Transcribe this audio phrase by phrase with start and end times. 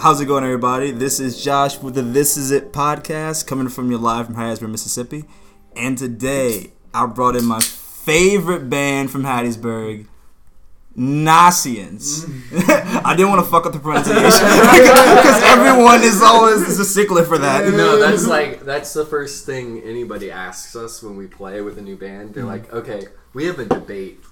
[0.00, 0.92] How's it going, everybody?
[0.92, 4.70] This is Josh with the This Is It podcast, coming from you live from Hattiesburg,
[4.70, 5.24] Mississippi.
[5.76, 10.06] And today, I brought in my favorite band from Hattiesburg,
[10.96, 12.24] Nossiens.
[13.04, 17.24] I didn't want to fuck up the pronunciation because everyone is always is a stickler
[17.24, 17.70] for that.
[17.70, 21.82] No, that's like that's the first thing anybody asks us when we play with a
[21.82, 22.32] new band.
[22.32, 22.72] They're mm-hmm.
[22.72, 24.24] like, "Okay, we have a debate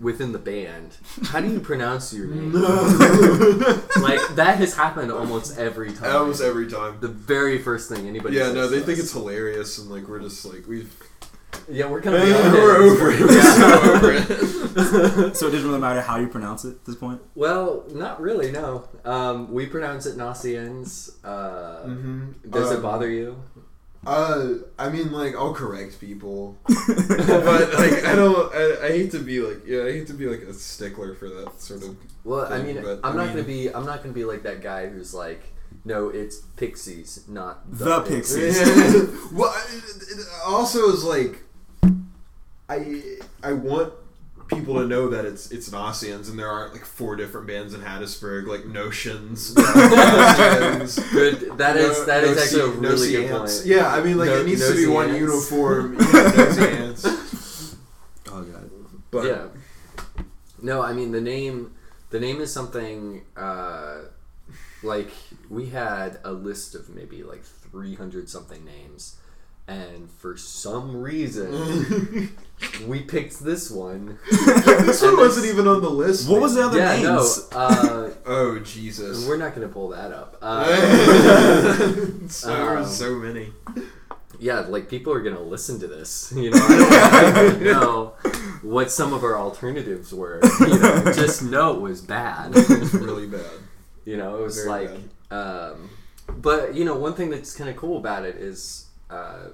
[0.00, 0.96] within the band.
[1.26, 2.52] How do you pronounce your name?"
[4.00, 6.14] like that has happened almost every time.
[6.16, 6.98] Almost every time.
[7.00, 8.36] the very first thing anybody.
[8.36, 9.04] Yeah, says no, they to think us.
[9.04, 10.92] it's hilarious, and like we're just like we've
[11.68, 13.20] yeah, we're kind of we're over it.
[13.20, 15.36] We're so over it.
[15.36, 17.20] So it doesn't really matter how you pronounce it at this point.
[17.34, 18.50] Well, not really.
[18.52, 21.10] No, um, we pronounce it Nossiens.
[21.24, 22.34] Uh, Mhm.
[22.50, 23.36] Does it Um, bother you?
[24.06, 28.54] Uh, I mean, like I'll correct people, but like I don't.
[28.54, 31.28] I, I hate to be like yeah, I hate to be like a stickler for
[31.28, 31.96] that sort of.
[32.24, 33.68] Well, I mean, but, I'm I not mean- gonna be.
[33.74, 35.42] I'm not gonna be like that guy who's like,
[35.84, 38.58] no, it's Pixies, not The Pixies.
[39.32, 41.42] well, it, it also is like,
[42.70, 43.02] I
[43.42, 43.92] I want
[44.50, 47.80] people to know that it's it's Nossiens and there aren't like four different bands in
[47.80, 49.54] Hattiesburg like Notions.
[49.56, 51.56] Notions, Good.
[51.58, 53.56] That is no- that is no actually a no really sea good ants.
[53.58, 53.66] point.
[53.68, 55.20] Yeah, I mean like No- it needs no to be sea one ants.
[55.20, 55.96] uniform.
[56.10, 56.94] Yeah.
[58.32, 58.70] Oh god.
[59.10, 59.46] But yeah.
[60.62, 61.72] No, I mean the name.
[62.10, 64.02] The name is something uh,
[64.82, 65.10] like
[65.48, 69.16] we had a list of maybe like 300 something names,
[69.70, 72.36] and for some reason
[72.86, 74.18] we picked this one.
[74.30, 76.28] this one wasn't even on the list.
[76.28, 77.48] What was the other yeah, names?
[77.52, 77.56] no.
[77.58, 79.26] Uh, Oh Jesus!
[79.26, 80.36] we're not gonna pull that up.
[80.42, 80.76] Uh,
[82.28, 83.52] so Um, so many.
[84.40, 86.32] yeah, like people are gonna listen to this.
[86.36, 88.14] You know, I don't even know
[88.62, 90.40] what some of our alternatives were.
[90.60, 92.52] You know, just know it was bad.
[92.56, 93.50] It's really bad.
[94.04, 94.90] you know, it was Very like,
[95.30, 95.90] um,
[96.28, 99.48] but you know, one thing that's kind of cool about it is, uh,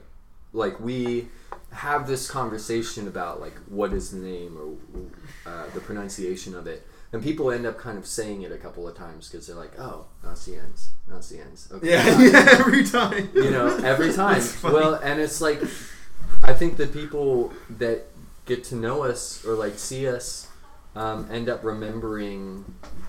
[0.57, 1.29] like we
[1.73, 6.87] have this conversation about like what is the name or uh, the pronunciation of it.
[7.13, 9.79] And people end up kind of saying it a couple of times because they're like,
[9.79, 13.31] "Oh, Nossiens, Nossiens." Okay, Yeah, got it." yeah, every time.
[13.35, 15.61] you know every time well and it's like
[16.43, 18.07] i think the people that
[18.45, 20.49] get to know us or like see us
[20.97, 22.65] um, end up remembering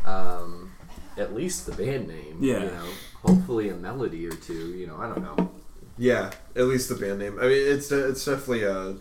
[0.06, 0.72] um,
[1.18, 2.60] at least the band name Yeah.
[2.64, 2.86] you know
[3.24, 5.50] hopefully a melody or two you know i don't know
[5.98, 7.38] Yeah, at least the band name.
[7.40, 8.96] I mean, it's it's definitely a.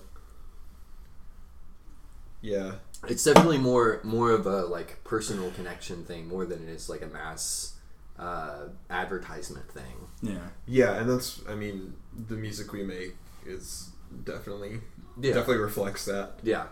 [2.41, 2.73] Yeah,
[3.09, 7.03] it's definitely more more of a like personal connection thing more than it is like
[7.03, 7.75] a mass
[8.19, 10.39] uh, advertisement thing Yeah.
[10.67, 11.41] yeah, and that's.
[11.49, 11.95] I mean,
[12.29, 13.91] the music we make is
[14.25, 14.81] definitely
[15.21, 16.33] yeah definitely reflects that.
[16.43, 16.67] Yeah,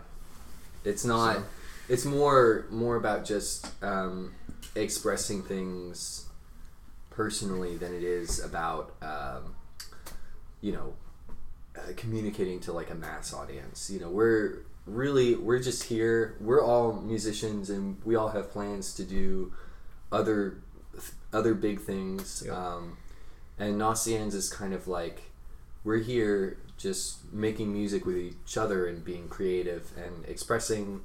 [0.83, 1.35] it's not.
[1.37, 1.43] So-
[1.87, 4.33] It's more more about just um,
[4.75, 6.25] expressing things
[7.11, 9.55] personally than it is about um,
[10.65, 10.93] you know
[11.77, 13.91] uh, communicating to like a mass audience.
[13.91, 16.35] You know, we're really we're just here.
[16.41, 19.53] We're all musicians, and we all have plans to do
[20.11, 20.57] other
[21.31, 22.43] other big things.
[22.45, 22.53] Yeah.
[22.53, 22.97] Um,
[23.59, 25.21] and Nossiens is kind of like
[25.83, 31.01] we're here just making music with each other and being creative and expressing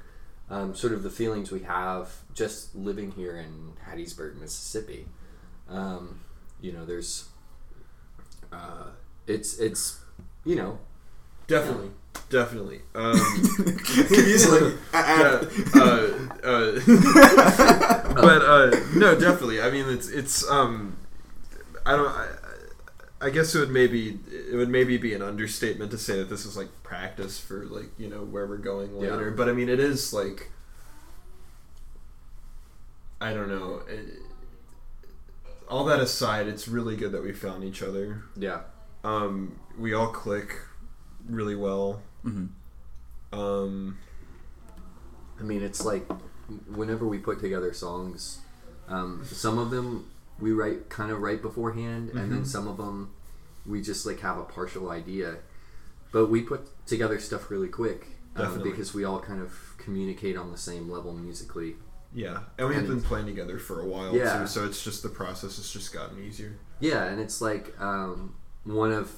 [0.49, 5.07] um, sort of the feelings we have just living here in Hattiesburg, Mississippi.
[5.69, 6.21] Um,
[6.63, 7.29] you know, there's
[8.53, 8.87] uh,
[9.31, 10.01] it's it's
[10.45, 10.79] you know
[11.47, 11.91] Definitely,
[12.29, 12.81] definitely.
[12.95, 13.17] Um,
[14.09, 15.41] He's like, yeah,
[15.75, 16.81] uh, uh,
[18.15, 19.61] but uh, no, definitely.
[19.61, 20.49] I mean, it's it's.
[20.49, 20.97] Um,
[21.85, 22.07] I don't.
[22.07, 22.29] I,
[23.21, 26.47] I guess it would maybe it would maybe be an understatement to say that this
[26.47, 29.11] is like practice for like you know where we're going Yeah.
[29.11, 29.33] later.
[29.33, 30.53] But I mean, it is like.
[33.21, 33.83] I don't know.
[33.89, 34.21] It,
[35.69, 38.23] all that aside, it's really good that we found each other.
[38.37, 38.61] yeah
[39.05, 40.59] Um, we all click
[41.29, 42.03] really well.
[42.25, 42.49] Mhm.
[43.33, 43.99] Um,
[45.39, 46.07] I mean, it's like
[46.75, 48.41] whenever we put together songs,
[48.89, 50.07] um, some of them
[50.39, 52.47] we write kind of right beforehand, and then Mhm.
[52.47, 53.11] some of them
[53.67, 55.37] we just like have a partial idea.
[56.13, 60.51] But we put together stuff really quick um, because we all kind of communicate on
[60.51, 61.77] the same level musically.
[62.13, 64.41] Yeah, and we've been playing together for a while Yeah.
[64.41, 66.57] too, so it's just the process has just gotten easier.
[66.81, 68.35] Yeah, and it's like um,
[68.65, 69.11] one of,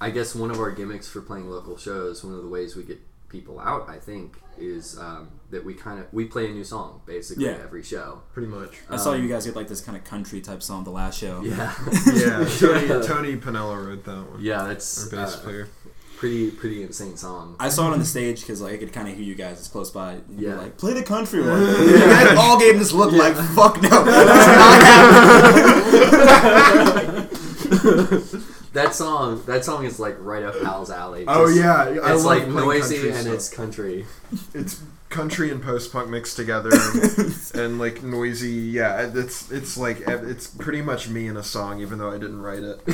[0.00, 2.24] I guess one of our gimmicks for playing local shows.
[2.24, 6.00] One of the ways we get people out, I think, is um, that we kind
[6.00, 7.58] of we play a new song basically Yeah.
[7.62, 8.22] every show.
[8.34, 8.78] Pretty much.
[8.90, 11.18] I saw Um, you guys get like this kind of country type song the last
[11.18, 11.40] show.
[11.42, 11.72] Yeah,
[12.14, 14.40] yeah, Tony Tony Panella wrote that one.
[14.42, 15.68] Yeah, that's Our bass uh, player.
[16.18, 17.56] pretty pretty insane song.
[17.60, 19.58] I saw it on the stage because like I could kind of hear you guys
[19.60, 20.14] as close by.
[20.14, 20.60] And you were Yeah.
[20.60, 21.60] like play the country one.
[21.88, 24.04] you guys all gave this look like fuck no.
[24.04, 24.36] That's
[26.16, 26.42] not
[28.10, 28.42] happening.
[28.72, 31.24] That song that song is like right up Hal's alley.
[31.26, 33.34] Oh yeah, I it's like noisy and stuff.
[33.34, 34.06] it's country.
[34.54, 38.48] it's country and post punk mixed together and, and like noisy.
[38.48, 42.40] Yeah, it's it's like it's pretty much me in a song, even though I didn't
[42.40, 42.80] write it.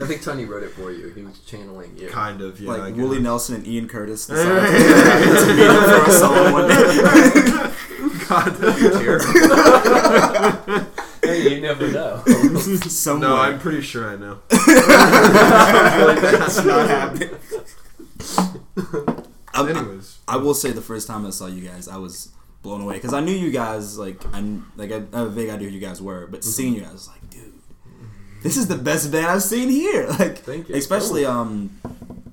[0.00, 1.08] I think Tony wrote it for you.
[1.10, 2.08] He was channeling you.
[2.08, 2.70] Kind of, yeah.
[2.70, 3.02] Like guess.
[3.02, 6.74] Willie Nelson and Ian Curtis decided to meet for a song one day.
[8.28, 10.86] God, that'd be terrible.
[11.62, 12.22] Hey, you never know.
[12.88, 13.28] Somewhere.
[13.30, 14.38] no, I'm pretty sure I know.
[16.20, 17.30] That's not happening.
[19.54, 22.32] I, Anyways, I will say the first time I saw you guys, I was
[22.62, 25.30] blown away because I knew you guys like I kn- like I, I have a
[25.30, 27.52] vague idea who you guys were, but seeing you guys, I was like, dude,
[28.42, 30.06] this is the best band I've seen here.
[30.18, 30.74] Like, Thank you.
[30.76, 31.78] especially um,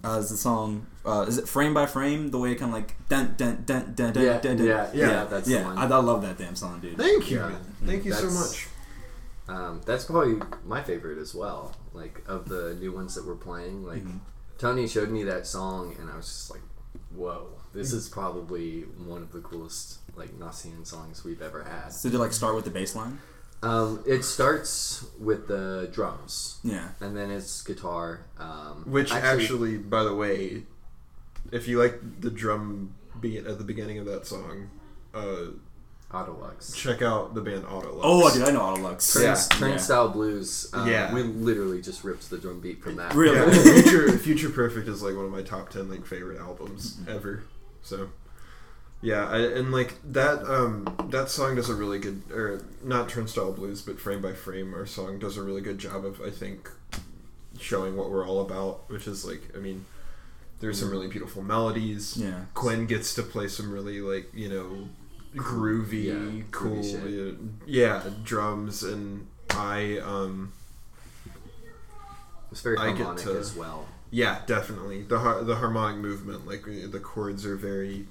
[0.04, 2.76] uh, is the song uh, is it frame by frame the way it kind of
[2.76, 4.66] like dun dun dun dun dun Yeah, dun dun.
[4.66, 5.66] yeah, yeah, that's the yeah.
[5.66, 5.78] one.
[5.78, 6.98] I, I love that damn song, dude.
[6.98, 7.52] thank you, Yeah.
[7.86, 8.68] Thank you so much.
[9.50, 11.76] Um, that's probably my favorite as well.
[11.94, 14.20] Like of the new ones that we're playing, like Mhm.
[14.60, 16.62] Tony showed me that song, and I was just like,
[17.16, 22.10] "Whoa, this is probably one of the coolest like Nassian songs we've ever had." So
[22.10, 23.20] did it like start with the bass line?
[23.64, 26.90] Um, it starts with the drums, Yeah.
[27.02, 28.22] and then it's guitar.
[28.38, 30.66] Um, Which actually, by the way,
[31.52, 34.70] if you like the drum beat at the beginning of that song,
[35.14, 35.48] uh,
[36.12, 36.76] Autolux.
[36.76, 38.00] check out the band Autolux.
[38.02, 39.12] Oh, dude, I know Autolux.
[39.12, 39.36] Train, Yeah.
[39.50, 40.68] Turnstile Blues.
[40.74, 41.14] Um, Yeah.
[41.14, 43.14] we literally just ripped the drum beat from that.
[43.14, 43.38] Really?
[43.38, 43.52] Yeah,
[43.84, 47.44] Future Future Perfect is like one of my top ten like favorite albums ever.
[47.84, 48.10] So,
[49.02, 53.52] yeah, I, and like that um that song does a really good or not Turnstile
[53.54, 56.72] Blues, but Frame by Frame, our song does a really good job of I think
[57.60, 59.86] showing what we're all about, which is like I mean,
[60.60, 62.18] there's some really beautiful melodies.
[62.18, 62.46] Yeah.
[62.56, 64.90] Quinn gets to play some really like you know
[65.36, 70.52] groovy, Yeah, cool, groovy yeah, drums, and I um
[72.52, 73.86] It's very I get harmonic to- as well.
[74.12, 78.08] yeah, definitely the har- the harmonic movement, like uh, the chords are very.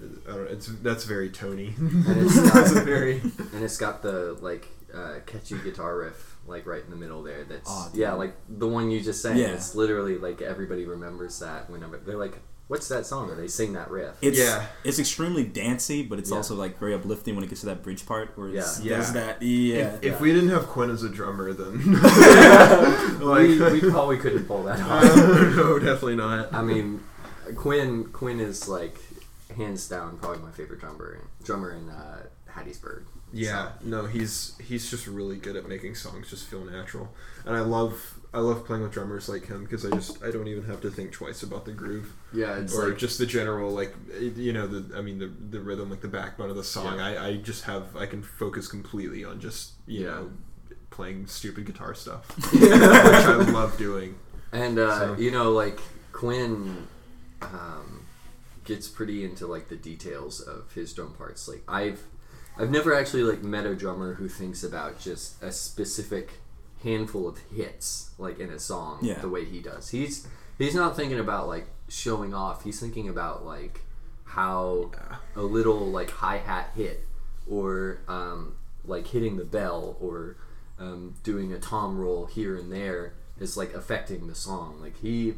[0.00, 0.50] uh, I don't know.
[0.50, 1.74] It's that's very Tony.
[1.78, 3.20] And it's That's a got, very.
[3.52, 7.44] and it's got the like uh, catchy guitar riff like right in the middle there.
[7.44, 9.36] That's Oh, yeah, like the one you just sang.
[9.38, 9.48] Yeah.
[9.48, 12.38] It's literally like everybody remembers that whenever they're like,
[12.70, 14.14] "What's that song?" And they sing that riff.
[14.22, 14.64] It's Yeah.
[14.84, 16.36] it's extremely dancey, but it's Yeah.
[16.36, 18.96] also like very uplifting when it gets to that bridge part where it's, Yeah.
[18.98, 19.12] does Yeah.
[19.20, 19.76] that yeah.
[19.96, 22.00] If, if we didn't have Quinn as a drummer, then
[23.20, 25.16] like we, we probably couldn't pull that off.
[25.56, 26.52] no, definitely not.
[26.54, 27.00] I mean,
[27.56, 28.98] Quinn Quinn is like
[29.56, 32.22] hands down probably my favorite drummer drummer in uh,
[32.54, 33.02] Hattiesburg.
[33.32, 37.12] Yeah, So, no, he's he's just really good at making songs just feel natural,
[37.44, 40.46] and I love I love playing with drummers like him because I just I don't
[40.46, 43.72] even have to think twice about the groove yeah, it's or like just the general
[43.72, 46.98] like you know the I mean the the rhythm like the backbone of the song.
[46.98, 47.04] Yeah.
[47.06, 50.10] I I just have I can focus completely on just you Yeah.
[50.10, 50.30] know
[50.90, 54.16] playing stupid guitar stuff, which I love doing.
[54.52, 55.78] And uh, So- you know, like
[56.12, 56.86] Quinn
[57.42, 58.06] um,
[58.64, 61.48] gets pretty into like the details of his drum parts.
[61.48, 62.02] Like I've
[62.58, 66.39] I've never actually like met a drummer who thinks about just a specific
[66.82, 69.18] handful of hits like in a song Yeah.
[69.20, 69.90] the way he does.
[69.90, 70.26] He's
[70.58, 72.64] he's not thinking about like showing off.
[72.64, 73.82] He's thinking about like
[74.24, 74.90] how
[75.36, 77.06] a little like hi hat hit
[77.48, 78.54] or um,
[78.84, 80.36] like hitting the bell or
[80.78, 84.78] um, doing a tom roll here and there is like affecting the song.
[84.80, 85.34] Like he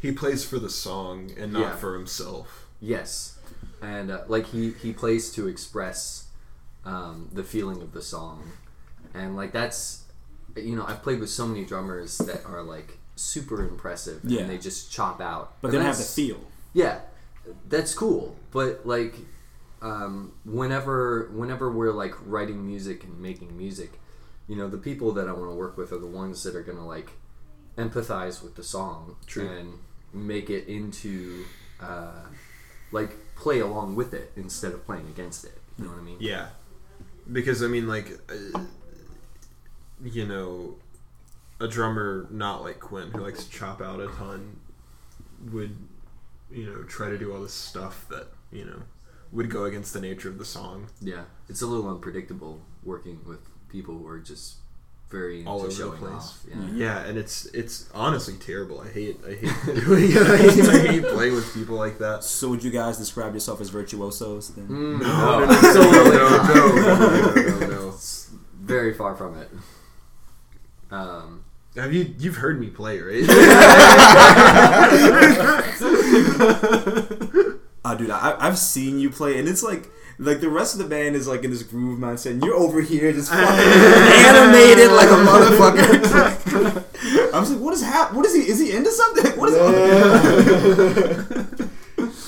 [0.00, 1.76] He plays for the song and not Yeah.
[1.76, 2.66] for himself.
[2.80, 3.38] Yes,
[3.80, 6.26] and uh, like he he plays to express
[6.84, 8.42] um, the feeling of the song,
[9.14, 10.03] and like that's
[10.56, 14.42] you know I've played with so many drummers that are like super impressive Yeah.
[14.42, 16.40] and they just chop out, but And they don't have the feel.
[16.72, 17.00] Yeah,
[17.68, 19.14] that's cool, but like
[19.82, 23.92] um, whenever whenever we're like writing music and making music,
[24.48, 26.62] you know the people that I want to work with are the ones that are
[26.62, 27.10] gonna like
[27.76, 29.48] empathize with the song True.
[29.48, 29.78] and
[30.12, 31.44] make it into
[31.80, 32.22] uh,
[32.92, 35.58] like play along with it instead of playing against it.
[35.78, 36.16] You know what I mean?
[36.20, 36.46] Yeah,
[37.30, 38.18] because I mean, like,
[38.54, 38.60] uh,
[40.02, 40.76] you know,
[41.60, 44.58] a drummer not like Quinn who likes to chop out a ton
[45.52, 45.76] would,
[46.50, 48.82] you know, try to do all this stuff that you know
[49.32, 50.88] would go against the nature of the song.
[51.00, 54.56] Yeah, it's a little unpredictable working with people who are just
[55.10, 56.12] very into All over the place.
[56.12, 56.44] off.
[56.48, 56.56] Yeah.
[56.72, 58.80] Yeah, and it's it's honestly terrible.
[58.80, 60.16] I hate I hate doing it.
[60.16, 62.24] I hate, I hate playing with people like that.
[62.24, 64.66] So would you guys describe yourself as virtuosos then?
[64.68, 66.48] Mm, No, no, no, absolutely no, not.
[66.48, 67.88] no, no, no, no, no.
[67.90, 69.50] It's very far from it.
[70.94, 73.24] Um, have you you've heard me play, right?
[77.84, 80.86] uh, dude, I, I've seen you play, and it's like like the rest of the
[80.86, 85.08] band is like in this groove mindset, and you're over here just fucking animated like
[85.08, 86.84] a motherfucker.
[87.34, 88.42] I was like, what is hap- What is he?
[88.42, 89.32] Is he into something?
[89.36, 89.56] What is?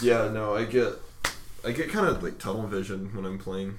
[0.02, 0.94] Yeah, yeah no, I get
[1.64, 3.78] I get kind of like tunnel vision when I'm playing.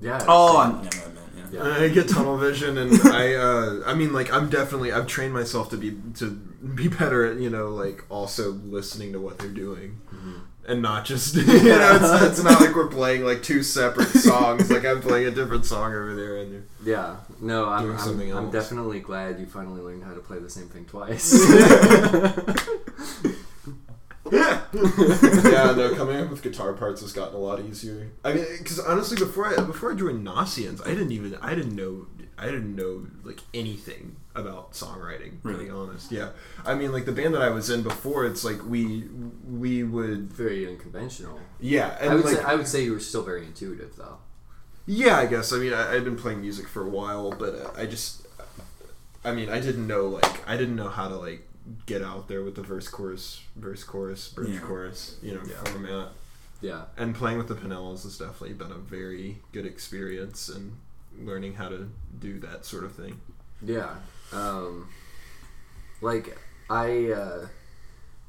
[0.00, 0.24] Yeah.
[0.28, 1.78] Oh, I'm, yeah, no, no, yeah.
[1.78, 1.84] Yeah.
[1.84, 5.70] I get tunnel vision, and I, uh, I mean, like, I'm definitely, I've trained myself
[5.70, 10.00] to be to be better at, you know, like also listening to what they're doing,
[10.66, 14.70] and not just, you know, it's, it's not like we're playing like two separate songs.
[14.70, 17.16] Like I'm playing a different song over there, and you're- Yeah.
[17.40, 20.50] No, I'm, Doing I'm, something I'm definitely glad you finally learned how to play the
[20.50, 21.32] same thing twice.
[24.32, 28.10] yeah, no, coming up with guitar parts has gotten a lot easier.
[28.24, 31.74] I mean, because honestly, before I before I joined Nossiens, I didn't even I didn't
[31.74, 32.06] know
[32.38, 35.34] I didn't know like anything about songwriting.
[35.42, 35.70] Really Really?
[35.70, 36.30] honest, yeah.
[36.64, 39.04] I mean, like the band that I was in before, it's like we
[39.48, 41.40] we would very unconventional.
[41.60, 44.18] yeah, and I would like say I would say you were still very intuitive though.
[44.86, 45.52] yeah, I guess.
[45.52, 48.26] I mean, I, I'd been playing music for a while, but uh, I just,
[49.24, 51.46] I mean, I didn't know like I didn't know how to like
[51.86, 54.60] get out there with the verse chorus verse chorus bridge Yeah.
[54.60, 55.64] chorus you know Yeah.
[55.64, 56.08] format.
[56.62, 56.84] Yeah.
[56.96, 60.76] and playing with the Panellas has definitely been a very good experience and
[61.18, 63.20] learning how to do that sort of thing.
[63.62, 63.94] Yeah.
[64.32, 64.88] Um,
[66.00, 66.36] like
[66.68, 67.48] I, uh,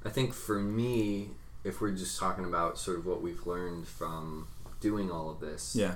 [0.06, 1.30] I think for me,
[1.64, 4.48] if we're just talking about sort of what we've learned from
[4.80, 5.96] doing all of this, Yeah.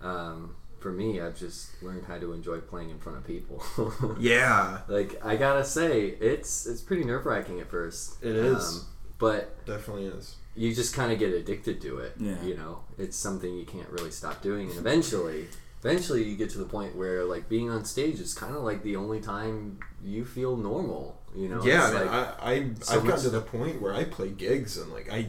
[0.00, 3.64] um, for me, I've just learned how to enjoy playing in front of people.
[4.20, 8.22] Yeah, like I gotta say, it's it's pretty nerve wracking at first.
[8.22, 8.62] It is.
[8.76, 8.86] um,
[9.18, 10.36] but definitely is.
[10.54, 12.12] you just kind of get addicted to it.
[12.20, 12.42] Yeah.
[12.42, 15.46] You know, it's something you can't really stop doing, and eventually,
[15.82, 18.82] eventually, you get to the point where like being on stage is kind of like
[18.82, 21.18] the only time you feel normal.
[21.34, 21.64] You know?
[21.64, 24.28] yeah, man, like, I, I so I've much- gotten to the point where I play
[24.28, 25.28] gigs and like I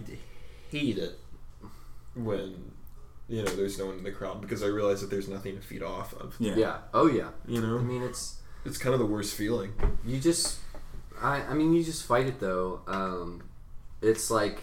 [0.69, 1.17] hate it
[2.13, 2.73] when
[3.27, 5.61] you know there's no one in the crowd because I realize that there's nothing to
[5.61, 6.35] feed off of.
[6.39, 6.55] Yeah.
[6.55, 6.77] yeah.
[6.93, 7.29] Oh yeah.
[7.47, 7.77] You know.
[7.77, 9.73] I mean, it's it's kind of the worst feeling.
[10.05, 10.59] you just.
[11.21, 12.81] I I mean, you just fight it though.
[12.87, 13.49] Um,
[14.01, 14.59] it's like,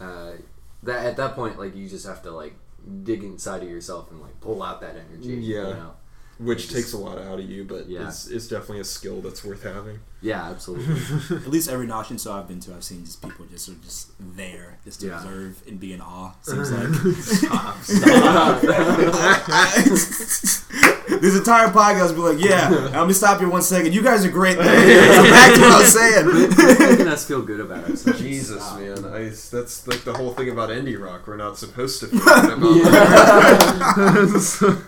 [0.00, 0.32] uh,
[0.84, 2.54] that at that point, like you just have to like
[3.02, 5.34] dig inside of yourself and like pull out that energy.
[5.34, 5.68] Yeah.
[5.68, 5.94] You know?
[6.38, 8.08] Which Just- takes a lot out of you, but Yeah.
[8.08, 10.00] it's, it's definitely a skill that's worth having.
[10.20, 10.50] Yeah.
[10.50, 11.36] Absolutely.
[11.36, 13.84] At least every Notch show I've been to, I've seen just people just sort of
[13.84, 15.16] just there, just to Yeah.
[15.18, 16.32] observe and be in awe.
[16.42, 16.88] Seems like
[21.20, 23.94] this entire podcast will be like, yeah, let me stop you one second.
[23.94, 24.58] You guys are great.
[24.58, 26.26] Back to what I was saying.
[26.90, 28.20] making us feel good about ourselves.
[28.20, 28.80] Jesus, Stop.
[28.80, 31.26] man, I, that's like the whole thing about indie rock.
[31.26, 32.76] We're not supposed to feel good about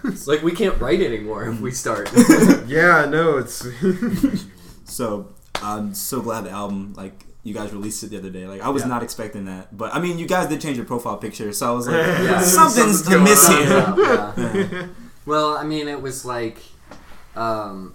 [0.04, 2.10] It's like we can't write anymore if we start.
[2.66, 3.66] yeah, no, it's
[4.84, 5.28] So
[5.62, 8.46] I'm so glad the album, like you guys released it the other day.
[8.46, 8.88] Like I was Yeah.
[8.88, 11.74] not expecting that, but I mean, you guys did change your profile picture, so I
[11.74, 12.40] was like, Yeah.
[12.40, 13.96] something's Something's going amiss on.
[13.96, 14.64] here.
[14.72, 14.86] Yeah.
[15.26, 16.58] Well, I mean, it was like,
[17.36, 17.94] um,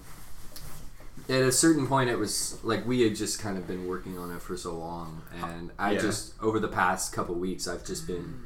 [1.29, 4.31] at a certain point, it was like we had just kind of been working on
[4.31, 5.99] it for so long, and I Yeah.
[6.01, 8.41] just over the past couple weeks, I've just been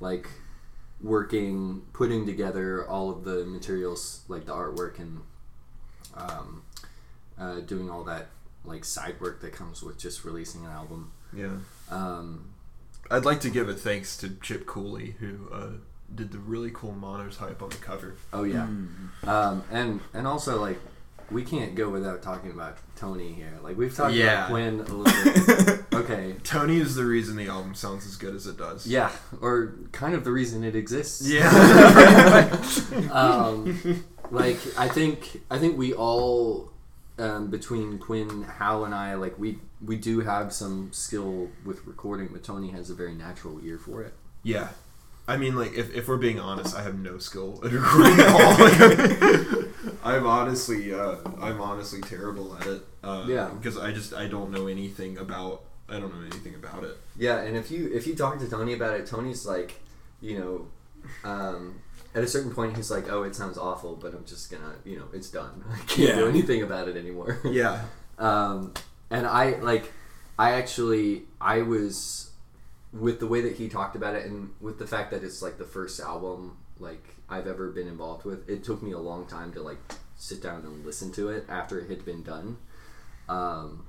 [0.00, 0.28] like
[1.02, 5.20] working, putting together all of the materials, like the artwork and
[6.16, 6.62] um,
[7.38, 8.28] uh, doing all that
[8.64, 11.12] like side work that comes with just releasing an album.
[11.32, 11.56] yeah.
[11.90, 12.50] Um,
[13.10, 15.68] I'd like to give a thanks to Chip Cooley who uh,
[16.12, 18.16] did the really cool monotype on the cover.
[18.32, 18.66] oh yeah.
[18.66, 19.28] Mm.
[19.28, 20.80] Um, and and also like
[21.30, 23.52] we can't go without talking about Tony here.
[23.62, 24.46] Like we've talked Yeah.
[24.46, 25.04] about Quinn a little
[25.64, 25.84] bit.
[25.94, 26.34] okay.
[26.44, 28.86] Tony is the reason the album sounds as good as it does.
[28.86, 31.28] Yeah, or kind of the reason it exists.
[31.28, 31.48] Yeah.
[33.12, 36.70] um, like I think I think we all
[37.18, 42.28] um, between Quinn, Hal, and I like we we do have some skill with recording,
[42.32, 44.14] but Tony has a very natural ear for it.
[44.42, 44.68] yeah.
[45.28, 48.28] I mean, like, if, if we're being honest, I have no skill at recording at
[48.28, 48.50] all.
[48.60, 49.55] Like,
[50.06, 52.82] I'm honestly, uh, I'm honestly terrible at it.
[53.02, 53.48] Uh, Yeah.
[53.48, 56.96] Because I just, I don't know anything about, I don't know anything about it.
[57.18, 59.80] Yeah, and if you if you talk to Tony about it, Tony's like,
[60.20, 60.66] you know,
[61.24, 61.80] um,
[62.14, 64.96] at a certain point he's like, oh, it sounds awful, but I'm just gonna, you
[64.98, 65.64] know, it's done.
[65.72, 67.38] I can't do anything about it anymore.
[67.44, 67.82] Yeah.
[68.18, 68.74] um,
[69.10, 69.92] and I like,
[70.38, 72.30] I actually, I was
[72.92, 75.58] with the way that he talked about it, and with the fact that it's like
[75.58, 78.48] the first album like I've ever been involved with.
[78.48, 79.78] It took me a long time to like
[80.16, 82.56] sit down and listen to it after it had been done.
[83.28, 83.86] Um,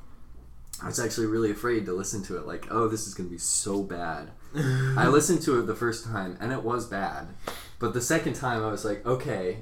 [0.82, 2.46] I was actually really afraid to listen to it.
[2.46, 4.29] Like, oh, this is gonna be so bad.
[4.98, 7.27] I listened to it the first time, and it was bad.
[7.79, 9.58] But the second time, I was like, okay,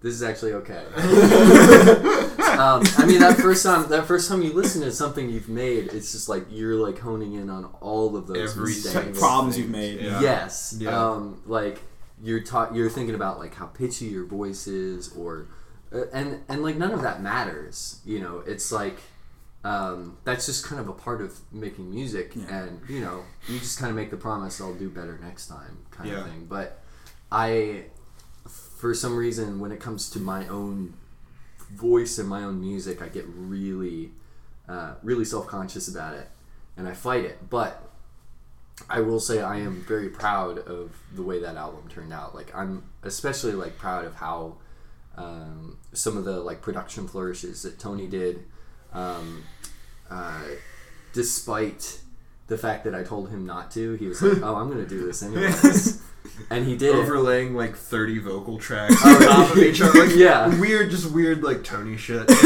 [0.00, 0.84] this is actually okay.
[2.58, 5.92] um, I mean, that first time, that first time you listen to something you've made,
[5.92, 8.94] it's just like you're like honing in on all of those Every mistakes.
[8.94, 9.64] single Problems thing.
[9.64, 10.00] you've made.
[10.00, 10.20] Yeah.
[10.20, 10.76] Yes.
[10.78, 11.10] Yeah.
[11.10, 11.80] Um, like
[12.22, 15.48] you're ta- you're thinking about like how pitchy your voice is, or
[15.92, 18.00] uh, and and like none of that matters.
[18.04, 18.98] You know, it's like
[19.64, 22.64] um, that's just kind of a part of making music, Yeah.
[22.64, 25.78] and you know, you just kind of make the promise I'll do better next time,
[25.90, 26.20] kind Yeah.
[26.20, 26.46] of thing.
[26.48, 26.80] But
[27.32, 27.86] I,
[28.48, 30.94] for some reason, when it comes to my own
[31.72, 34.12] voice and my own music, I get really,
[34.68, 36.28] uh, really self conscious about it,
[36.76, 37.50] and I fight it.
[37.50, 37.85] But
[38.88, 42.34] I will say I am very proud of the way that album turned out.
[42.34, 44.56] Like I'm especially like proud of how
[45.16, 48.44] um, some of the like production flourishes that Tony did,
[48.92, 49.44] um,
[50.10, 50.42] uh,
[51.12, 52.00] despite
[52.48, 53.94] the fact that I told him not to.
[53.94, 56.02] He was like, "Oh, I'm going to do this anyways,"
[56.50, 56.90] and he did.
[56.94, 56.96] it.
[56.96, 60.48] Overlaying like thirty vocal tracks Oh, on top of each other, like Yeah.
[60.60, 62.26] weird, just weird like Tony shit.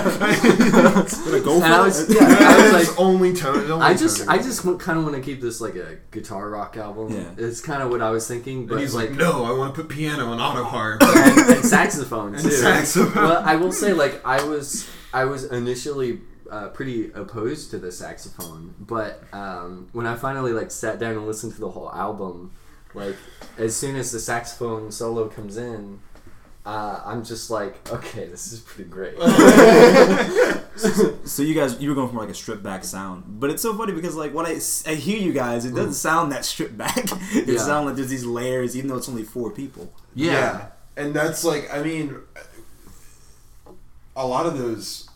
[0.00, 1.84] Gonna go for And I it?
[1.84, 3.70] was, yeah, I was like, only Tony.
[3.70, 4.38] only I just, Tony.
[4.38, 7.12] I just kind of want to keep this like a guitar rock album.
[7.14, 7.30] Yeah.
[7.46, 9.74] It's kind of what I was thinking, but And he's like, like, no, I want
[9.74, 11.02] to put piano and auto harp.
[11.02, 12.50] and, and saxophone And too.
[12.50, 13.22] saxophone.
[13.22, 16.20] Well, I will say, like, I was, I was initially
[16.50, 21.26] uh, pretty opposed to the saxophone, but um, when I finally like sat down and
[21.26, 22.52] listened to the whole album,
[22.94, 23.16] like,
[23.56, 26.00] as soon as the saxophone solo comes in.
[26.66, 29.14] Uh, I'm just like, okay, this is pretty great.
[31.24, 33.74] So you guys, you were going for like a stripped back sound, but it's so
[33.76, 36.96] funny because like when I, I hear you guys, it doesn't sound that stripped back.
[36.98, 37.46] it Mm.
[37.54, 37.58] Yeah.
[37.58, 39.92] sounds like there's these layers, even though it's only four people.
[40.14, 40.66] yeah.
[40.96, 42.16] And that's like, I mean,
[44.16, 45.08] a lot of those.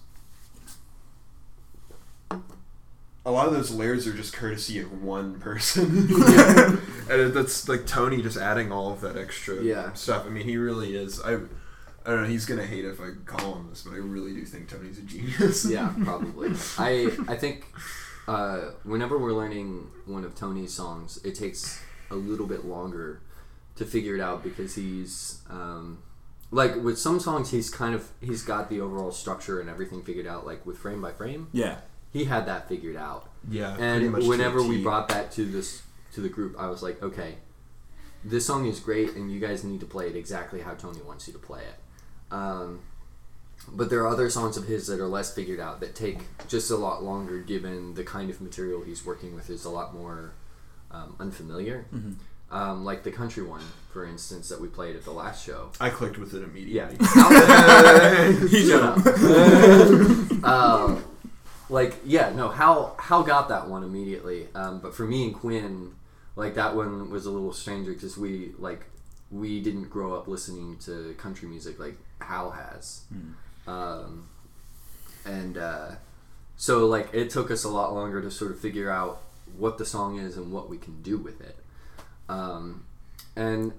[3.27, 6.09] A lot of those layers are just courtesy of one person.
[6.19, 6.77] Yeah.
[7.11, 9.93] and it- that's like Tony just adding all of that extra Yeah.
[9.95, 10.27] stuff.
[10.27, 11.21] I mean, he really is.
[11.23, 12.29] I, I don't know.
[12.29, 15.03] He's gonna hate if I call him this, but I really do think Tony's a
[15.03, 15.65] genius.
[15.65, 16.51] yeah, probably.
[16.79, 17.65] I I think
[18.29, 23.21] uh, whenever we're learning one of Tony's songs, it takes a little bit longer
[23.77, 25.99] to figure it out because he's um,
[26.51, 30.27] like with some songs he's kind of he's got the overall structure and everything figured
[30.27, 30.45] out.
[30.47, 31.79] Like with frame by frame, Yeah.
[32.15, 33.29] He had that figured out.
[33.51, 33.77] yeah.
[33.79, 35.83] And whenever we brought that to this
[36.15, 37.35] to the group, I was like, okay,
[38.25, 41.27] this song is great, and you guys need to play it exactly how Tony wants
[41.27, 41.77] you to play it.
[42.35, 42.81] Um,
[43.69, 46.71] but there are other songs of his that are less figured out that take just
[46.71, 50.33] a lot longer, given the kind of material he's working with is a lot more
[50.91, 51.87] um, unfamiliar.
[52.51, 55.71] Um, like the country one, for instance, that we played at the last show.
[55.81, 58.69] I clicked with it Yeah, immediately.
[58.69, 58.99] shut up.
[61.69, 62.49] like yeah, no.
[62.49, 65.95] Hal Hal got that one immediately, um, but for me and Quinn,
[66.37, 68.85] like that one was a little stranger because we like
[69.31, 73.05] we didn't grow up listening to country music like Hal has,
[73.67, 74.29] um,
[75.25, 75.91] and uh,
[76.57, 79.23] so like it took us a lot longer to sort of figure out
[79.57, 81.57] what the song is and what we can do with it,
[82.29, 82.85] um,
[83.37, 83.73] and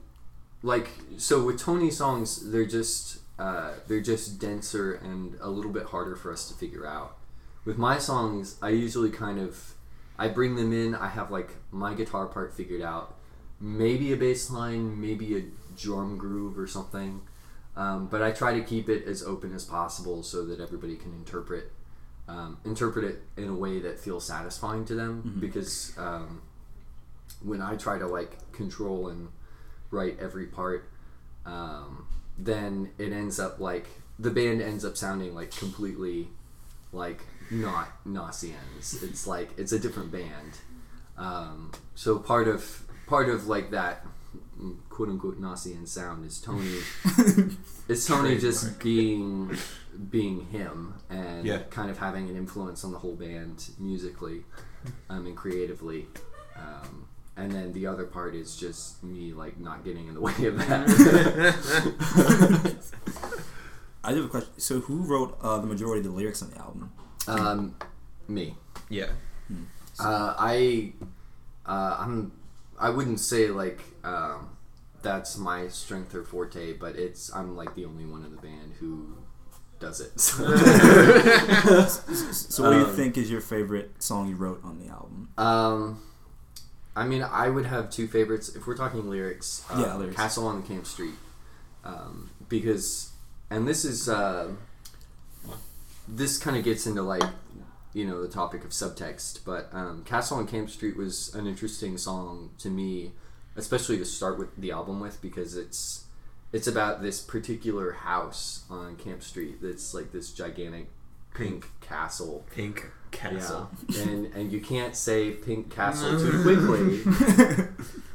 [0.63, 5.83] like so with Tony's songs, they're just uh, they're just denser and a little bit
[5.87, 7.17] harder for us to figure out.
[7.65, 9.73] With my songs, I usually kind of
[10.17, 10.95] I bring them in.
[10.95, 13.15] I have like my guitar part figured out,
[13.59, 15.43] maybe a bass line, maybe a
[15.75, 17.21] drum groove or something.
[17.75, 21.11] Um, but I try to keep it as open as possible so that everybody can
[21.13, 21.71] interpret
[22.27, 25.37] um, interpret it in a way that feels satisfying to them.
[25.39, 26.41] Because um,
[27.43, 29.29] when I try to like control and
[29.91, 30.89] write every part,
[31.45, 36.29] um, then it ends up like the band ends up sounding like completely
[36.93, 39.03] like not Nossiens.
[39.03, 40.59] It's like it's a different band.
[41.17, 44.05] Um, so part of part of like that
[44.89, 46.79] quote unquote Nausean sound is Tony.
[47.87, 49.55] it's Tony just being
[50.09, 51.59] being him and Yeah.
[51.69, 54.43] kind of having an influence on the whole band musically
[55.09, 56.07] um, and creatively.
[56.57, 60.45] Um, and then the other part is just me like not getting in the way
[60.45, 60.87] of that.
[64.03, 64.53] I do have a question.
[64.57, 66.91] So who wrote uh, the majority of the lyrics on the album?
[67.27, 67.75] Um,
[68.27, 68.55] me.
[68.89, 69.07] yeah.
[69.99, 70.91] Uh, I,
[71.65, 72.31] uh, I'm,
[72.79, 74.49] I wouldn't say like um,
[75.01, 78.73] that's my strength or forte, but it's I'm like the only one in the band
[78.79, 79.15] who
[79.79, 80.19] does it.
[80.29, 80.43] So
[82.63, 85.29] what do you Um, think is your favorite song you wrote on the album?
[85.37, 86.01] um,
[86.95, 89.63] I mean, I would have two favorites if we're talking lyrics.
[89.69, 90.15] Uh, Yeah, lyrics.
[90.15, 91.15] Castle on the Camp Street,
[91.83, 93.11] um, because,
[93.49, 94.49] and this is uh,
[96.07, 97.23] this kind of gets into like
[97.93, 101.97] you know the topic of subtext but um, castle on camp street was an interesting
[101.97, 103.11] song to me
[103.55, 106.05] especially to start with the album with because it's
[106.55, 110.87] it's about this particular house on Camp Street that's like this gigantic
[111.33, 112.45] pink castle.
[112.55, 113.69] Pink castle.
[113.89, 117.67] Yeah, and and you can't say pink castle too quickly,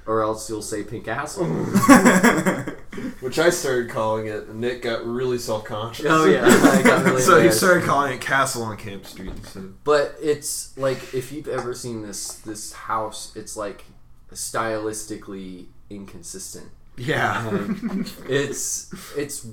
[0.07, 1.47] or else you'll say pink castle.
[3.21, 6.07] Which I started calling it, and Nick got really self conscious.
[6.09, 7.59] Oh yeah, I got really so he embarrassed.
[7.59, 9.85] started calling it Castle on Camp Street instead of.
[9.85, 13.85] But it's like if you've ever seen this this house, it's like
[14.33, 16.71] stylistically inconsistent.
[16.97, 17.49] Yeah.
[17.49, 19.47] Like, it's it's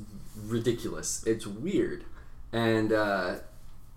[0.45, 1.23] ridiculous.
[1.25, 2.05] It's weird,
[2.51, 3.35] and uh,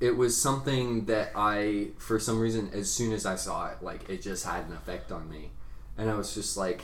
[0.01, 4.09] it was something that I, for some reason, as soon as I saw it, like
[4.09, 5.51] it just had an effect on me,
[5.99, 6.83] and I was just like,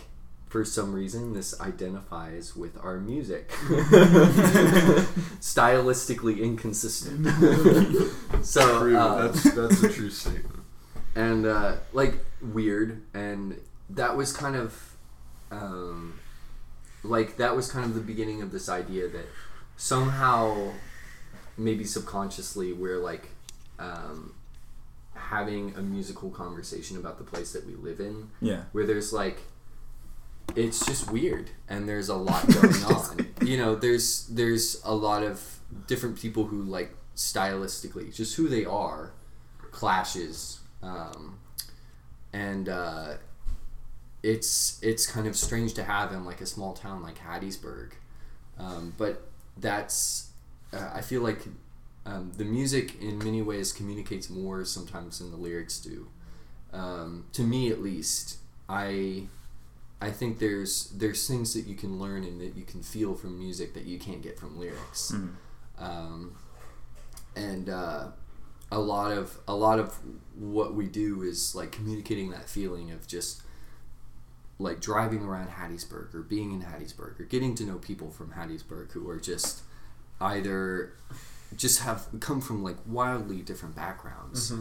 [0.57, 3.51] for some reason, this identifies with our music.
[5.40, 7.27] Stylistically inconsistent.
[8.42, 8.97] so True.
[8.97, 10.61] uh, that's that's a true statement.
[11.14, 14.97] and uh, like weird and that was kind of
[15.51, 16.19] um,
[17.03, 19.27] like that was kind of the beginning of this idea that
[19.77, 20.73] somehow
[21.59, 23.29] maybe subconsciously we're like
[23.79, 24.33] um,
[25.14, 28.62] having a musical conversation about the place that we live in Yeah.
[28.73, 29.40] where there's like
[30.54, 33.26] it's just weird and there's a lot going on.
[33.42, 38.64] You know there's there's a lot of different people who like stylistically just who they
[38.64, 39.12] are
[39.70, 41.38] clashes um,
[42.32, 43.14] and uh,
[44.22, 47.92] it's it's kind of strange to have in like a small town like Hattiesburg.
[48.59, 50.30] Um, but that's
[50.72, 51.40] uh, I feel like
[52.04, 56.09] um, the music in many ways communicates more sometimes than the lyrics do.
[56.72, 59.24] Um, to me at least I
[60.00, 63.38] I think there's there's things that you can learn and that you can feel from
[63.38, 65.30] music that you can't get from lyrics, Mhm.
[65.78, 66.37] um,
[67.35, 68.09] and uh,
[68.70, 69.98] a lot of a lot of
[70.35, 73.42] what we do is like communicating that feeling of just
[74.59, 78.92] like driving around Hattiesburg or being in Hattiesburg or getting to know people from Hattiesburg
[78.92, 79.62] who are just
[80.20, 80.92] either
[81.54, 84.52] just have come from like wildly different backgrounds.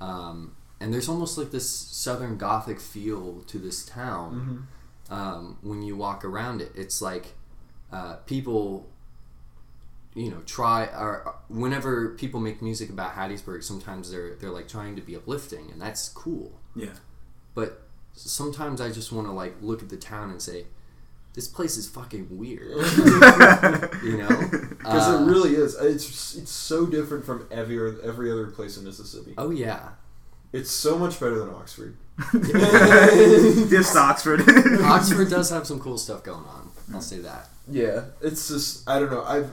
[0.00, 4.66] Um, and there's almost like this southern gothic feel to this town
[5.10, 7.34] um, when you walk around it it's like
[7.92, 8.86] uh, people
[10.14, 14.96] you know try or whenever people make music about hattiesburg sometimes they're they're like trying
[14.96, 16.94] to be uplifting and that's cool Yeah.
[17.54, 17.82] but
[18.14, 20.66] sometimes i just want to like look at the town and say
[21.34, 22.68] this place is fucking weird
[24.02, 24.28] you know
[24.78, 25.74] Because Uh, it really is.
[25.74, 29.34] It's it's so different from every every other place in Mississippi.
[29.36, 29.90] oh yeah
[30.52, 31.94] It's so much better than Oxford.
[33.70, 34.40] Just Oxford.
[34.82, 38.98] oxford does have some cool stuff going on i'll say that Yeah, it's just I
[38.98, 39.22] don't know.
[39.22, 39.50] I've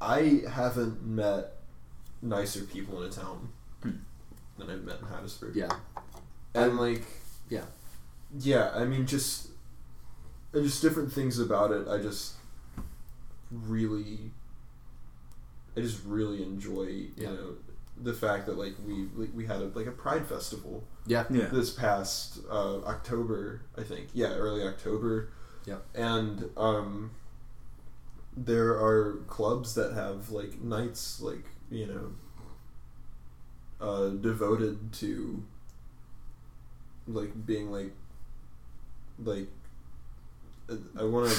[0.00, 1.54] I haven't met
[2.22, 3.48] nicer people in a town
[3.82, 3.90] Hmm.
[4.58, 5.54] than I've met in Hattiesburg.
[5.56, 5.70] yeah
[6.54, 7.02] and like
[7.48, 7.64] Yeah.
[8.38, 8.70] yeah.
[8.74, 9.48] I mean, just
[10.52, 11.86] and just different things about it.
[11.88, 12.34] I just
[13.50, 14.30] really,
[15.76, 17.30] I just really enjoy you Yeah.
[17.32, 17.54] know
[18.02, 21.46] the fact that like we like, we had a, like a pride festival yeah yeah.
[21.46, 24.08] this past uh, October, I think.
[24.12, 25.30] Yeah, early October.
[25.64, 25.78] Yeah.
[25.94, 27.12] And um,
[28.36, 32.12] there are clubs that have like nights, like you know,
[33.80, 35.44] uh, devoted to
[37.06, 37.92] like being like
[39.22, 39.48] like.
[40.98, 41.36] I want to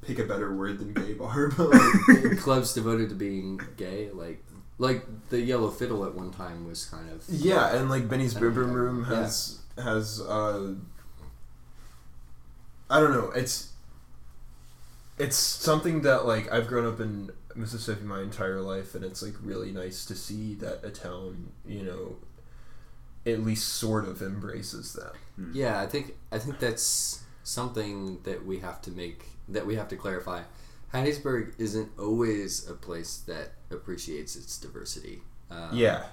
[0.00, 1.74] pick a better word than gay bar, but
[2.08, 4.42] like, clubs devoted to being gay, like
[4.78, 8.40] like the Yellow Fiddle at one time was kind of Yeah, and like Benny's I
[8.40, 8.74] Boom Boom know.
[8.74, 9.16] Room Yeah.
[9.16, 10.74] has has uh
[12.90, 13.72] I don't know, it's
[15.18, 19.34] it's something that like I've grown up in Mississippi my entire life and it's like
[19.42, 22.16] really nice to see that a town, you know,
[23.30, 25.12] at least sort of embraces that.
[25.54, 25.80] yeah.
[25.80, 29.96] I think I think that's something that we have to make that we have to
[29.96, 30.42] clarify.
[30.92, 35.22] Hattiesburg isn't always a place that appreciates its diversity.
[35.50, 36.04] Um, yeah.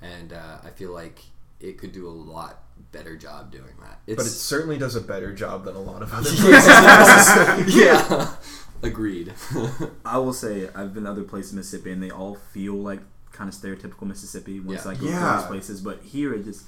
[0.00, 1.20] and uh, I feel like
[1.60, 4.00] it could do a lot better job doing that.
[4.06, 7.76] It's, But it certainly does a better job than a lot of other places.
[7.76, 8.34] yeah.
[8.82, 9.32] agreed.
[10.04, 13.00] I will say I've been other places in Mississippi and they all feel like
[13.32, 14.90] kind of stereotypical Mississippi once Yeah.
[14.90, 15.36] I go to Yeah.
[15.36, 15.80] those places.
[15.80, 16.64] But here it just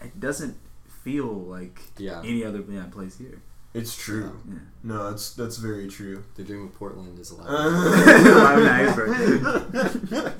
[0.00, 0.56] it doesn't
[1.04, 3.40] feel like yeah, any other yeah, place here.
[3.74, 4.38] It's true.
[4.48, 4.54] Yeah.
[4.84, 6.24] No, that's that's very true.
[6.36, 7.48] the dream of Portland is alive.
[7.48, 10.32] Live in Hattiesburg.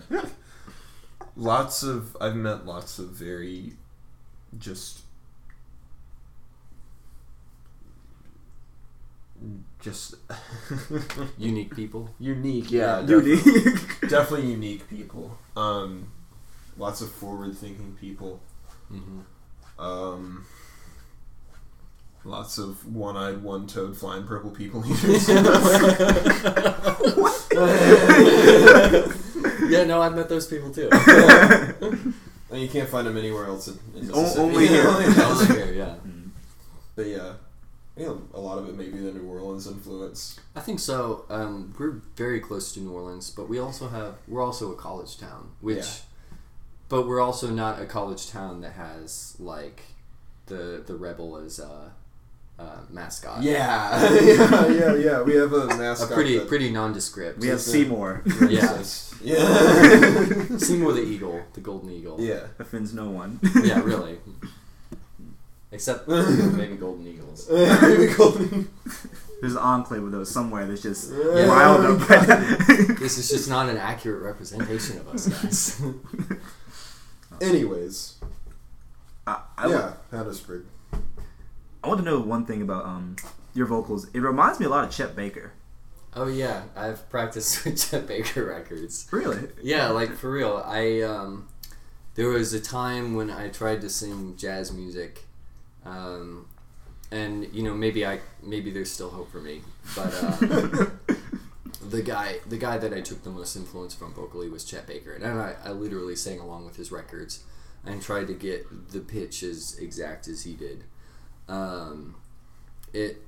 [1.36, 3.72] lots of I've met lots of very
[4.58, 5.00] just
[9.80, 10.14] just
[11.38, 12.08] Unique people.
[12.20, 13.72] unique yeah Dude, definitely,
[14.08, 16.06] definitely unique people um
[16.78, 18.40] lots of forward thinking people
[18.88, 19.20] hmm
[19.78, 20.44] um
[22.24, 25.28] Lots of one-eyed, one-toed, flying purple people eaters.
[29.68, 30.88] yeah, no, I've met those people too.
[30.92, 34.40] and you can't find them anywhere else in, in O- Mississippi.
[34.40, 34.86] only here.
[34.88, 35.94] Over here, yeah.
[36.94, 37.32] But yeah,
[37.96, 40.38] you know, a lot of it may be the New Orleans influence.
[40.54, 41.24] I think so.
[41.30, 45.18] Um, we're very close to New Orleans, but we also have we're also a college
[45.18, 45.84] town, which, Yeah.
[46.88, 49.82] but we're also not a college town that has like
[50.46, 51.92] the the rebel as a,
[52.62, 53.42] a mascot.
[53.42, 55.22] Yeah, yeah, yeah, yeah.
[55.22, 55.74] We have a mascot.
[55.74, 56.12] a mascot.
[56.12, 57.38] pretty that pretty nondescript.
[57.38, 58.22] We have Just, uh, Seymour.
[58.48, 58.82] Yeah.
[59.24, 60.56] Yeah.
[60.58, 62.16] Seymour the eagle, the golden eagle.
[62.20, 62.46] yeah.
[62.58, 63.38] Offends no one.
[63.62, 64.18] Yeah, really.
[65.70, 67.48] Except maybe golden eagles.
[67.50, 68.68] Maybe Golden-
[69.40, 71.46] There's an enclave of those somewhere that's just Yeah.
[71.46, 72.08] riled up.
[72.98, 75.80] This is just not an accurate representation of us guys.
[77.40, 78.16] Anyways,
[79.26, 80.64] I, I, yeah, Hattiesburg.
[81.82, 83.16] I want to know one thing about um
[83.54, 84.06] your vocals.
[84.14, 85.52] It reminds me a lot of Chet Baker.
[86.14, 89.06] oh yeah, I've practiced with Chet Baker records.
[89.10, 89.48] Really?
[89.62, 90.62] Yeah, like for real.
[90.64, 91.48] I um,
[92.14, 95.24] there was a time when I tried to sing jazz music,
[95.84, 96.46] um,
[97.10, 99.62] and you know maybe I maybe there's still hope for me,
[99.96, 100.86] but uh,
[101.88, 105.12] the guy the guy that I took the most influence from vocally was Chet Baker,
[105.14, 107.44] and I, I literally sang along with his records
[107.84, 110.84] and tried to get the pitch as exact as he did.
[111.48, 112.16] Um,
[112.92, 113.22] it,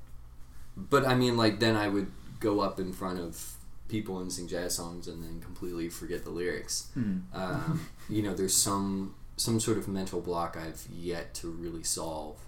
[0.76, 3.54] but I mean, like then I would go up in front of
[3.88, 6.88] people and sing jazz songs and then completely forget the lyrics.
[6.94, 7.18] Hmm.
[7.32, 12.38] Um, you know, there's some some sort of mental block I've yet to really solve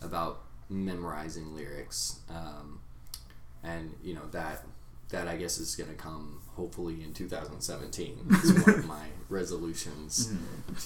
[0.00, 2.80] about memorizing lyrics, um,
[3.62, 4.64] and you know that
[5.10, 8.18] that I guess is going to come hopefully in 2017.
[8.30, 10.32] It's one of my resolutions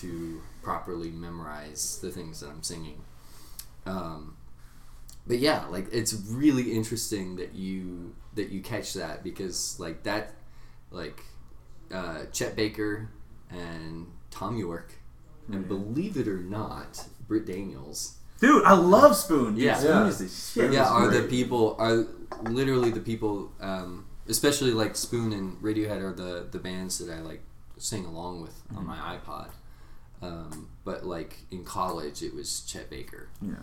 [0.01, 3.03] to properly memorize the things that I'm singing.
[3.87, 4.37] Um,
[5.27, 10.33] but yeah, like it's really interesting that you that you catch that because like that,
[10.91, 11.23] like
[11.93, 13.09] uh, Chet Baker
[13.51, 14.93] and Thom Yorke,
[15.49, 18.17] and believe it or not, Britt Daniels.
[18.41, 19.55] Dude, I love Spoon.
[19.55, 19.79] Dude, Yeah.
[19.79, 20.07] Spoon Yeah.
[20.09, 20.73] is the shit.
[20.73, 22.07] yeah, are the people are
[22.51, 27.21] literally the people, um, especially like Spoon and Radiohead are the the bands that I
[27.21, 27.43] like
[27.79, 29.51] sing along with on my iPod.
[30.23, 33.29] Um, but like in college, it was Chet Baker.
[33.41, 33.55] Yeah.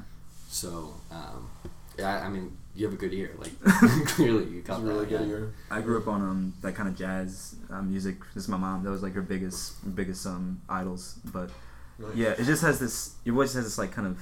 [0.49, 1.49] So um,
[1.97, 3.31] yeah, I mean, you have a good ear.
[3.37, 3.51] Like
[4.07, 5.09] clearly, you got It's really that.
[5.09, 5.27] good yeah.
[5.35, 5.53] ear.
[5.71, 8.17] I grew up on um that kind of jazz uh, music.
[8.33, 8.83] This is my mom.
[8.83, 11.15] That was like her biggest biggest um idols.
[11.25, 11.49] But
[11.97, 12.15] Nice.
[12.15, 13.15] yeah, it just has this.
[13.25, 14.17] Your voice has this like kind of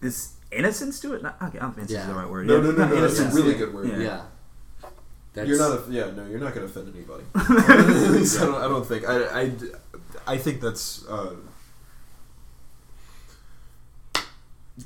[0.00, 1.22] this innocence to it.
[1.22, 2.46] Not, okay, I don't think innocence is the right word.
[2.46, 3.00] No, Yeah, no, no, not no.
[3.00, 3.88] That's a really good word.
[3.88, 3.98] Yeah.
[3.98, 4.22] Yeah.
[5.34, 5.88] That's, You're not.
[5.88, 7.24] A, yeah, no, you're not going to offend anybody.
[7.34, 8.54] At least I don't.
[8.62, 9.08] I don't think.
[9.08, 9.40] I.
[9.42, 9.52] I,
[10.26, 11.06] I think that's.
[11.06, 11.34] Uh,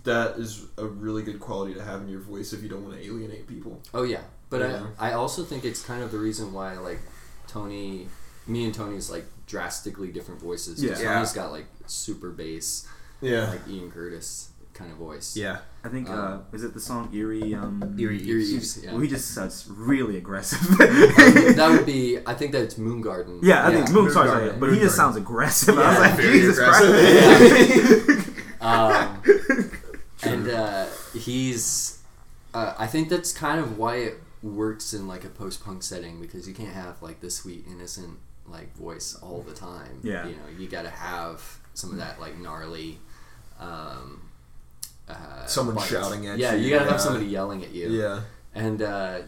[0.04, 2.96] that is a really good quality to have in your voice if you don't want
[3.00, 3.80] to alienate people.
[3.94, 4.86] Oh yeah, but Yeah.
[4.98, 6.98] I I also think it's kind of the reason why like
[7.46, 8.08] Tony,
[8.46, 10.82] me and Tony's like drastically different voices.
[10.82, 10.94] Yeah.
[10.94, 12.86] Tony's got like super bass,
[13.20, 13.48] Yeah.
[13.50, 15.36] like Ian Curtis kind of voice.
[15.36, 15.58] yeah.
[15.82, 17.54] I think uh, Um, is it the song Eerie?
[17.54, 18.92] Um, Eerie Eerie He, Eves, yeah.
[18.92, 20.60] well, he just sounds really aggressive.
[20.78, 22.18] that would be.
[22.26, 23.40] I think that's Moon Garden.
[23.42, 24.46] yeah, I think Moon sorry, Moongarden.
[24.48, 24.96] sorry, but he just Moongarden.
[24.96, 25.78] sounds aggressive.
[25.78, 28.04] I was like, very Jesus aggressive.
[28.06, 28.30] Christ.
[28.60, 29.22] Um,
[30.24, 32.02] and uh, he's.
[32.54, 36.20] Uh, I think that's kind of why it works in like a post punk setting
[36.20, 40.00] because you can't have like the sweet innocent like voice all the time.
[40.02, 40.26] Yeah.
[40.26, 41.42] You know, you got to have
[41.74, 42.98] some of that like gnarly.
[43.60, 44.25] Um,
[45.08, 46.44] uh, Someone shouting at you.
[46.44, 46.90] yeah, you, you gotta yeah.
[46.92, 47.88] have somebody yelling at you.
[47.90, 48.20] Yeah.
[48.54, 49.18] And uh,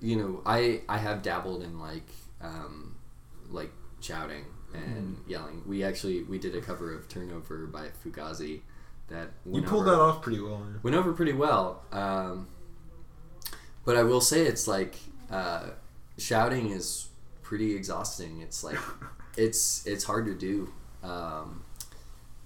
[0.00, 2.08] you know, I I have dabbled in like
[2.40, 2.94] um,
[3.50, 5.30] like shouting and Mm-hmm.
[5.30, 5.62] yelling.
[5.66, 8.60] We actually we did a cover of Turnover by Fugazi
[9.08, 10.62] that You went pulled over, that off pretty well.
[10.82, 11.82] went over pretty well.
[11.92, 12.46] Um,
[13.84, 14.96] but I will say it's like
[15.30, 15.70] uh,
[16.18, 17.08] shouting is
[17.42, 18.40] pretty exhausting.
[18.42, 18.78] It's like
[19.36, 20.72] it's it's hard to do.
[21.02, 21.62] Um,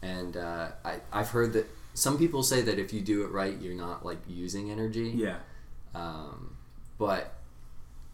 [0.02, 3.56] and uh, I I've heard that some people say that if you do it right,
[3.60, 5.10] you're not like using energy.
[5.14, 5.36] yeah.
[5.94, 6.56] Um,
[6.98, 7.34] but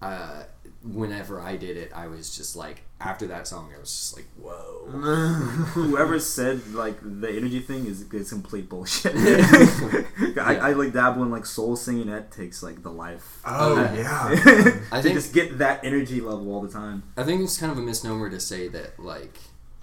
[0.03, 0.45] uh,
[0.83, 4.27] whenever I did it, I was just like, after that song, I was just like,
[4.41, 4.87] whoa.
[5.75, 9.13] Whoever said like the energy thing is, is complete bullshit.
[9.17, 10.43] I, Yeah.
[10.67, 12.09] I like dabble in like soul singing.
[12.09, 13.41] That takes like the life.
[13.45, 14.81] Oh, out yeah.
[14.91, 17.05] I think- just get that energy level all the time.
[17.17, 19.39] I think it's kind of a misnomer to say that like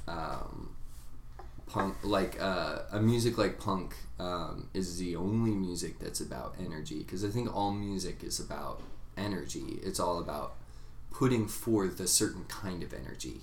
[0.08, 0.74] um,
[1.75, 6.99] punk, like uh, a music like punk, um, is the only music that's about energy.
[6.99, 8.81] Because I think all music is about
[9.17, 9.79] energy.
[9.83, 10.55] It's all about
[11.11, 13.41] putting forth a certain kind of energy.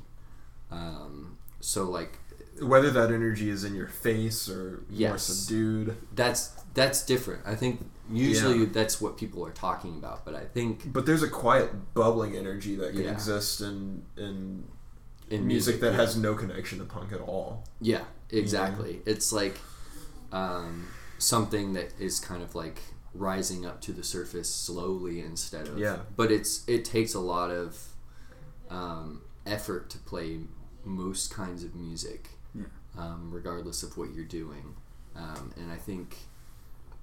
[0.70, 2.18] Um, so like
[2.60, 5.22] whether that energy is in your face or more Yes.
[5.24, 5.96] subdued.
[6.14, 6.42] That's
[6.74, 7.42] that's different.
[7.46, 7.74] I think
[8.10, 8.72] usually Yeah.
[8.78, 12.74] that's what people are talking about, but I think But there's a quiet bubbling energy
[12.76, 13.12] that can Yeah.
[13.12, 14.64] exist in in
[15.30, 15.96] in music, that yeah.
[15.98, 17.64] has no connection to punk at all.
[17.80, 19.00] Yeah, exactly.
[19.06, 19.58] It's like
[20.32, 22.80] um, something that is kind of like
[23.14, 25.98] rising up to the surface slowly instead of Yeah.
[26.16, 27.78] But it's it takes a lot of
[28.70, 30.40] um, effort to play
[30.84, 32.64] most kinds of music, Yeah.
[32.98, 34.74] um, regardless of what you're doing.
[35.14, 36.16] Um, and I think,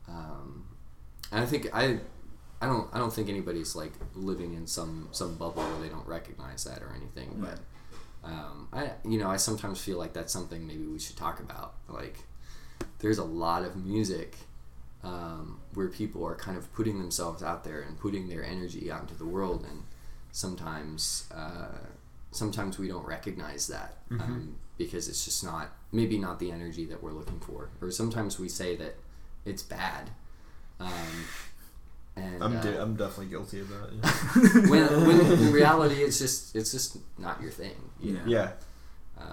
[0.08, 0.66] um,
[1.32, 2.00] and I think I.
[2.62, 2.90] I don't.
[2.92, 6.84] I don't think anybody's like living in some some bubble where they don't recognize that
[6.84, 7.38] or anything.
[7.40, 7.60] But
[9.12, 11.74] you know, I sometimes feel like that's something maybe we should talk about.
[11.88, 12.20] Like,
[13.00, 14.36] there's a lot of music
[15.04, 19.02] um, where people are kind of putting themselves out there and putting their energy out
[19.02, 19.84] into the world, and
[20.32, 21.78] sometimes, uh,
[22.32, 27.02] sometimes we don't recognize that um, because it's just not maybe not the energy that
[27.02, 28.96] we're looking for, or sometimes we say that
[29.46, 30.10] it's bad.
[30.80, 30.92] Um,
[32.16, 33.90] and I'm uh, I'm definitely guilty of that.
[33.94, 34.70] Yeah.
[34.70, 37.76] when, when in reality it's just it's just not your thing.
[38.02, 38.22] You know?
[38.26, 38.52] yeah.
[39.20, 39.28] Um,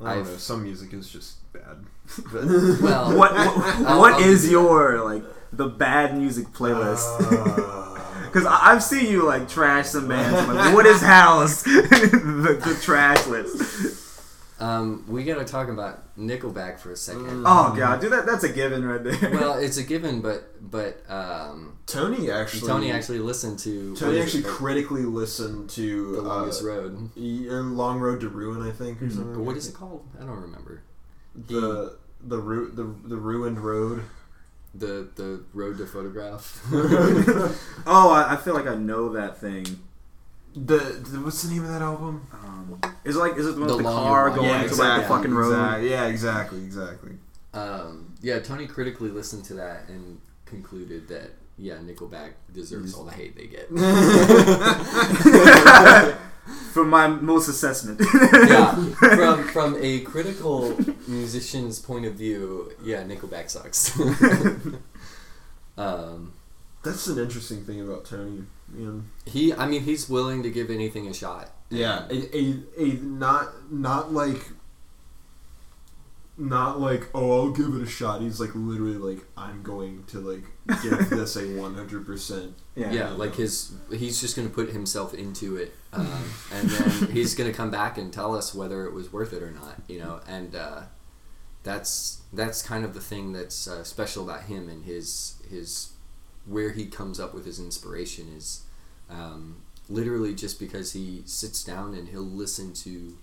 [0.00, 0.36] I don't I've- know.
[0.36, 1.84] Some music is just bad.
[2.32, 4.68] Well, What I'll- what I'll is give you that.
[4.68, 7.06] your like the bad music playlist?
[7.20, 7.88] Uh,
[8.32, 10.38] Because I've seen you like trash some bands.
[10.48, 11.62] I'm like, what is house?
[11.64, 14.01] the, the trash list.
[14.62, 17.42] Um, we got to talk about Nickelback for a second.
[17.44, 19.30] Oh god, dude, that that's a given right there.
[19.32, 22.68] Well, it's a given, but but um, Tony actually.
[22.68, 27.10] Tony actually listened to Tony actually it, critically listened to the longest uh, road.
[27.16, 29.12] uh, Long Road to Ruin, I think, or Mhm.
[29.16, 29.34] something.
[29.36, 30.06] Or what is it called?
[30.20, 30.82] I don't remember.
[31.34, 34.04] The the ru- the the ruined road.
[34.74, 36.62] The the road to photograph.
[36.72, 39.66] oh, I, I feel like I know that thing.
[40.54, 42.26] The, the what's the name of that album?
[42.32, 44.38] Um, is it like is it the one The with the car one.
[44.38, 45.52] going Yeah, to like the fucking road?
[45.52, 47.12] exact- yeah, exactly, exactly.
[47.54, 53.12] um, yeah, Tony critically listened to that and concluded that yeah, Nickelback deserves all the
[53.12, 53.68] hate they get.
[56.72, 58.00] From my most assessment.
[58.02, 63.98] yeah, from from a critical musician's point of view, yeah, Nickelback sucks.
[65.78, 66.32] um,
[66.82, 68.42] That's an interesting thing about Tony.
[68.72, 69.10] Man.
[69.26, 71.50] he, I mean, he's willing to give anything a shot.
[71.68, 74.50] Yeah, a, a, a not not like
[76.38, 78.20] not like oh I'll give it a shot.
[78.20, 80.44] He's like literally like I'm going to like
[80.82, 82.54] give this a one hundred percent.
[82.74, 82.90] yeah.
[82.90, 87.34] yeah, like his he's just going to put himself into it um, and then he's
[87.34, 89.98] going to come back and tell us whether it was worth it or not you
[89.98, 90.82] know and uh,
[91.62, 95.91] that's that's kind of the thing that's uh, special about him and his his
[96.46, 98.62] where he comes up with his inspiration is
[99.10, 99.56] um,
[99.88, 103.16] literally just because he sits down and he'll listen to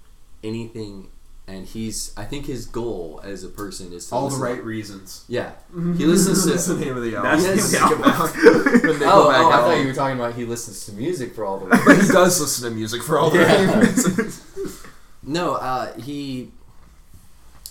[0.43, 1.09] anything
[1.47, 4.63] and he's I think his goal as a person is to All the listen- right
[4.63, 5.25] reasons.
[5.27, 7.39] yeah he listens to That's the name of the album.
[7.41, 7.71] Yes.
[7.71, 8.01] the album.
[8.01, 11.57] The Oh, oh, I thought you were talking about he listens to music for all
[11.59, 13.65] the But he does listen to music for all the Yeah.
[13.75, 14.45] right reasons.
[15.21, 16.51] No, uh, he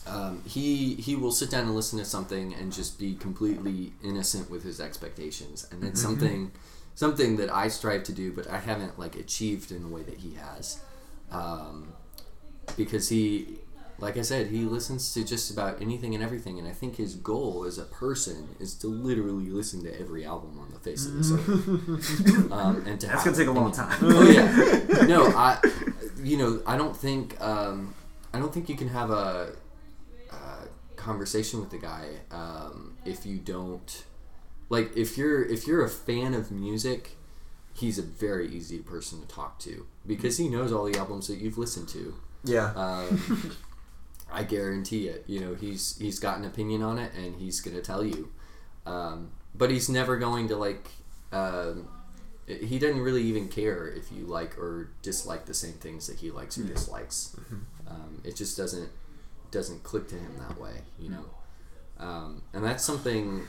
[0.09, 4.51] um, he he will sit down and listen to something and just be completely innocent
[4.51, 6.51] with his expectations, and it's something
[6.95, 10.19] something that I strive to do, but I haven't like achieved in the way that
[10.19, 10.81] he has,
[11.31, 11.93] um,
[12.77, 13.59] because he.
[14.01, 17.17] Like I said, he listens to just about anything and everything, and I think his
[17.17, 21.15] goal as a person is to literally listen to every album on the face of
[21.15, 22.53] this earth.
[22.53, 23.99] Um, and to That's gonna take a long time.
[24.01, 25.59] Oh yeah, no, I,
[26.23, 27.93] you know, I don't think, um,
[28.33, 29.51] I don't think you can have a,
[30.99, 34.05] conversation with the guy um, if you don't,
[34.69, 37.17] like, if you're if you're a fan of music,
[37.75, 41.39] he's a very easy person to talk to because he knows all the albums that
[41.39, 42.15] you've listened to.
[42.45, 42.73] Yeah.
[42.75, 43.57] Um,
[44.33, 45.25] I guarantee it.
[45.27, 48.31] You know, he's he's got an opinion on it, and he's gonna tell you.
[48.85, 50.89] Um, but he's never going to like.
[51.33, 51.89] Um,
[52.47, 56.31] he doesn't really even care if you like or dislike the same things that he
[56.31, 57.37] likes or dislikes.
[57.87, 58.89] Um, it just doesn't
[59.51, 61.25] doesn't click to him that way, you know.
[61.99, 63.47] Um, and that's something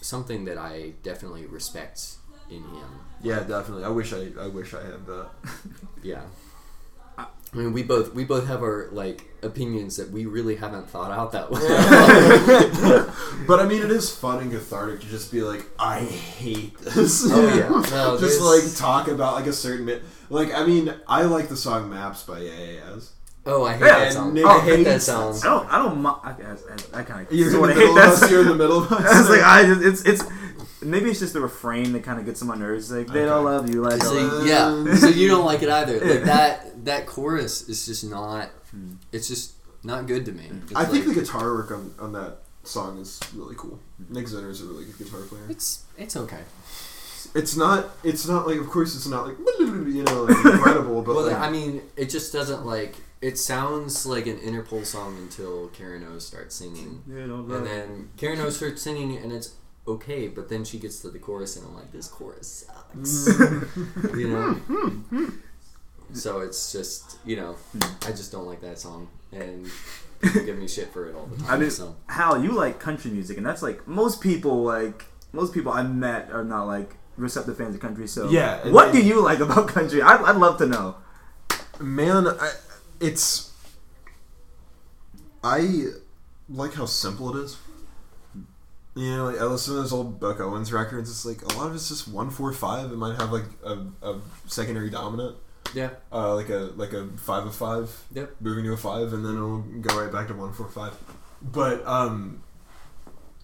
[0.00, 2.16] something that I definitely respect
[2.50, 3.00] in him.
[3.22, 3.84] Yeah, definitely.
[3.84, 5.26] I wish I I wish I had that.
[6.02, 6.22] Yeah.
[7.16, 11.12] I mean, we both we both have our like opinions that we really haven't thought
[11.12, 11.62] out that well.
[13.46, 17.22] but I mean, it is fun and cathartic to just be like, I hate this.
[17.30, 17.68] Oh, yeah.
[17.90, 20.02] No, just there's- like talk about like a certain bit.
[20.30, 23.10] Like I mean, I like the song "Maps" by AAS.
[23.46, 24.34] Oh, I hate Yeah, that song.
[24.34, 25.36] Nick I hate that hates song.
[25.36, 25.72] I don't.
[25.72, 26.02] I don't.
[26.02, 26.30] mi- I,
[26.96, 28.22] I, I kind of You're in sort the of hate middle of that.
[28.24, 28.30] us.
[28.30, 29.04] You're in the middle of us.
[29.14, 30.32] I was like, I just, it's it's
[30.82, 32.90] maybe it's just the refrain that kind of gets on my nerves.
[32.90, 33.82] Like they don't love you.
[33.82, 35.96] Like So, yeah, so you don't like it either.
[35.98, 36.12] Yeah.
[36.14, 38.48] Like that that chorus is just not.
[38.70, 38.94] Hmm.
[39.12, 40.44] It's just not good to me.
[40.46, 40.58] Hmm.
[40.64, 43.78] It's I think the guitar work on, on that song is really cool.
[43.98, 44.14] Hmm.
[44.14, 45.42] Nick Zinner is a really good guitar player.
[45.50, 46.40] it's it's okay.
[47.34, 47.90] It's not.
[48.04, 48.58] It's not like.
[48.58, 52.08] Of course, it's not like you know like incredible, but well, like, I mean, it
[52.10, 52.94] just doesn't like.
[53.20, 58.10] It sounds like an Interpol song until Karen O starts singing, Yeah, don't and then
[58.16, 59.54] Karen O starts singing, and it's
[59.88, 60.28] okay.
[60.28, 63.28] But then she gets to the chorus, and I'm like, this chorus sucks.
[63.28, 64.16] Mm.
[64.18, 65.32] you know.
[66.12, 67.56] So it's just you know,
[68.06, 69.66] I just don't like that song, and
[70.20, 71.50] people give me shit for it all the time.
[71.50, 75.52] I mean, so Hal, you like country music, and that's like most people like most
[75.52, 78.06] people I met are not like receptive fans of country.
[78.06, 80.02] So Yeah, what they- do you like about country?
[80.02, 80.96] I'd, I'd love to know.
[81.80, 82.52] man, I,
[83.00, 83.52] it's.
[85.42, 85.86] I
[86.48, 87.58] like how simple it is.
[88.96, 91.10] You know, like I listen to those old Buck Owens records.
[91.10, 92.92] It's like a lot of it's just one four five.
[92.92, 95.36] It might have like a, a secondary dominant,
[95.74, 98.36] yeah, uh, like a like a five of five, Yep.
[98.40, 100.94] moving to a five, and then it'll go right back to one four five.
[101.42, 102.42] But um,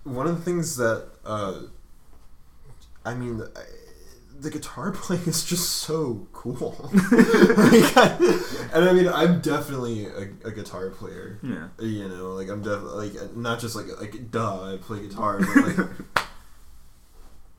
[0.05, 1.63] one of the things that uh,
[3.05, 3.61] I mean, I,
[4.39, 6.91] the guitar playing is just so cool.
[7.11, 8.17] Like, I-
[8.73, 11.39] and I mean, I'm definitely a, a guitar player.
[11.43, 11.69] Yeah.
[11.81, 15.57] You know, like I'm definitely like not just like like duh, I play guitar, but
[15.67, 15.77] like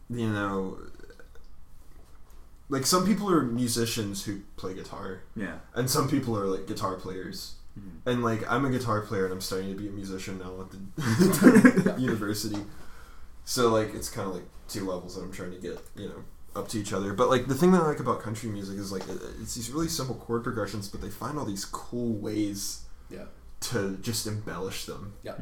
[0.10, 0.78] you know,
[2.70, 5.56] like some people are musicians who play guitar, Yeah.
[5.76, 7.56] and some people are like guitar players.
[7.80, 8.00] Mhm.
[8.12, 10.72] And like I'm a guitar player, and I'm starting to be a musician now at
[10.72, 12.58] the university.
[13.46, 16.24] So like it's kind of like two levels that I'm trying to get, you know,
[16.56, 17.14] up to each other.
[17.14, 19.04] But like the thing that I like about country music is like
[19.42, 23.26] it's these really simple chord progressions, but they find all these cool ways yeah,
[23.62, 25.14] to just embellish them.
[25.24, 25.36] yeah,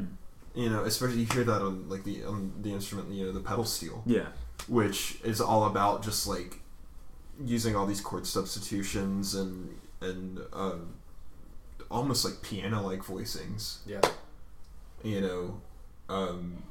[0.54, 3.40] You know, especially you hear that on like the on the instrument, you know, the
[3.40, 4.28] pedal steel, Yeah.
[4.68, 6.60] which is all about just like
[7.44, 10.94] using all these chord substitutions and and um,
[11.90, 13.78] almost like piano like voicings.
[13.86, 14.00] yeah,
[15.02, 15.60] You know,
[16.08, 16.62] um,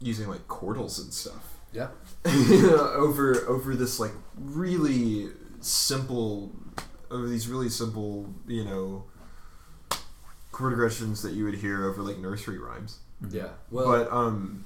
[0.00, 1.58] using like chordals and stuff.
[1.72, 1.88] yeah.
[2.26, 5.28] over over this like really
[5.60, 6.52] simple
[7.10, 9.04] over these really simple you know
[10.52, 12.98] chord progressions that you would hear over like nursery rhymes
[13.30, 13.48] Yeah.
[13.70, 14.64] Well, but um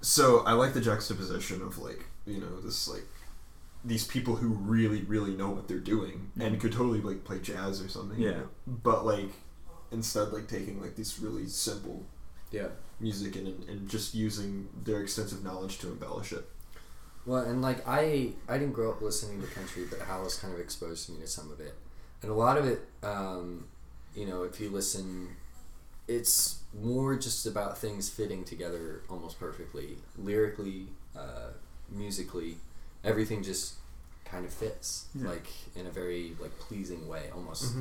[0.00, 3.04] so i like the juxtaposition of like you know this like
[3.84, 7.82] these people who really really know what they're doing and could totally like play jazz
[7.82, 8.36] or something you Yeah.
[8.38, 8.48] know?
[8.66, 9.30] but like
[9.90, 12.04] instead like taking like these really simple
[12.54, 12.68] yeah.
[13.00, 16.44] music and, and just using their extensive knowledge to embellish it.
[17.26, 20.52] Well, and like I, I didn't grow up listening to country, but Hal has kind
[20.54, 21.74] of exposed me to some of it,
[22.22, 23.66] and a lot of it, um,
[24.14, 25.28] you know, if you listen,
[26.06, 31.48] it's more just about things fitting together almost perfectly, lyrically, uh,
[31.90, 32.56] musically,
[33.02, 33.74] everything just
[34.26, 35.28] kind of fits, Yeah.
[35.30, 35.46] like
[35.76, 37.74] in a very like pleasing way, almost,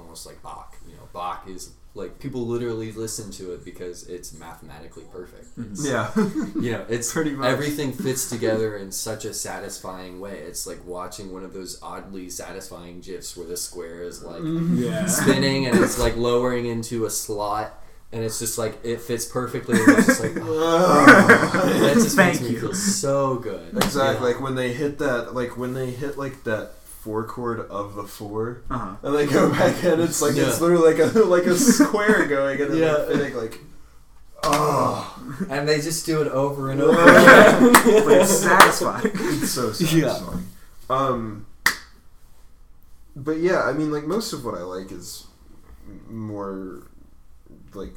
[0.00, 0.76] almost like Bach.
[0.88, 5.46] You know, Bach is like people literally listen to it because it's mathematically perfect.
[5.58, 6.10] It's- Yeah.
[6.60, 7.48] you know it's Pretty much.
[7.48, 12.30] everything fits together in such a satisfying way it's like watching one of those oddly
[12.30, 14.76] satisfying gifs where the square is like mm-hmm.
[14.84, 15.06] Yeah.
[15.06, 17.74] spinning and it's like lowering into a slot
[18.12, 21.06] and it's just like it fits perfectly and it's just like oh,
[21.80, 22.60] that just Thank makes me you.
[22.60, 24.28] feel so good exactly.
[24.28, 24.34] Yeah.
[24.34, 28.04] Like when they hit that, like when they hit like that four chord of the
[28.04, 28.94] four, Uh huh.
[29.02, 32.60] and they go back in, it's like it's literally like a like a square going,
[32.60, 32.92] and then Yeah.
[32.92, 33.58] they're fitting like,
[34.44, 39.10] oh, and they just do it over and over But it's satisfying.
[39.14, 40.12] it's so Yeah.
[40.12, 40.46] satisfying.
[40.90, 41.46] Um,
[43.16, 45.26] but yeah, I mean, like most of what I like is
[46.08, 46.82] more
[47.74, 47.94] like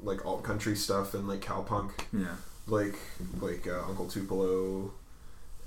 [0.00, 1.90] like alt country stuff and like cowpunk.
[2.12, 2.36] Yeah.
[2.66, 2.94] like
[3.40, 4.92] like uh, Uncle Tupelo,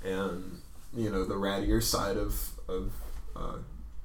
[0.04, 0.60] and
[0.94, 2.92] you know the rattier side of of
[3.36, 3.56] uh,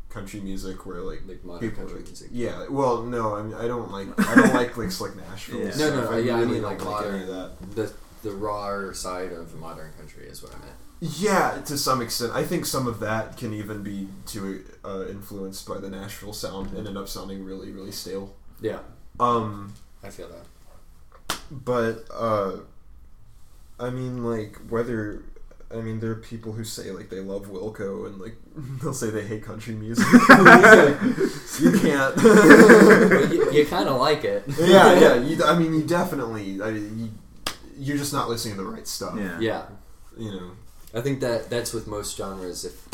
[0.10, 2.66] country music where like like modern people country like, music yeah.
[2.70, 5.60] Well, no, I mean I don't like I don't like like slick Nashville.
[5.66, 5.76] Yeah.
[5.78, 7.76] No, no, no, yeah, I really mean, like, like modern- of that.
[7.76, 12.32] the the raw side of modern country is what I meant Yeah, to some extent,
[12.34, 16.72] I think some of that can even be too uh, influenced by the Nashville sound
[16.78, 18.34] and end up sounding really really stale.
[18.62, 18.80] yeah
[19.20, 19.74] Um,
[20.04, 20.46] I feel that
[21.52, 22.58] but uh
[23.80, 25.22] i mean like whether
[25.74, 28.36] i mean there are people who say like they love wilco and like
[28.82, 30.06] they'll say they hate country music
[31.60, 32.16] you can't
[33.34, 37.00] you, you kind of like it yeah yeah you, i mean you definitely I mean,
[37.00, 39.40] you, you're just not listening to the right stuff Yeah.
[39.40, 39.66] yeah
[40.18, 40.52] you know
[40.94, 42.66] I think that that's with most genres.
[42.66, 42.88] If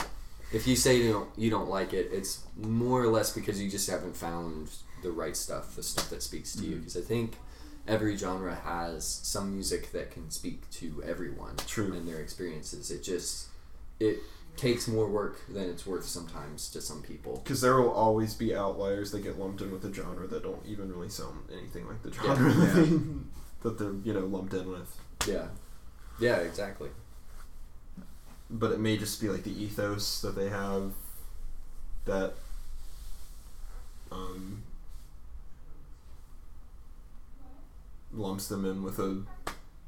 [0.53, 3.69] if you say you don't you don't like it, it's more or less because you
[3.69, 4.69] just haven't found
[5.03, 6.71] the right stuff, the stuff that speaks to you.
[6.71, 6.79] Mm-hmm.
[6.79, 7.35] Because I think
[7.89, 11.91] every genre has some music that can speak to everyone True.
[11.93, 12.91] and their experiences.
[12.91, 13.47] It just
[13.99, 14.19] it
[14.55, 17.41] takes more work than it's worth sometimes to some people.
[17.43, 20.65] Because there will always be outliers that get lumped in with a genre that don't
[20.65, 22.35] even really sound anything like the Yeah.
[22.35, 22.97] genre Yeah.
[23.63, 24.95] that they're you know lumped in with.
[25.27, 25.47] Yeah,
[26.19, 26.89] yeah, exactly.
[28.49, 30.93] But it may just be like the ethos that they have
[32.05, 32.33] that
[34.11, 34.63] um,
[38.11, 39.23] lumps them in with a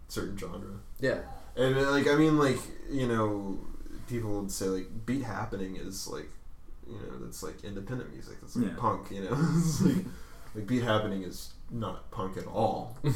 [0.07, 0.79] certain genre.
[0.99, 1.19] Yeah,
[1.55, 2.59] And uh, like I mean like
[2.89, 3.59] you know
[4.07, 6.29] people would say like beat happening is like
[6.87, 8.75] you know that's like independent music that's like Yeah.
[8.77, 10.05] punk you know it's like,
[10.55, 13.09] like beat happening is not punk at all they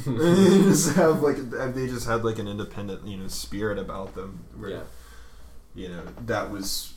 [0.62, 1.36] just have like
[1.74, 4.82] they just had like an independent you know spirit about them where yeah,
[5.74, 6.94] you know that was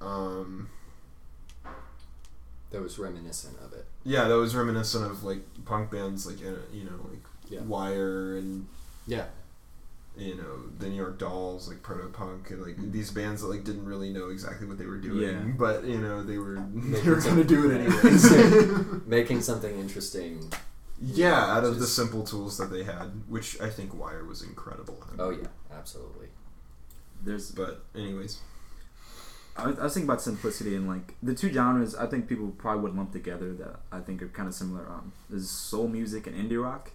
[0.00, 0.68] um
[2.70, 3.86] that was reminiscent of it.
[4.04, 7.60] Yeah that was reminiscent of like punk bands like you know like Yeah.
[7.62, 8.66] Wire and
[9.06, 9.26] Yeah,
[10.16, 13.64] you know the New York Dolls, like proto punk, and like these bands that like
[13.64, 15.52] didn't really know exactly what they were doing, Yeah.
[15.58, 19.06] but you know they were they Making were gonna do it anyways.
[19.06, 20.52] making something interesting.
[21.00, 25.02] yeah, out of the simple tools that they had, which I think Wire was incredible.
[25.12, 25.20] At.
[25.20, 26.28] Oh yeah, absolutely.
[27.22, 28.38] There's But anyways,
[29.56, 32.48] I was, I was thinking about simplicity and like the two genres I think people
[32.56, 36.26] probably would lump together that I think are kind of similar um is soul music
[36.26, 36.92] and indie rock.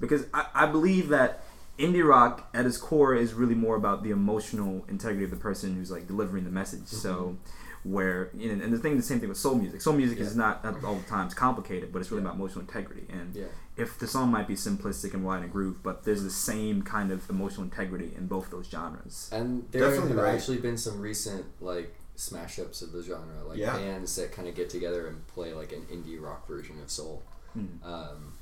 [0.00, 1.42] Because I, I believe that
[1.78, 5.74] indie rock at its core is really more about the emotional integrity of the person
[5.76, 6.86] who's like delivering the message.
[6.86, 7.36] So
[7.84, 10.34] where you know, and the thing the same thing with soul music soul music is
[10.36, 12.28] not at all times complicated but it's really Yeah.
[12.28, 13.44] about emotional integrity and Yeah,
[13.76, 16.82] if the song might be simplistic and wide in a groove but there's the same
[16.82, 20.34] kind of emotional integrity in both those genres and there Definitely have right.
[20.34, 23.76] actually been some recent like smash ups of the genre, like Yeah.
[23.76, 27.22] bands that kind of get together and play like an indie rock version of soul.
[27.52, 27.66] Hmm.
[27.84, 28.32] Um,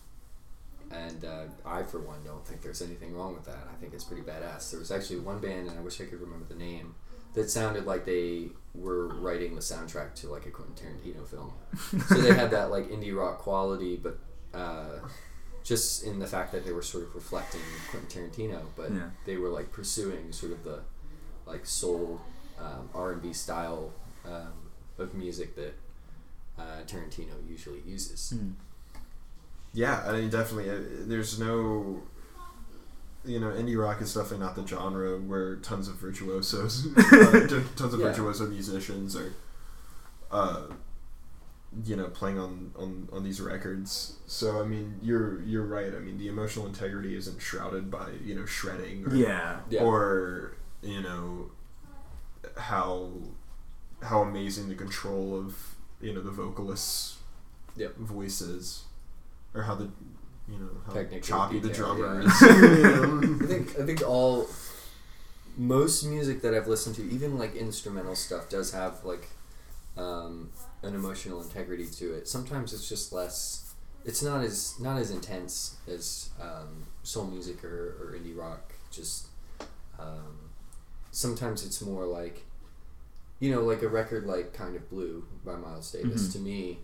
[0.91, 3.69] and uh, I, for one, don't think there's anything wrong with that.
[3.71, 4.71] I think it's pretty badass.
[4.71, 6.95] There was actually one band, and I wish I could remember the name,
[7.37, 11.53] that sounded like they were writing the soundtrack to like a Quentin Tarantino film.
[12.09, 14.19] so they had that like indie rock quality, but
[14.53, 14.99] uh,
[15.63, 17.61] just in the fact that they were sort of reflecting
[17.91, 19.11] Quentin Tarantino, but Yeah.
[19.25, 20.81] they were like pursuing sort of the
[21.47, 22.21] like soul
[22.59, 23.93] um, R and B style
[24.25, 24.53] um,
[24.99, 25.75] of music that
[26.59, 28.31] uh, Tarantino usually uses.
[28.31, 28.51] Hmm.
[29.75, 32.03] yeah, I mean definitely, uh, there's no.
[33.27, 37.63] You know, indie rock is definitely not the genre where tons of virtuosos, uh, t-
[37.77, 38.07] tons of Yeah.
[38.09, 39.33] virtuoso musicians are,
[40.31, 40.63] uh,
[41.85, 44.17] you know, playing on, on, on these records.
[44.27, 45.93] So I mean, you're you're right.
[45.95, 49.83] I mean, the emotional integrity isn't shrouded by you know shredding or, yeah Yeah.
[49.83, 50.53] or
[50.83, 51.51] you know
[52.57, 53.11] how
[54.03, 57.17] how amazing the control of you know the vocalist's
[57.79, 57.97] Yep.
[57.97, 58.85] voice is,
[59.55, 59.91] or how the
[60.49, 62.27] you know how Technical choppy the detail, drummer is.
[62.43, 64.49] I think I think all
[65.57, 69.29] most music that I've listened to, even like instrumental stuff, does have like
[69.97, 70.51] um,
[70.83, 72.29] an emotional integrity to it.
[72.29, 73.73] Sometimes it's just less.
[74.05, 78.75] It's not as not as intense as um, soul music or, or indie rock.
[78.91, 79.27] Just
[79.99, 80.51] um,
[81.11, 82.45] sometimes it's more like
[83.41, 86.33] you know, like a record like Kind of Blue by Miles Davis Mhm.
[86.33, 86.79] to me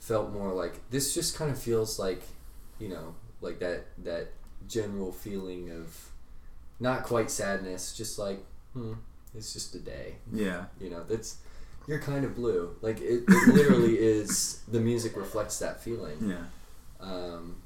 [0.00, 2.22] felt more like this just kind of feels like
[2.78, 4.28] you know like that that
[4.66, 6.10] general feeling of
[6.80, 8.40] not quite sadness just like
[8.72, 8.94] hmm
[9.34, 10.16] it's just a day.
[10.32, 10.64] Yeah.
[10.80, 11.36] You know that's
[11.86, 12.74] you're kind of blue.
[12.80, 16.16] Like it, it literally is the music reflects that feeling.
[16.28, 16.44] Yeah.
[17.00, 17.56] Um,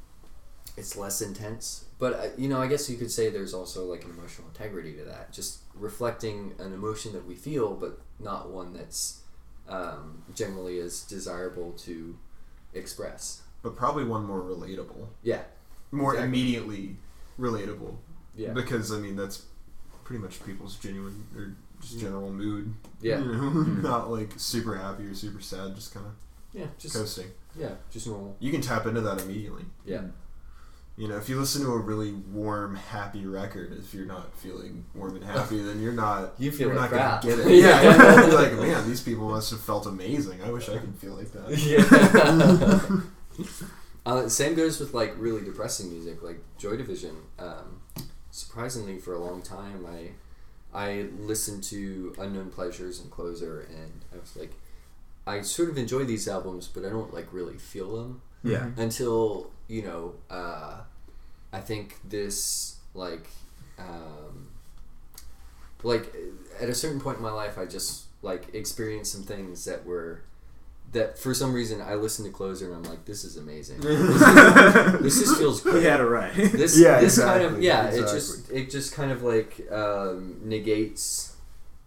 [0.77, 4.05] it's less intense but uh, you know i guess you could say there's also like
[4.05, 5.33] an emotional integrity to that.
[5.33, 9.21] Just reflecting an emotion that we feel but not one that's
[9.69, 12.17] um, generally as desirable to
[12.75, 15.43] express but probably one more relatable, yeah
[15.91, 16.29] more Exactly.
[16.41, 16.97] immediately
[17.39, 17.97] relatable.
[18.37, 19.45] yeah Because I mean that's
[20.05, 22.75] pretty much people's genuine or just general mood.
[23.01, 23.83] yeah You know, Mhm.
[23.83, 26.13] not like super happy or super sad, just kind of
[26.53, 27.31] yeah just coasting.
[27.57, 29.65] yeah just normal You can tap into that immediately.
[29.85, 30.03] yeah
[30.97, 34.85] You know, if you listen to a really warm, happy record, if you're not feeling
[34.95, 36.35] warm and happy, then you're not.
[36.39, 37.23] You feel you're like not crap.
[37.23, 37.59] gonna get it.
[37.65, 40.43] Yeah, you're like, man, these people must have felt amazing.
[40.43, 41.49] I wish I could feel like that.
[41.57, 43.01] Yeah.
[44.07, 47.17] uh, same goes with like really depressing music, like Joy Division.
[47.39, 47.81] Um,
[48.31, 50.11] surprisingly, for a long time, I
[50.75, 54.53] I listened to Unknown Pleasures and Closer, and I was like,
[55.27, 59.51] I sort of enjoy these albums, but I don't like really feel them yeah until
[59.69, 60.15] you know.
[60.31, 60.81] Uh,
[61.53, 63.29] I think this like
[63.79, 64.49] um,
[65.83, 66.15] like
[66.61, 70.23] at a certain point in my life, I just like experienced some things that were
[70.93, 73.81] that for some reason I listen to Closer and I'm like, this is amazing.
[73.83, 75.83] This, is, this just feels He great.
[75.85, 76.33] had it right.
[76.35, 80.39] This Yeah, this kind of exactly, yeah, it just it just kind of like um,
[80.43, 81.37] negates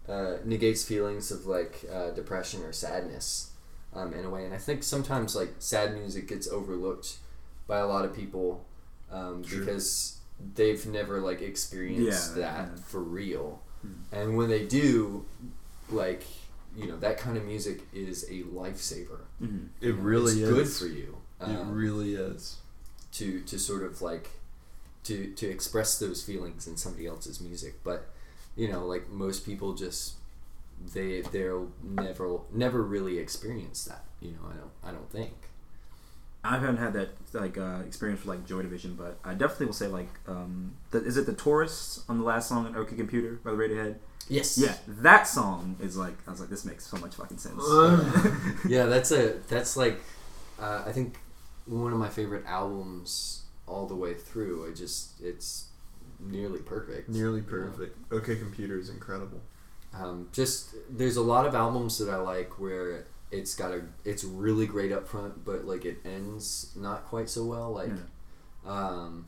[0.08, 3.50] uh, negates feelings of like uh, depression or sadness
[3.94, 7.16] um, in a way, and I think sometimes like sad music gets overlooked
[7.66, 8.64] by a lot of people
[9.10, 10.18] um, because
[10.54, 12.82] they've never like experienced Yeah, that yeah.
[12.84, 13.92] for real, Hmm.
[14.12, 15.24] and when they do,
[15.90, 16.24] like
[16.76, 19.20] you know that kind of music is a lifesaver.
[19.42, 19.68] Mhm.
[19.80, 20.54] It You know, really it's is.
[20.54, 21.16] good for you.
[21.40, 22.56] It Um, really is.
[23.12, 24.28] to to sort of like
[25.04, 28.08] to to express those feelings in somebody else's music but
[28.56, 30.14] you know like most people just
[30.94, 35.32] they they'll never never really experience that you know i don't i don't think
[36.50, 39.72] I haven't had that like uh, experience with like Joy Division, but I definitely will
[39.74, 43.38] say like, um, the, is it the Tourist on the last song on OK Computer
[43.44, 43.96] by the Radiohead?
[44.28, 47.62] yes Yeah, that song is like I was like, this makes so much fucking sense.
[48.68, 50.00] yeah that's a that's like
[50.58, 51.18] uh, i think
[51.66, 55.66] one of my favorite albums all the way through i just it's
[56.18, 57.96] nearly perfect Nearly perfect.
[58.12, 59.40] Okay, computer is incredible.
[59.94, 64.24] um, just there's a lot of albums that I like where it's got a it's
[64.24, 67.72] really great up front, but like it ends not quite so well.
[67.72, 67.90] Like,
[68.66, 69.26] um,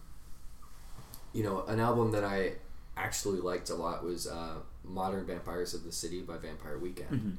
[1.33, 2.53] you know, an album that I
[2.97, 7.11] actually liked a lot was uh, "Modern Vampires of the City" by Vampire Weekend.
[7.11, 7.37] Mhm.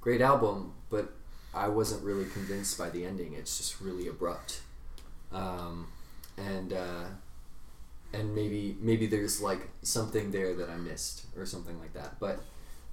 [0.00, 1.12] Great album, but
[1.54, 3.34] I wasn't really convinced by the ending.
[3.34, 4.62] It's just really abrupt,
[5.32, 5.88] um,
[6.36, 7.04] and uh,
[8.12, 12.18] and maybe maybe there's like something there that I missed or something like that.
[12.20, 12.40] But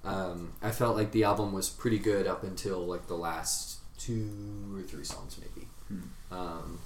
[0.10, 4.74] um, I felt like the album was pretty good up until like the last two
[4.76, 5.68] or three songs, maybe.
[5.88, 6.34] Hmm.
[6.34, 6.80] Um,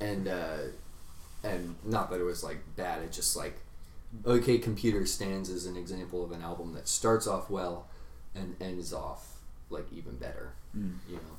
[0.00, 0.56] and uh,
[1.42, 3.02] and not that it was like bad.
[3.02, 3.56] It just like
[4.24, 7.86] OK Computer stands as an example of an album that starts off well
[8.34, 9.38] and ends off
[9.70, 10.52] like even better.
[10.76, 10.94] Mm.
[11.08, 11.38] You know.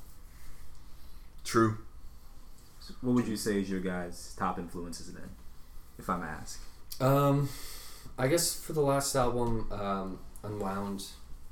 [1.44, 1.78] True.
[2.80, 5.30] So what would you say is your guys' top influences then,
[5.98, 6.60] if I may ask?
[7.00, 7.48] Um,
[8.18, 11.04] I guess for the last album, um, Unwound.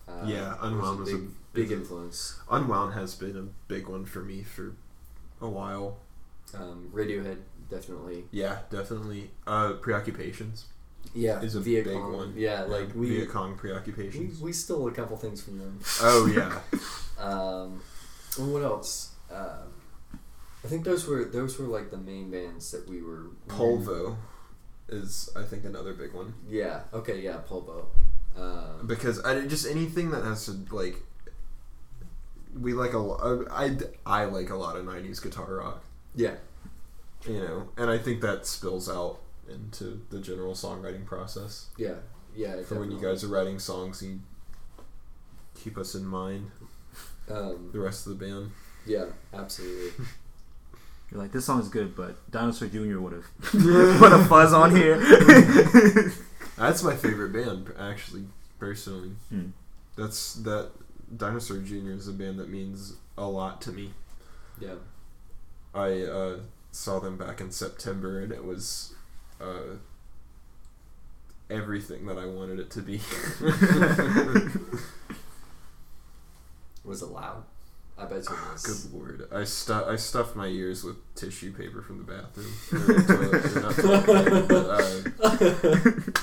[0.09, 2.39] Uh, Yeah, Unwound was a big, big is a- influence.
[2.51, 4.75] Unwound has been a big one for me for
[5.41, 5.99] a while.
[6.55, 7.39] Um, Radiohead
[7.71, 8.25] definitely.
[8.31, 9.31] Yeah, definitely.
[9.47, 10.67] Uh, preoccupations
[11.15, 12.13] Yeah, is a big Cong.
[12.13, 12.35] one.
[12.37, 14.41] Yeah, like we, Viet Cong we preoccupations.
[14.41, 15.81] we stole a couple things from them.
[16.03, 16.61] oh yeah.
[17.19, 17.81] Um,
[18.37, 19.13] what else?
[19.33, 19.73] Um,
[20.65, 23.27] I think those were those were like the main bands that we were.
[23.49, 24.17] Polvo
[24.89, 26.81] is I think another big one Yeah.
[26.93, 27.21] Okay.
[27.21, 27.39] Yeah.
[27.49, 27.87] Polvo.
[28.37, 30.97] Um, because I just anything that has to like
[32.59, 33.77] we like a lo- I
[34.07, 35.85] I like a lot of '90s guitar rock.
[36.15, 36.35] yeah.
[37.27, 39.19] you know, and I think that spills out
[39.49, 41.67] into the general songwriting process.
[41.77, 41.95] Yeah.
[42.37, 42.63] Yeah.
[42.63, 44.21] For when you guys are writing songs, you
[45.55, 46.51] keep us in mind,
[47.31, 48.51] Um, the rest of the band.
[48.87, 49.07] yeah.
[49.33, 50.05] Absolutely.
[51.11, 52.99] You're like, this song is good, but Dinosaur Jr.
[52.99, 53.25] would have
[53.99, 54.97] put a fuzz on here.
[56.57, 58.25] That's my favorite band, actually,
[58.59, 59.11] personally.
[59.29, 59.49] Hmm.
[59.97, 60.71] That's that
[61.17, 61.91] Dinosaur Jr.
[61.91, 63.91] is a band that means a lot to me.
[64.61, 64.75] Yeah.
[65.75, 66.39] I uh,
[66.73, 68.95] saw them back in September, and it was
[69.41, 69.77] uh,
[71.51, 73.01] everything that I wanted it to be.
[76.85, 77.45] Was it loud?
[77.97, 78.63] I bet you it was.
[78.63, 79.29] Good lord!
[79.33, 82.53] I stu- I stuffed my ears with tissue paper from the bathroom.
[82.73, 84.67] Or toilet- or not toilet paper, but,
[86.19, 86.21] uh,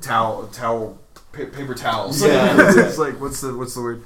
[0.00, 0.98] towel, towel,
[1.32, 2.22] pa- paper towels.
[2.22, 2.56] Yeah.
[2.86, 4.02] it's like what's the what's the word?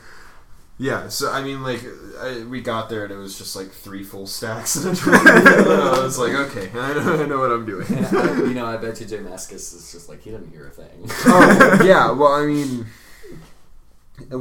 [0.81, 1.09] Yeah.
[1.09, 1.83] So I mean, like,
[2.21, 4.77] I, we got there and it was just like three full stacks.
[4.77, 7.87] and I was like, okay, I know, I know what I'm doing.
[7.89, 10.67] And I, you know, I bet you J Mascis is just like he doesn't hear
[10.69, 11.11] a thing.
[11.27, 12.11] oh yeah.
[12.13, 12.87] Well, I mean,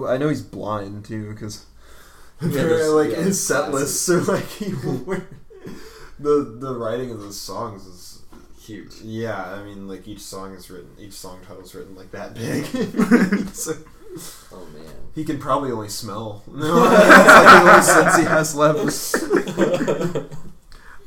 [0.08, 1.66] I know he's blind too because
[2.42, 4.08] Yeah, there's- like yeah, his set glasses.
[4.08, 5.28] lists are like he wore-
[6.20, 8.17] the the writing of the songs is
[8.68, 8.96] Huge.
[9.02, 9.42] yeah.
[9.54, 12.66] I mean, like each song is written, each song title is written like that big.
[13.54, 13.74] so
[14.52, 14.84] Oh man.
[15.16, 16.44] he can probably only smell.
[16.48, 20.28] No, that's like the only sense he has left.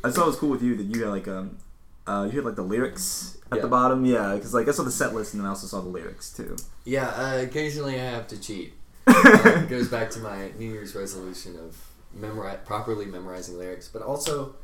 [0.03, 1.59] I thought it was cool with you that you had like um,
[2.07, 3.63] uh, you had like the lyrics at Yeah.
[3.63, 4.05] the bottom.
[4.05, 6.33] Yeah, because like I saw the set list and then I also saw the lyrics
[6.33, 6.57] too.
[6.85, 8.75] Yeah, uh, occasionally I have to cheat.
[9.07, 11.77] Uh, it goes back to my New Year's resolution of
[12.19, 14.55] memori- properly memorizing lyrics, but also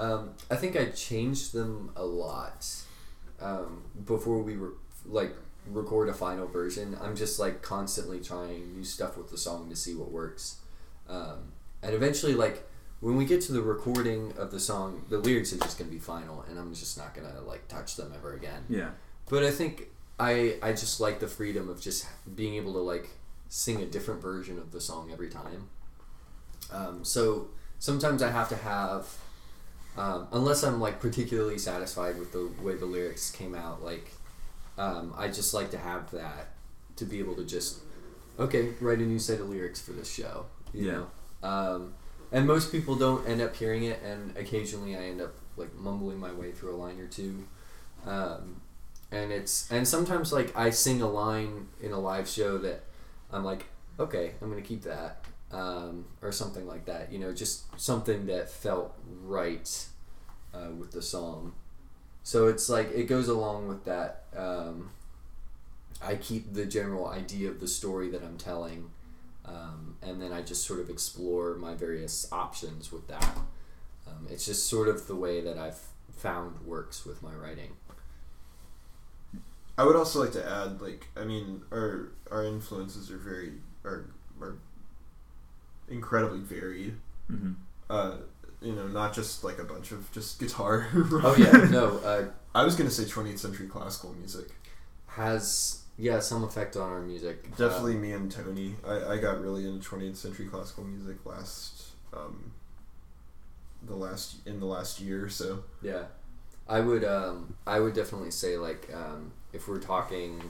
[0.00, 2.66] um, I think I changed them a lot
[3.40, 4.74] um, before we were
[5.04, 5.34] like
[5.66, 6.96] record a final version.
[7.00, 10.56] I'm just like constantly trying new stuff with the song to see what works,
[11.08, 12.66] um, and eventually like.
[13.00, 15.98] When we get to the recording of the song, the lyrics are just gonna be
[15.98, 18.64] final, and I'm just not gonna like touch them ever again.
[18.68, 18.90] Yeah.
[19.30, 19.88] But I think
[20.18, 23.08] I I just like the freedom of just being able to like
[23.48, 25.70] sing a different version of the song every time.
[26.70, 27.48] Um, so
[27.78, 29.06] sometimes I have to have,
[29.96, 34.10] um, unless I'm like particularly satisfied with the way the lyrics came out, like
[34.78, 36.48] um, I just like to have that
[36.96, 37.78] to be able to just
[38.38, 40.46] okay write a new set of lyrics for this show.
[40.72, 40.92] You Yeah.
[41.42, 41.94] know, um,
[42.32, 46.18] and most people don't end up hearing it, and occasionally I end up like mumbling
[46.18, 47.44] my way through a line or two.
[48.06, 48.60] Um,
[49.12, 52.84] and it's and sometimes like I sing a line in a live show that
[53.32, 53.66] I'm like,
[53.98, 57.12] okay, I'm gonna keep that, um, or something like that.
[57.12, 58.94] You know, just something that felt
[59.24, 59.86] right
[60.54, 61.54] uh, with the song.
[62.22, 64.24] So it's like it goes along with that.
[64.36, 64.90] Um,
[66.02, 68.90] I keep the general idea of the story that I'm telling,
[69.44, 73.36] um, and then I just sort of explore my various options with that.
[74.06, 75.78] Um, it's just sort of the way that I've
[76.16, 77.72] found works with my writing.
[79.76, 83.52] I would also like to add, like, I mean, our our influences are very
[83.84, 84.56] are are
[85.90, 86.94] incredibly varied.
[87.30, 87.52] Mm-hmm.
[87.88, 88.16] Uh,
[88.62, 90.86] you know, not just like a bunch of just guitar.
[90.94, 94.48] Oh yeah, no, uh, I was gonna say 20th century classical music.
[95.06, 97.56] has yeah some effect on our music.
[97.56, 98.76] Definitely me and Tony.
[98.86, 102.52] I, I got really into 20th century classical music last um,
[103.82, 105.64] the last in the last year or so.
[105.82, 106.04] Yeah,
[106.68, 107.04] I would.
[107.04, 110.40] Um, I would definitely say like um, if we're talking,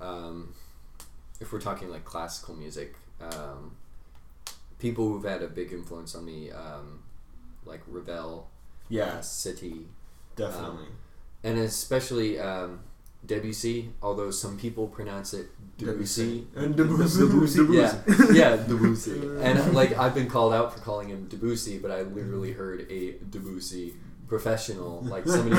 [0.00, 0.54] um,
[1.40, 3.76] if we're talking like classical music, um,
[4.80, 7.02] people who've had a big influence on me, um,
[7.64, 8.48] like Ravel,
[8.90, 9.84] uh, Satie,
[10.36, 10.86] definitely.
[11.44, 12.80] and especially um,
[13.24, 13.90] Debussy.
[14.02, 15.46] Although some people pronounce it
[15.78, 16.46] Debussy.
[16.56, 17.20] and Debussy.
[17.20, 17.66] Debussy.
[17.70, 17.94] Yeah,
[18.32, 19.20] yeah, Debussy.
[19.40, 22.90] And uh, like I've been called out for calling him Debussy, but I literally heard
[22.90, 23.94] a Debussy
[24.28, 25.56] professional, like somebody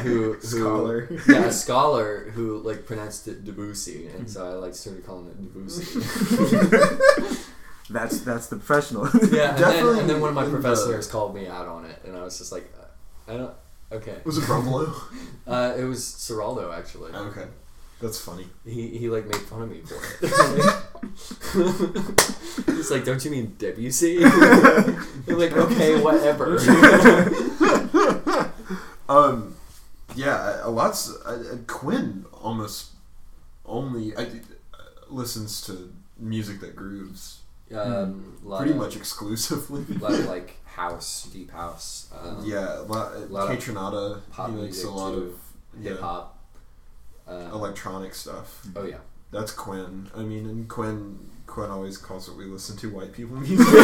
[0.00, 1.08] who, who Scholar.
[1.28, 5.40] yeah, a scholar who like pronounced it Debussy, and so I like started calling it
[5.40, 6.00] Debussy.
[7.92, 9.04] That's that's the professional.
[9.06, 11.68] yeah, and then, Definitely and then one of my in the- professors called me out
[11.68, 13.54] on it, and I was just like, uh, I don't.
[13.92, 14.90] Okay, Was it Bromelo?
[15.46, 17.12] uh, it was Seraldo actually.
[17.12, 17.46] okay,
[18.00, 18.46] that's funny.
[18.64, 20.32] He, he like made fun of me for it.
[22.66, 26.56] He's like, "Don't you mean Debussy?" I'm like, "Okay, whatever."
[29.08, 29.54] um,
[30.14, 32.92] yeah, a lot's uh, Quinn almost
[33.66, 34.28] only I, uh,
[35.10, 37.40] listens to music that grooves
[37.74, 39.84] um, lot pretty of- much exclusively.
[39.98, 43.30] lot of like house, deep house, um, yeah, a lot.
[43.30, 45.36] lot of Kaytranada, pop he makes a lot too,
[45.74, 46.38] of hip yeah, hop.
[47.26, 48.66] Um, electronic stuff.
[48.76, 48.96] oh yeah.
[49.30, 50.10] That's Quinn.
[50.14, 53.66] I mean, and Quinn Quinn always calls what we listen to white people music.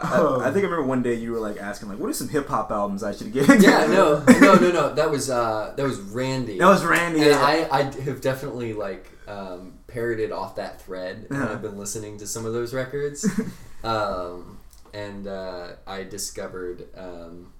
[0.00, 2.28] I, I think I remember one day you were like asking like, "What are some
[2.28, 4.94] hip hop albums I should get?" into?" yeah, no, no, no, no.
[4.94, 6.58] That was uh, that was Randy.
[6.58, 7.20] that was Randy.
[7.22, 7.40] and yeah.
[7.40, 11.52] I, I have definitely like um, parroted off that thread, and Uh-huh.
[11.54, 13.26] I've been listening to some of those records,
[13.84, 14.58] um,
[14.94, 17.52] and uh, I discovered um,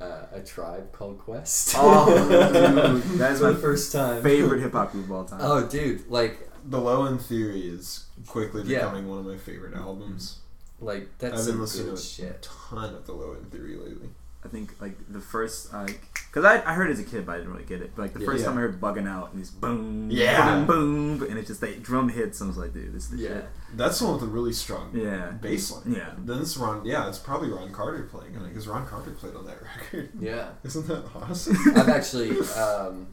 [0.00, 1.74] uh, a tribe called Quest.
[1.76, 4.22] Oh, dude, that is my first time.
[4.22, 5.40] favorite hip hop group of all time.
[5.42, 8.78] Oh, dude, like, the Low End Theory is quickly Yeah.
[8.80, 10.38] becoming one of my favorite albums.
[10.80, 12.48] like that's I've been some listening good to a shit.
[12.72, 14.10] ton of the Low End Theory lately.
[14.44, 17.32] I think like the first like because I, I heard it as a kid but
[17.32, 17.92] I didn't really get it.
[17.94, 18.26] But like the Yeah.
[18.26, 18.46] first Yeah.
[18.48, 20.64] time I heard bugging out and these boom, Yeah.
[20.64, 22.40] boom, boom, and it's just like drum hits.
[22.40, 23.40] And I was like, dude, this is the Yeah,
[23.74, 24.90] That's the one with a really strong.
[24.94, 25.30] Yeah.
[25.30, 25.92] bass line.
[25.94, 26.10] Yeah.
[26.18, 26.84] Then it's Ron.
[26.84, 30.10] Yeah, it's probably Ron Carter playing on it because Ron Carter played on that record.
[30.20, 30.48] yeah.
[30.64, 31.56] Isn't that awesome?
[31.76, 33.06] I've actually, um,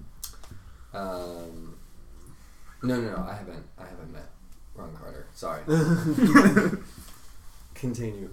[0.94, 1.76] um,
[2.82, 3.18] no, no, no.
[3.30, 3.66] I haven't.
[3.78, 4.30] I haven't met
[4.74, 5.28] Ron Carter.
[5.36, 5.62] Sorry.
[7.76, 8.30] Continue.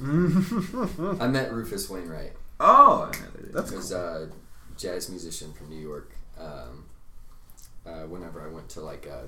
[0.00, 2.32] I met Rufus Wainwright.
[2.60, 3.10] Oh,
[3.52, 3.98] That's He was cool.
[4.00, 4.28] a
[4.76, 6.12] jazz musician from New York.
[6.38, 6.86] Um,
[7.86, 9.24] uh, whenever I went to like a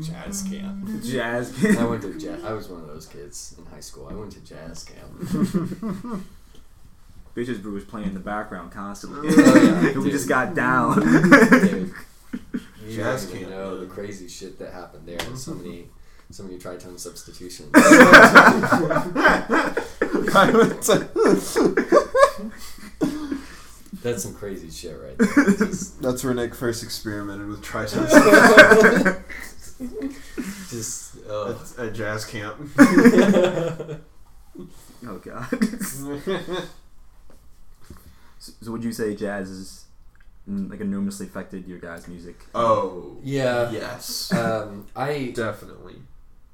[0.00, 1.52] jazz camp, jazz.
[1.60, 1.78] camp.
[1.80, 2.42] I went to jazz.
[2.44, 4.08] I was one of those kids in high school.
[4.10, 5.12] I went to jazz camp.
[7.36, 9.28] Bitches Brew was playing in the background constantly.
[9.36, 9.56] Oh,
[9.92, 11.00] yeah, we just got down.
[11.00, 11.92] Dude,
[12.86, 15.18] you Jazz don't camp, know the crazy shit that happened there.
[15.36, 15.88] So many,
[16.30, 17.70] so many tritone substitutions.
[20.34, 22.03] I went to-
[24.02, 25.68] That's some crazy shit right there.
[25.68, 28.08] Just, That's where Nick first experimented with tritone
[30.70, 31.56] just ugh.
[31.78, 32.56] at, at jazz camp.
[32.78, 33.98] oh
[35.22, 35.46] god.
[38.38, 39.84] so, so would you say jazz is
[40.48, 42.44] mm, like enormously affected your guys' music?
[42.54, 43.70] oh, yeah.
[43.70, 45.96] yes, Um, I definitely.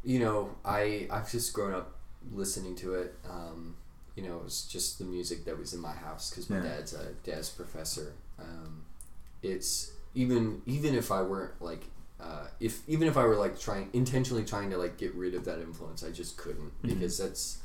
[0.05, 1.97] you know, I I've just grown up
[2.33, 3.15] listening to it.
[3.29, 3.77] Um,
[4.21, 6.63] you know, it was just the music that was in my house because my Yeah.
[6.65, 8.13] dad's a jazz professor.
[8.39, 8.83] Um,
[9.43, 11.85] it's even even if I weren't like
[12.21, 15.45] uh, if even if I were like trying intentionally trying to like get rid of
[15.47, 16.89] that influence, I just couldn't Mhm.
[16.89, 17.59] because that's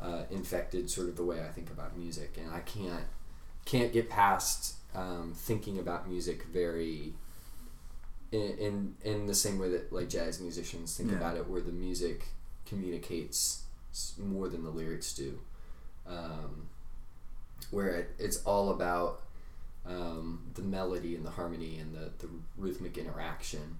[0.00, 3.06] uh, infected sort of the way I think about music, and I can't
[3.64, 7.14] can't get past um, thinking about music very
[8.30, 11.16] in, in in the same way that like jazz musicians think Yeah.
[11.16, 12.26] about it, where the music
[12.66, 13.62] communicates
[14.18, 15.38] more than the lyrics do,
[16.08, 16.68] um,
[17.70, 19.22] where it, it's all about
[19.86, 23.78] um, the melody and the harmony and the, the rhythmic interaction,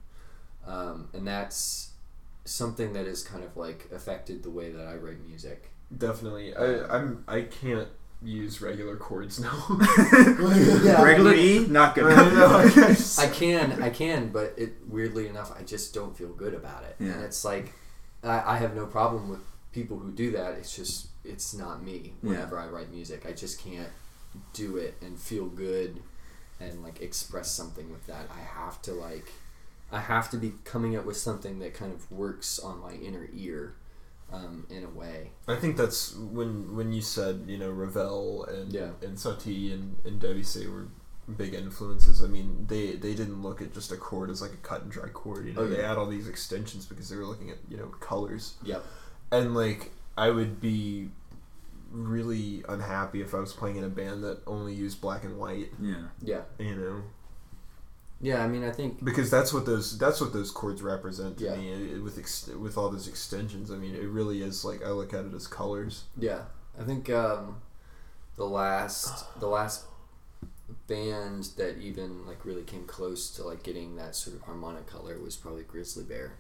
[0.67, 1.91] um, and that's
[2.45, 5.71] something that has kind of like affected the way that I write music.
[5.97, 6.55] Definitely.
[6.55, 7.89] I I'm I can't
[8.23, 9.53] use regular chords now.
[10.83, 12.05] Yeah, I Regular mean- E, not good.
[12.13, 12.97] I know, I.
[13.19, 16.97] I can, I can, but it weirdly enough, I just don't feel good about it.
[16.99, 17.13] Yeah.
[17.13, 17.73] And it's like,
[18.23, 19.41] I, I have no problem with
[19.73, 20.53] people who do that.
[20.55, 22.13] It's just, it's not me.
[22.23, 22.31] Yeah.
[22.31, 23.89] Whenever I write music, I just can't
[24.53, 26.03] do it and feel good
[26.61, 28.29] and like express something with that.
[28.35, 29.33] I have to like,
[29.93, 33.29] I have to be coming up with something that kind of works on my inner
[33.33, 33.75] ear,
[34.33, 35.31] um, in a way.
[35.47, 38.91] I think that's when when you said you know Ravel and Yeah.
[39.03, 40.89] and Satie and and Debussy were
[41.37, 42.23] big influences.
[42.23, 44.91] I mean, they they didn't look at just a chord as like a cut and
[44.91, 45.47] dry chord.
[45.47, 45.89] You know, Oh, they yeah.
[45.89, 48.55] had all these extensions because they were looking at you know colors.
[48.65, 48.85] Yep.
[49.31, 51.11] And like, I would be
[51.91, 55.71] really unhappy if I was playing in a band that only used black and white.
[55.81, 56.09] Yeah.
[56.23, 56.43] Yeah.
[56.59, 57.03] You know,
[58.21, 58.43] Yeah.
[58.45, 61.57] I mean, I think, because that's what those that's what those chords represent to Yeah.
[61.57, 61.73] me.
[61.73, 64.91] It- it- with ex- with all those extensions, I mean, it really is like I
[64.91, 66.05] look at it as colors.
[66.17, 66.43] Yeah,
[66.79, 67.61] I think um,
[68.37, 69.85] the last the last
[70.87, 75.19] band that even like really came close to like getting that sort of harmonic color
[75.19, 76.35] was probably Grizzly Bear,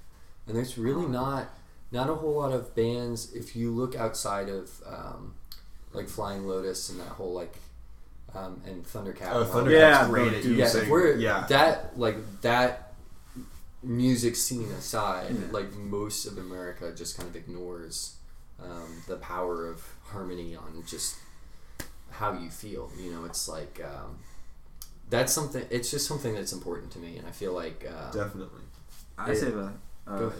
[0.47, 1.49] and there's really not
[1.95, 5.35] not a whole lot of bands if you look outside of um,
[5.93, 7.55] like Flying Lotus and that whole like
[8.35, 9.29] um, and Thundercat.
[9.31, 9.71] Oh, and all Thundercat's.
[9.73, 10.59] Yeah, great at dude.
[10.59, 11.47] Yeah, if we're yeah.
[11.49, 12.93] that like that
[13.83, 15.53] music scene aside, Yeah.
[15.53, 18.17] like most of America just kind of ignores
[18.63, 21.17] um, the power of harmony on just
[22.11, 22.91] how you feel.
[22.99, 24.19] You know, it's like um,
[25.11, 25.65] that's something.
[25.71, 28.63] It's just something that's important to me, and I feel like uh, Definitely.
[29.17, 29.35] I Yeah.
[29.39, 29.73] say a,
[30.07, 30.33] Go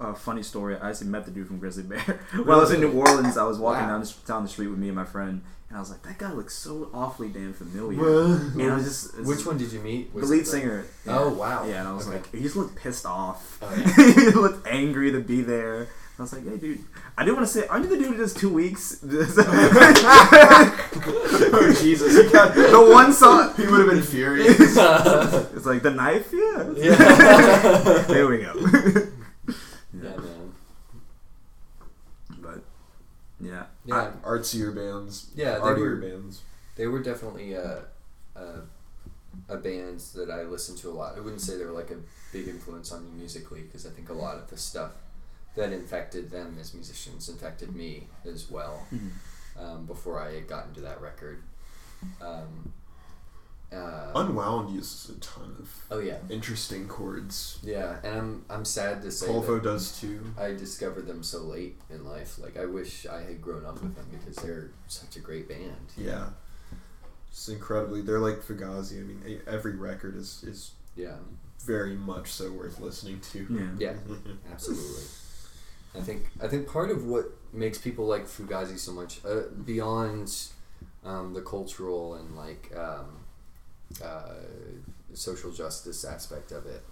[0.00, 0.76] a, funny story.
[0.76, 2.00] I actually met the dude from Grizzly Bear.
[2.34, 3.90] when I was in New Orleans, I was walking Wow.
[3.98, 6.18] down, the, down the street with me and my friend, and I was like, that
[6.18, 8.04] guy looks so awfully damn familiar.
[8.34, 9.10] and I was just.
[9.14, 10.12] it's- Which one did you meet?
[10.14, 10.84] The lead it singer.
[11.06, 11.64] Oh, wow.
[11.66, 12.16] Yeah, and I was Okay.
[12.18, 13.58] like, he just looked pissed off.
[13.62, 14.14] Oh, yeah.
[14.14, 15.88] he looked angry to be there.
[16.18, 16.78] I was like, hey, dude.
[17.16, 19.00] I didn't want to say, aren't you the dude who does two weeks?
[20.44, 22.14] oh Jesus!
[22.30, 23.54] The one song.
[23.56, 24.58] he would have been furious.
[24.60, 26.70] It's like the knife, yeah.
[26.76, 28.02] Yeah.
[28.08, 28.52] there we go.
[29.94, 30.52] yeah, man.
[32.40, 32.62] But
[33.84, 35.30] yeah, Yeah, Artsier bands.
[35.34, 36.40] Yeah, they artier were- bands.
[36.76, 37.84] they were definitely a,
[38.36, 38.42] a,
[39.48, 41.16] a band that I listened to a lot.
[41.16, 41.96] I wouldn't say they were like a
[42.32, 44.92] big influence on me musically because I think a lot of the stuff
[45.56, 48.86] that infected them as musicians infected me as well
[49.58, 51.42] um, before I had gotten to that record.
[52.20, 52.72] Um,
[53.74, 57.58] uh, Unwound uses a ton of oh yeah, interesting chords.
[57.62, 60.20] yeah, and I'm I'm sad to say Polvo that does too.
[60.38, 62.38] I discovered them so late in life.
[62.38, 65.92] Like I wish I had grown up with them because they're such a great band.
[65.96, 66.28] Yeah.
[67.30, 68.02] It's incredibly.
[68.02, 68.98] They're like Fugazi.
[69.00, 71.16] I mean, e- every record is is Yeah,
[71.64, 73.46] very much so worth listening to.
[73.78, 73.94] yeah.
[73.94, 74.32] yeah.
[74.52, 75.04] Absolutely.
[75.94, 80.34] I think I think part of what makes people like Fugazi so much, uh, beyond
[81.04, 83.24] um, the cultural and like um,
[84.02, 84.34] uh,
[85.14, 86.84] social justice aspect of it,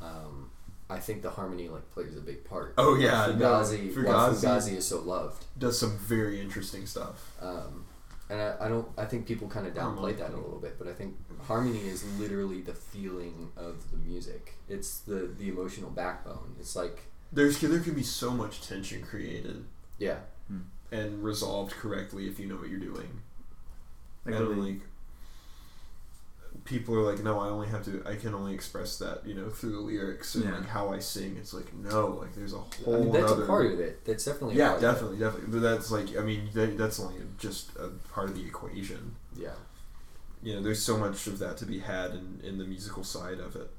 [0.00, 0.50] um,
[0.88, 2.74] I think the harmony like plays a big part.
[2.78, 5.44] Oh, yeah, no, Fugazi, why Fugazi- Fugazi is so loved.
[5.58, 7.32] Does some very interesting stuff.
[7.40, 7.84] Um,
[8.28, 8.88] and I, I don't.
[8.98, 11.14] I think people kind of downplay that a little bit, but I think
[11.46, 14.54] harmony is literally the feeling of the music.
[14.68, 16.56] It's the the emotional backbone.
[16.58, 17.02] It's like
[17.32, 19.64] There's there can be so much tension created
[19.98, 20.16] yeah,
[20.90, 23.22] and resolved correctly if you know what you're doing.
[24.24, 24.80] Like, and literally- like
[26.66, 28.02] people are like, no, I only have to.
[28.06, 30.56] I can only express that, you know, through the lyrics and Yeah.
[30.58, 31.36] like how I sing.
[31.38, 32.94] It's like no, like there's a whole.
[32.94, 34.04] I mean, that's other, a part of it.
[34.04, 34.92] That's definitely a Yeah, part of it.
[34.92, 35.52] definitely, definitely.
[35.52, 39.16] But that's like, I mean, that, that's only just a part of the equation.
[39.34, 39.50] Yeah,
[40.42, 43.38] You know, there's so much of that to be had in, in the musical side
[43.40, 43.70] of it.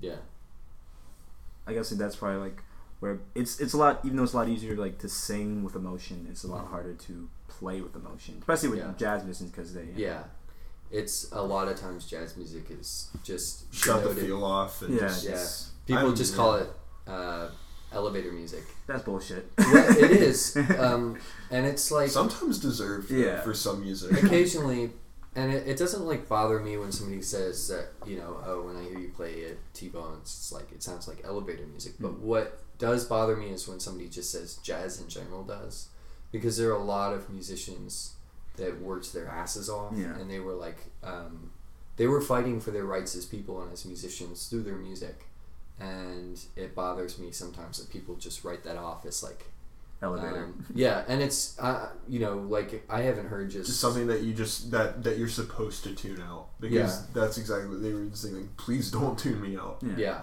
[0.00, 0.16] yeah,
[1.66, 2.62] I guess that's probably like
[3.00, 4.00] where it's it's a lot.
[4.04, 6.72] Even though it's a lot easier like to sing with emotion, it's a lot mm-hmm.
[6.72, 8.92] harder to play with emotion, especially with Yeah.
[8.96, 10.22] jazz musicians because they uh, yeah.
[10.94, 15.08] It's a lot of times jazz music is just Shut the feel off and Yeah.
[15.08, 15.46] just Yeah,
[15.96, 16.68] people I'm- just call it
[17.06, 17.48] uh,
[17.92, 18.64] elevator music.
[18.86, 19.50] That's bullshit.
[19.58, 21.18] Well, it is, um,
[21.50, 23.40] and it's like sometimes deserved Yeah.
[23.42, 24.22] for some music.
[24.22, 24.92] occasionally
[25.36, 28.76] and it, it doesn't like bother me when somebody says that you know oh when
[28.76, 31.94] I hear you play at T Bones it's like it sounds like elevator music.
[31.98, 35.88] But what does bother me is when somebody just says jazz in general does,
[36.32, 38.13] because there are a lot of musicians
[38.56, 40.16] that worked their asses off Yeah.
[40.18, 41.50] and they were like um,
[41.96, 45.26] they were fighting for their rights as people and as musicians through their music.
[45.80, 49.46] And it bothers me sometimes that people just write that off as like
[50.02, 50.44] Elevator.
[50.44, 54.22] um, yeah, and it's uh, you know like I haven't heard just, Just something that
[54.22, 57.06] you just that that you're supposed to tune out because Yeah.
[57.12, 58.34] that's exactly what they were saying.
[58.36, 59.78] Like, Please don't tune me out.
[59.82, 59.94] yeah.
[59.96, 60.20] yeah.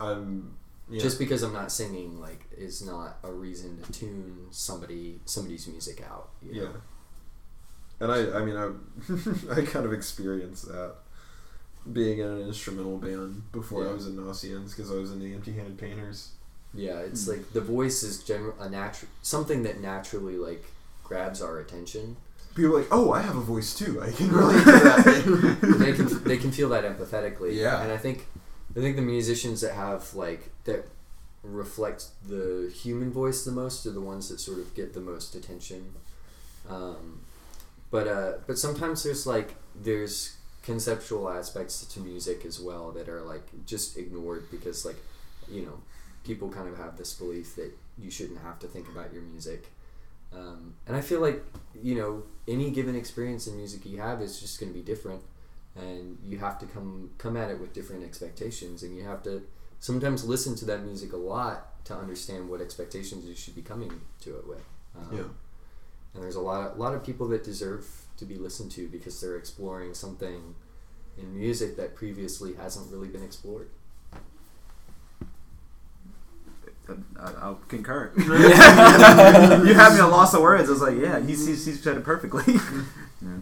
[0.00, 0.56] I'm
[0.90, 1.00] yeah.
[1.00, 6.02] Just because I'm not singing, like, is not a reason to tune somebody somebody's music
[6.10, 6.28] out.
[6.42, 6.68] you Yeah.
[8.00, 8.10] Know?
[8.10, 10.94] And I, I mean, I, I kind of experienced that
[11.92, 13.90] being in an instrumental band before Yeah.
[13.90, 16.30] I was in Nossiens because I was in the Empty Handed Painters.
[16.72, 17.32] Yeah, it's Hmm.
[17.32, 20.64] like the voice is general a natural something that naturally like
[21.04, 22.16] grabs our attention.
[22.54, 24.00] People are like, oh, I have a voice too.
[24.02, 25.76] I can relate to that.
[25.78, 27.54] they can they can feel that empathetically.
[27.56, 27.82] Yeah.
[27.82, 28.26] and I think
[28.76, 30.86] I think the musicians that have like that
[31.44, 35.34] reflect the human voice the most are the ones that sort of get the most
[35.34, 35.92] attention.
[36.68, 37.20] Um,
[37.94, 43.20] but uh, but sometimes there's like there's conceptual aspects to music as well that are
[43.20, 44.96] like just ignored because like
[45.48, 45.78] you know
[46.24, 49.68] people kind of have this belief that you shouldn't have to think about your music.
[50.32, 51.44] Um, and I feel like
[51.80, 55.22] you know any given experience in music you have is just going to be different,
[55.76, 59.46] and you have to come come at it with different expectations, and you have to
[59.78, 64.00] sometimes listen to that music a lot to understand what expectations you should be coming
[64.22, 64.66] to it with.
[64.96, 65.28] Um, Yeah.
[66.14, 67.86] And there's a lot of, a lot of people that deserve
[68.18, 70.54] to be listened to because they're exploring something
[71.18, 73.68] in music that previously hasn't really been explored.
[77.18, 78.12] I, I'll concur.
[78.16, 80.68] you had me a loss of words.
[80.68, 82.42] I was like, yeah, he's, he's, he's said it perfectly.
[83.22, 83.38] yeah.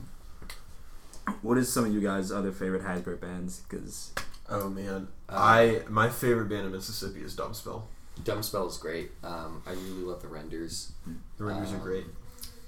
[1.41, 3.63] What is some of you guys' other favorite Hasbro bands?
[3.69, 4.13] Because
[4.49, 7.83] oh man, Uh, I my favorite band in Mississippi is Dumbspell.
[8.23, 9.11] Dumbspell is great.
[9.25, 10.93] Um, I really love the Renders.
[11.39, 12.07] The Renders Um, are great.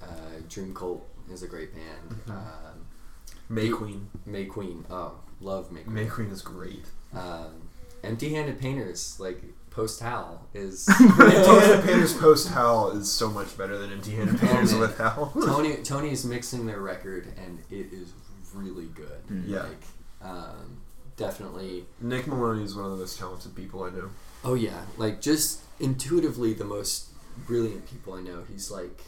[0.09, 2.21] Uh, Dream Cult is a great band.
[2.27, 2.31] Mhm.
[2.31, 2.87] Um,
[3.49, 4.09] May Queen.
[4.27, 5.95] May Queen, oh, love May Queen.
[5.95, 6.85] May Queen is great.
[7.15, 7.69] Um,
[8.03, 13.77] Empty Handed Painters, like Post Hal, is Empty-Handed Painters post Hal is so much better
[13.79, 14.81] than Empty-Handed Painters man.
[14.81, 15.33] with Hal.
[15.45, 15.77] Tony.
[15.83, 18.13] Tony's mixing their record, and it is
[18.55, 19.27] really good.
[19.31, 19.43] Mm.
[19.49, 19.63] Yeah.
[19.63, 19.83] Like,
[20.23, 20.79] um,
[21.17, 21.87] definitely.
[22.01, 24.11] Nick Maloney is one of the most talented people I know.
[24.45, 27.09] Oh yeah, like just intuitively the most
[27.47, 28.45] brilliant people I know.
[28.51, 29.01] He's like,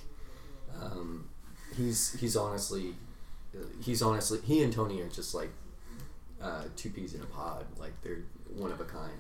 [0.80, 1.28] um,
[1.76, 2.94] he's he's honestly,
[3.80, 5.50] he's honestly he and Tony are just like
[6.42, 7.64] uh, two peas in a pod.
[7.78, 8.24] Like they're
[8.54, 9.12] one of a kind,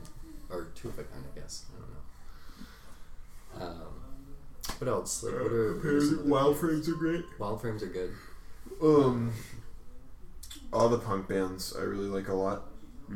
[0.50, 1.64] or two of a kind, I guess.
[1.74, 3.82] I don't know.
[3.84, 3.92] Um,
[4.78, 5.22] what else?
[5.22, 7.24] Like what are, what are some other- Wild Frames are great.
[7.38, 8.10] Wild frames are good.
[8.82, 9.32] Um,
[10.72, 12.64] all the punk bands I really like a lot.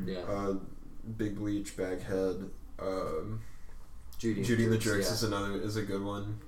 [0.07, 0.55] Yeah, Uh,
[1.17, 3.41] Big Bleach, Baghead, um,
[4.19, 4.43] Judy.
[4.45, 5.15] Judy and the Jerks, Jerks yeah.
[5.15, 6.39] is another is a good one.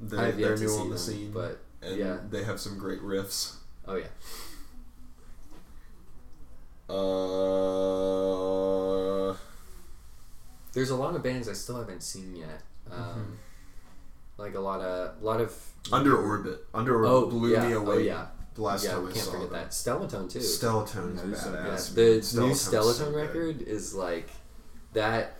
[0.00, 2.16] They're, I have yet to new see on the scene, but and yeah.
[2.30, 3.56] they have some great riffs.
[3.86, 4.06] oh yeah.
[7.30, 9.34] Uh,
[10.72, 12.62] There's a lot of bands I still haven't seen yet.
[12.90, 13.34] Um, Mm-hmm.
[14.38, 15.54] Like a lot of lot of
[15.92, 17.96] Under Orbit, Under Orbit Oh blew yeah, me away.
[17.96, 18.92] oh yeah, The last yeah.
[18.92, 19.60] time I can't saw forget them.
[19.60, 19.70] that.
[19.70, 20.38] Stellatone too.
[20.38, 21.94] Stellatone Yeah, is so- yeah, badass.
[21.94, 22.20] the new
[22.54, 24.30] Stellatone's Stellatone so record is like
[24.94, 25.34] that.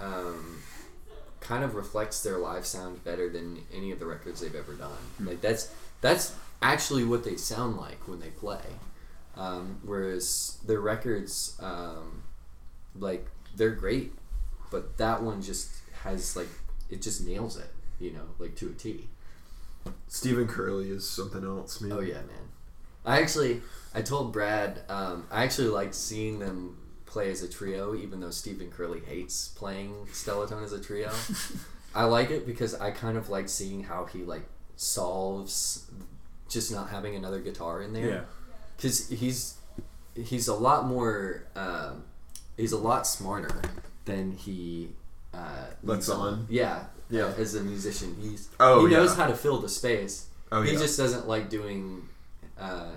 [0.00, 0.58] Um,
[1.40, 4.90] kind of reflects their live sound better than any of the records they've ever done.
[5.18, 5.28] Hmm.
[5.28, 8.64] Like that's that's actually what they sound like when they play.
[9.36, 12.22] Um, whereas their records, um,
[12.98, 13.26] like
[13.56, 14.12] they're great,
[14.70, 15.70] but that one just
[16.02, 16.48] has like
[16.90, 19.08] it just nails it, you know, like to a T.
[20.08, 21.92] Stephen Curley is something else, man.
[21.92, 22.50] Oh yeah, man.
[23.04, 23.62] I actually,
[23.94, 26.76] I told Brad, um, I actually liked seeing them
[27.10, 31.10] play as a trio, even though Stephen Curley hates playing Stellatone as a trio.
[31.94, 34.44] I like it because I kind of like seeing how he like
[34.76, 35.90] solves
[36.48, 38.08] just not having another guitar in there.
[38.08, 38.20] yeah,
[38.76, 39.56] because he's
[40.14, 42.04] he's a lot more um,
[42.56, 43.60] he's a lot smarter
[44.04, 44.90] than he
[45.34, 46.46] uh, Lets leads on.
[46.48, 47.32] Yeah, Yeah.
[47.36, 49.16] As a musician, he's Oh, he knows yeah.
[49.24, 50.26] how to fill the space.
[50.52, 50.78] Oh he yeah.
[50.78, 52.08] just doesn't like doing.
[52.58, 52.90] Uh,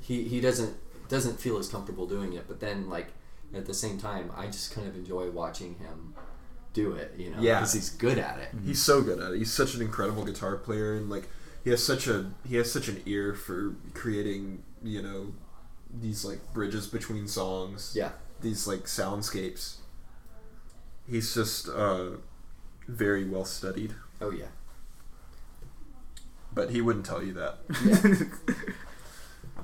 [0.00, 0.76] he he doesn't
[1.10, 2.44] doesn't feel as comfortable doing it.
[2.48, 3.08] But then like
[3.54, 6.14] at the same time, I just kind of enjoy watching him
[6.72, 7.12] do it.
[7.18, 7.56] You know, Yeah.
[7.58, 8.48] because he's good at it.
[8.64, 9.38] He's so good at it.
[9.38, 11.28] He's such an incredible guitar player, and like
[11.64, 15.34] he has such a he has such an ear for creating you know
[15.92, 17.92] these like bridges between songs.
[17.94, 18.12] Yeah.
[18.40, 19.76] These like soundscapes.
[21.08, 22.10] He's just uh,
[22.86, 24.46] very well studied, Oh yeah.
[26.54, 27.58] but he wouldn't tell you that.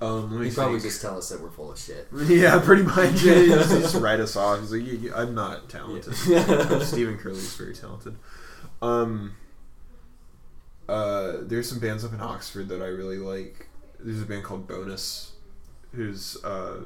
[0.00, 0.90] Um, let me He probably think.
[0.90, 2.08] just tell us that we're full of shit.
[2.28, 3.22] Yeah, pretty much.
[3.22, 4.60] Yeah, he just, he just write us off.
[4.60, 6.14] He's like, "Yeah, yeah, I'm not talented.
[6.26, 6.78] Yeah.
[6.82, 8.16] Stephen Curley is very talented.
[8.82, 9.34] Um,
[10.88, 13.68] uh, there's some bands up in Oxford that I really like.
[13.98, 15.32] There's a band called Bonus,
[15.94, 16.80] who's uh,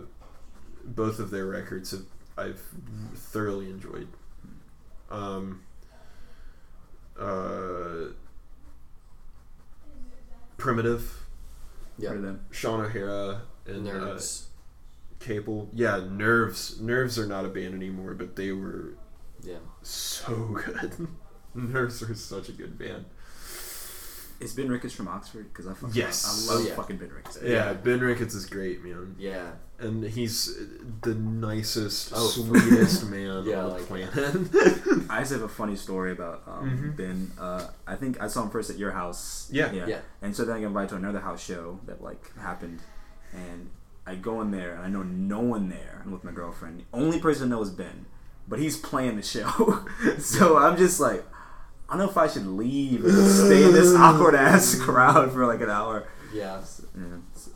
[0.85, 2.05] both of their records have
[2.39, 2.63] I've
[3.15, 4.09] thoroughly enjoyed.
[5.11, 5.63] Um,
[7.19, 8.13] uh,
[10.57, 11.25] Primitive,
[12.01, 12.11] Yeah.
[12.11, 12.41] Heard them.
[12.51, 14.49] Sean O'Hara, and uh, Nerves.
[15.21, 15.69] Cable.
[15.73, 16.81] Yeah, Nerves.
[16.81, 18.95] Nerves are not a band anymore, but they were
[19.43, 19.59] Yeah.
[19.83, 20.35] so
[20.65, 21.09] good.
[21.55, 23.05] Nerves are such a good band.
[24.41, 25.53] Is Ben Ricketts from Oxford?
[25.53, 26.25] Because I fucking Yes.
[26.49, 26.75] I love Oh, yeah.
[26.75, 27.39] fucking Ben Ricketts.
[27.45, 29.15] Yeah, Ben Ricketts is great, man.
[29.19, 29.51] Yeah.
[29.81, 30.55] And he's
[31.03, 34.11] the nicest, Oh, sweetest man Yeah, on the like- planet.
[35.11, 36.97] I just have a funny story about um, Mhm.
[36.97, 37.31] Ben.
[37.39, 39.49] Uh, I think I saw him first at your house.
[39.51, 39.73] Yeah.
[39.73, 39.87] yeah.
[39.87, 39.99] Yeah.
[40.23, 42.81] And so then I got invited to another house show that like happened,
[43.33, 43.71] and
[44.07, 46.03] I go in there and I know no one there.
[46.05, 46.81] I'm with my girlfriend.
[46.81, 48.07] The only person I know is Ben,
[48.49, 49.85] but he's playing the show.
[50.19, 51.25] so I'm just like,
[51.89, 55.47] I don't know if I should leave and stay in this awkward ass crowd for
[55.47, 56.07] like an hour.
[56.07, 56.11] Yeah.
[56.33, 56.85] Yeah, so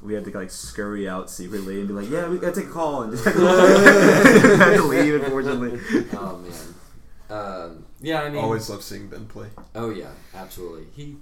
[0.04, 2.72] we had to like scurry out secretly and be like, "Yeah, we gotta take a
[2.72, 5.14] call," and just had to leave.
[5.22, 5.80] Unfortunately,
[6.12, 6.74] Oh man.
[7.30, 8.44] Um, yeah, I mean.
[8.44, 9.48] Always love seeing Ben play.
[9.74, 10.84] Oh yeah, absolutely.
[10.94, 11.16] He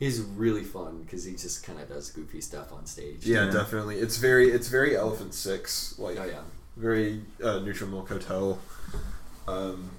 [0.00, 3.24] he's really fun because he just kind of does goofy stuff on stage.
[3.24, 3.50] Yeah, Yeah.
[3.52, 3.98] definitely.
[4.00, 6.40] It's very it's very Elephant Six, like Oh yeah.
[6.76, 8.58] very uh, Neutral Milk Hotel.
[9.46, 9.90] Um,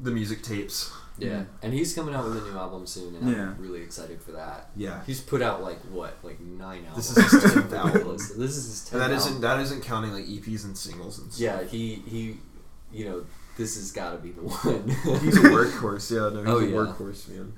[0.00, 0.90] the music tapes.
[1.18, 3.42] Yeah, and he's coming out with a new album soon, and Yeah.
[3.50, 4.70] I'm really excited for that.
[4.76, 5.02] Yeah.
[5.04, 7.14] He's put out like what, like nine albums.
[7.14, 8.16] This is his 10th album.
[8.16, 9.02] This is his And tenth.
[9.02, 9.40] that isn't album.
[9.42, 11.40] that isn't counting like EPs and singles and stuff.
[11.42, 12.36] Yeah, he he,
[12.92, 13.24] you know,
[13.56, 14.88] this has got to be the one.
[15.20, 16.28] He's a workhorse, yeah.
[16.28, 16.92] No, he's Oh, a yeah.
[16.92, 17.52] workhorse, man.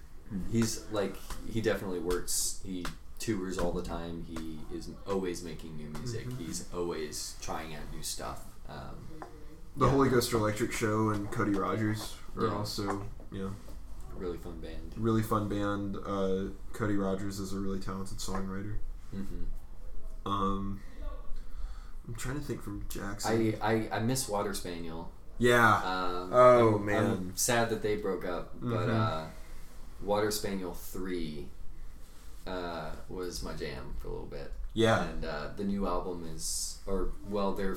[0.50, 1.16] He's like
[1.52, 2.60] he definitely works.
[2.64, 2.86] He
[3.18, 4.24] tours all the time.
[4.26, 6.26] He is always making new music.
[6.28, 6.38] Mhm.
[6.38, 8.44] He's always trying out new stuff.
[8.68, 9.26] Um,
[9.76, 9.92] The Yeah.
[9.92, 12.54] Holy Ghost Electric Show and Cody Rogers are Yeah.
[12.54, 13.02] also,
[13.32, 13.52] you know,
[14.16, 14.92] really fun band.
[14.96, 15.96] really fun band.
[16.06, 18.76] Uh, Cody Rogers is a really talented songwriter.
[19.10, 19.44] hmm
[20.26, 20.80] Um,
[22.06, 23.54] I'm trying to think from Jackson.
[23.62, 25.10] I, I I miss Water Spaniel.
[25.38, 25.76] yeah.
[25.76, 27.04] Um, Oh, I'm, man.
[27.10, 29.00] I'm sad that they broke up, but Mhm.
[29.00, 29.24] uh,
[30.02, 31.48] Water Spaniel three
[32.46, 34.52] uh, was my jam for a little bit.
[34.72, 35.02] Yeah.
[35.04, 37.76] and uh, the new album is, or well, their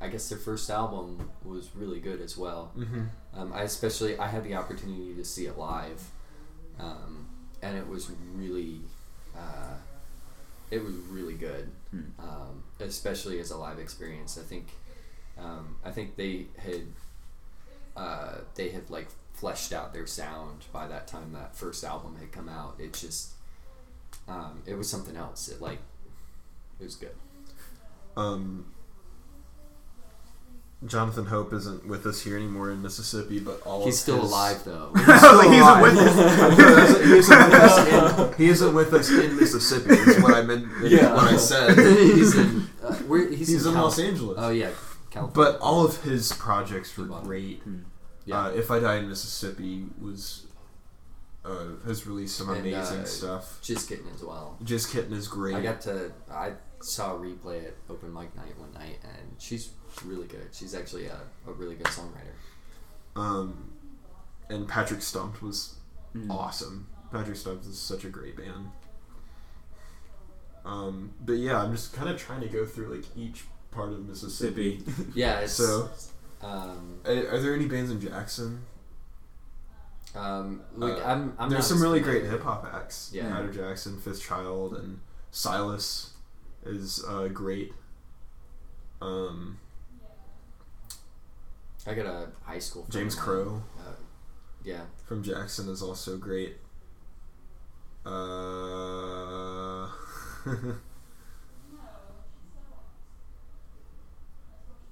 [0.00, 2.72] I guess their first album was really good as well.
[2.76, 3.04] Mm-hmm.
[3.36, 6.02] Um, I especially I had the opportunity to see it live,
[6.80, 7.26] um,
[7.62, 8.80] and it was really,
[9.36, 9.74] uh,
[10.70, 12.00] it was really good, Hmm.
[12.18, 14.38] um, especially as a live experience.
[14.38, 14.68] I think,
[15.38, 16.86] um, I think they had,
[17.96, 22.32] uh, they had like fleshed out their sound by that time that first album had
[22.32, 22.76] come out.
[22.78, 23.32] It just,
[24.28, 25.48] um, it was something else.
[25.48, 25.80] It like,
[26.80, 27.14] it was good.
[28.16, 28.72] Um,
[30.84, 34.30] Jonathan Hope isn't with us here anymore in Mississippi, but all He's of still his-
[34.30, 34.92] alive though.
[34.96, 35.82] He's still He's alive.
[35.82, 35.94] with
[37.08, 39.94] he, isn't with us in, he isn't with us in Mississippi.
[39.94, 40.66] Is what I meant.
[40.82, 41.14] Yeah.
[41.14, 41.78] What I said.
[41.78, 44.36] he's in, uh, where, he's, He's in Cal- Los Angeles.
[44.40, 44.70] Oh yeah,
[45.10, 45.32] California.
[45.34, 47.26] But all of his projects were Bottom.
[47.26, 47.62] great.
[48.26, 50.46] yeah, Uh, if I Die in Mississippi was
[51.44, 53.58] uh, has released some And, amazing uh, stuff.
[53.62, 54.58] Just Kitten as well.
[54.62, 55.54] Just Kitten is great.
[55.56, 56.52] I got to I
[56.82, 59.70] saw a replay at open mic night one night, and she's
[60.04, 60.48] really good.
[60.52, 62.34] She's actually a, a really good songwriter.
[63.20, 63.70] um,
[64.48, 65.74] and Patrick Stumped was
[66.14, 66.30] Mm.
[66.30, 66.86] awesome.
[67.12, 68.70] Patrick Stumped is such a great band.
[70.64, 74.06] Um, but yeah, I'm just kind of trying to go through like each part of
[74.08, 74.82] Mississippi.
[74.86, 75.12] Mississippi.
[75.20, 75.90] Yeah, it's So,
[76.42, 78.62] um, are, are there any bands in Jackson?
[80.14, 83.10] um, like Uh, I'm, I'm There's not some really great hip hop acts.
[83.12, 83.36] Yeah.
[83.36, 85.00] out of Jackson, Fifth Child, and
[85.30, 86.14] Silas
[86.64, 87.72] is uh, great.
[89.02, 89.58] Um,
[91.86, 92.82] I got a high school.
[92.82, 93.92] friend James Crow Uh,
[94.64, 96.56] yeah, from Jackson is also great.
[98.04, 99.88] Uh,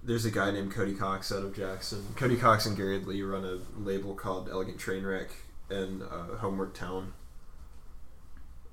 [0.05, 2.07] there's a guy named Cody Cox out of Jackson.
[2.17, 5.29] Cody Cox and Gary Lee run a label called Elegant Trainwreck
[5.71, 7.13] in uh, Homework Town.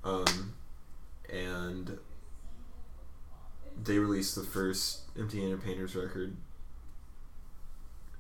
[0.04, 0.54] Um,
[1.32, 2.00] and
[3.82, 6.36] they released the first Empty Handed Painters record.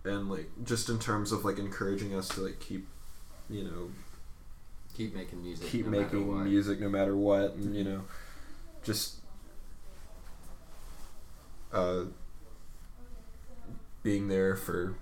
[0.03, 2.87] And like just in terms of like encouraging us to like keep,
[3.49, 3.91] you know,
[4.95, 5.67] keep making music.
[5.67, 6.45] keep no matter making what.
[6.45, 8.01] music no matter what and you know
[8.83, 9.15] just
[11.71, 12.03] uh,
[14.03, 14.95] being there for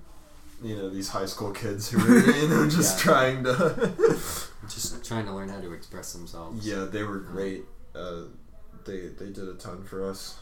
[0.61, 3.03] you know these high school kids who are you know just Yeah.
[3.03, 3.91] trying to
[4.67, 6.67] Just trying to learn how to express themselves.
[6.67, 7.63] yeah they were great
[7.95, 8.23] uh,
[8.85, 10.38] they they did a ton for us.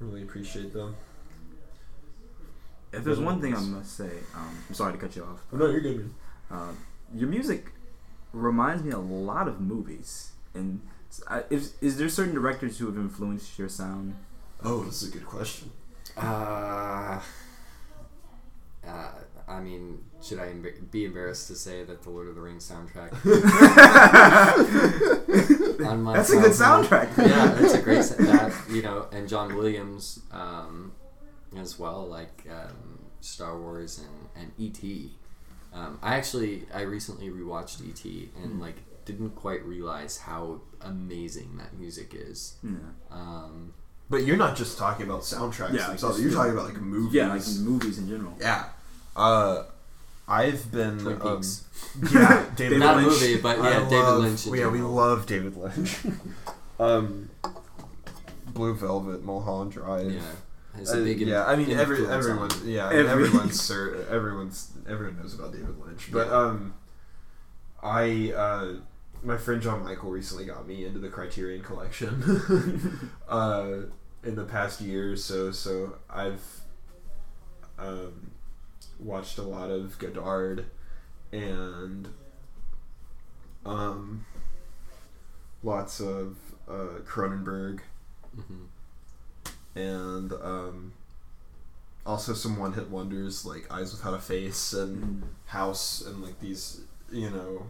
[0.00, 0.96] Really appreciate them.
[2.96, 5.40] If there's one thing I must say, um, I'm sorry to cut you off.
[5.52, 5.98] Oh, no, you're good.
[5.98, 6.14] Man.
[6.50, 6.72] Uh,
[7.14, 7.66] your music
[8.32, 10.32] reminds me a lot of movies.
[10.54, 10.80] And
[11.28, 14.14] uh, is, is there certain directors who have influenced your sound?
[14.62, 15.70] Oh, this is a good question.
[16.16, 17.20] Uh,
[18.86, 19.08] uh,
[19.48, 22.70] I mean, should I emb- be embarrassed to say that the Lord of the Rings
[22.70, 23.12] soundtrack?
[25.84, 27.16] on my That's a good soundtrack.
[27.18, 30.92] yeah, it's a great sa- that you know, and John Williams um,
[31.58, 35.12] as well, like um, Star Wars and and E.T.
[35.72, 38.30] Um, I actually I recently rewatched E.T.
[38.42, 42.54] and like didn't quite realize how amazing that music is.
[42.62, 42.70] Yeah.
[43.10, 43.74] Um,
[44.08, 46.00] But you're not just talking about soundtracks Yeah, themselves.
[46.16, 47.14] just- You're talking about like movies.
[47.14, 48.34] Yeah, like movies in general.
[48.40, 48.64] Yeah.
[49.16, 49.64] Uh,
[50.26, 51.64] I've been Twin um, Peaks.
[52.14, 53.20] yeah, David Not a Lynch.
[53.20, 55.98] movie, but I yeah, David love- Lynch in Yeah, we love David Lynch.
[56.80, 57.28] um,
[58.54, 60.12] Blue Velvet, Mulholland Drive.
[60.12, 60.22] yeah,
[60.76, 63.60] has a Uh, yeah, I mean every influence on everyone yeah, I mean, Every- everyone's
[63.60, 66.10] cer- everyone's everyone knows about David Lynch.
[66.12, 66.36] But Yeah.
[66.36, 66.74] um
[67.82, 68.76] I uh
[69.22, 73.10] my friend John Michael recently got me into the Criterion collection.
[73.28, 73.68] uh
[74.22, 76.42] in the past year or so, so I've
[77.78, 78.30] um
[78.98, 80.66] watched a lot of Godard
[81.32, 82.08] and
[83.66, 84.24] um
[85.62, 86.36] lots of
[86.68, 87.80] uh Cronenberg
[88.36, 88.66] Mhm.
[89.74, 90.92] And um,
[92.06, 95.28] also some one hit wonders like Eyes Without a Face and Mm.
[95.46, 97.66] House and like these, you know,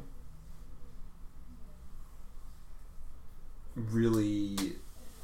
[3.76, 4.56] really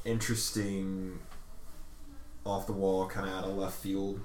[0.05, 1.19] interesting,
[2.45, 4.19] off the wall, kind of out of left field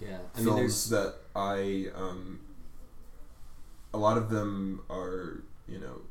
[0.00, 2.40] Yeah, I mean, films that I, um,
[3.94, 6.02] a lot of them are, you know,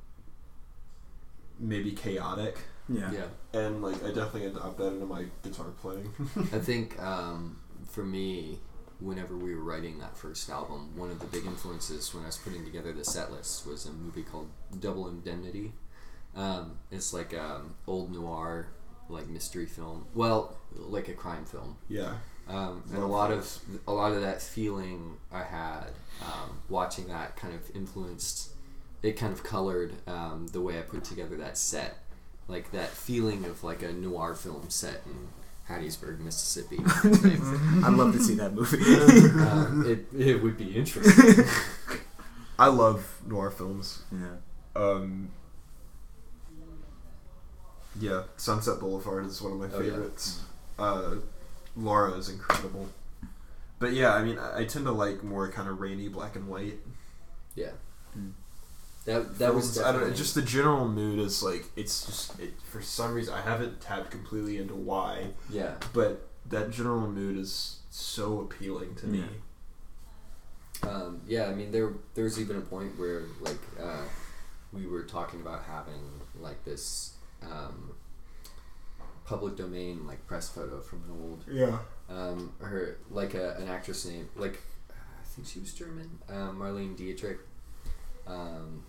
[1.60, 2.58] maybe chaotic.
[2.88, 3.12] Yeah.
[3.12, 3.60] yeah.
[3.60, 6.12] And like I definitely had to up that into my guitar playing.
[6.54, 7.60] I think um,
[7.90, 8.60] for me,
[9.00, 12.38] whenever we were writing that first album, one of the big influences when I was
[12.38, 14.50] putting together the set list was a movie called
[14.80, 15.74] Double Indemnity.
[16.36, 18.68] Um, it's like um, old noir,
[19.10, 20.06] like mystery film.
[20.14, 21.78] Well, like a crime film.
[21.88, 22.16] yeah.
[22.48, 23.58] Um, and a lot of
[23.88, 25.88] a lot of that feeling I had
[26.22, 28.52] um, watching that kind of influenced.
[29.02, 31.98] It kind of colored um, the way I put together that set,
[32.48, 35.28] like that feeling of like a noir film set in
[35.74, 36.78] Hattiesburg, Mississippi.
[37.84, 38.78] I'd love to see that movie.
[39.42, 41.46] um, it it would be interesting.
[42.60, 44.04] I love noir films.
[44.12, 44.36] yeah.
[44.76, 45.30] Um,
[48.00, 49.92] yeah, Sunset Boulevard is one of my Oh, yeah.
[49.92, 50.42] favorites.
[50.78, 51.16] Uh,
[51.78, 52.88] Laura is incredible.
[53.80, 56.48] But yeah, I mean, I, I tend to like more kind of rainy black and
[56.48, 56.80] white.
[57.56, 57.72] Yeah.
[58.18, 58.32] Mm.
[59.06, 59.80] That that was.
[59.80, 63.34] I don't know, just the general mood is like it's just it, for some reason
[63.34, 65.76] I haven't tapped completely into why, yeah.
[65.94, 69.24] but that general mood is so appealing to me.
[70.84, 74.04] Um, yeah, I mean there there's even a point where like uh,
[74.74, 76.02] we were talking about having
[76.40, 77.14] like this
[77.44, 77.92] um,
[79.26, 81.78] public domain like press photo from an old Yeah.
[82.10, 84.60] um, her like a, an actress name like
[84.90, 87.40] I think she was German um, Marlene Dietrich
[88.28, 88.84] um,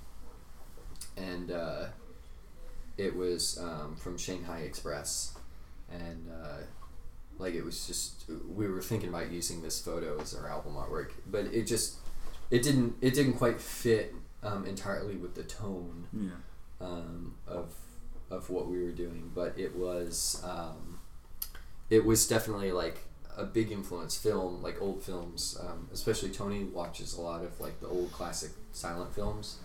[1.16, 1.86] and uh,
[2.96, 5.36] it was um, from Shanghai Express
[5.92, 6.58] and uh,
[7.38, 11.10] like it was just we were thinking about using this photo as our album artwork
[11.26, 11.96] but it just
[12.50, 16.30] it didn't it didn't quite fit um, entirely with the tone Yeah.
[16.86, 17.72] um, of
[18.28, 20.98] of what we were doing, but it was um,
[21.90, 22.98] it was definitely like
[23.36, 24.16] a big influence.
[24.16, 28.50] Film like old films, um, especially Tony watches a lot of like the old classic
[28.72, 29.58] silent films.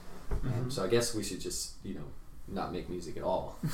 [0.46, 2.06] Um, so I guess we should just you know
[2.48, 3.58] not make music at all.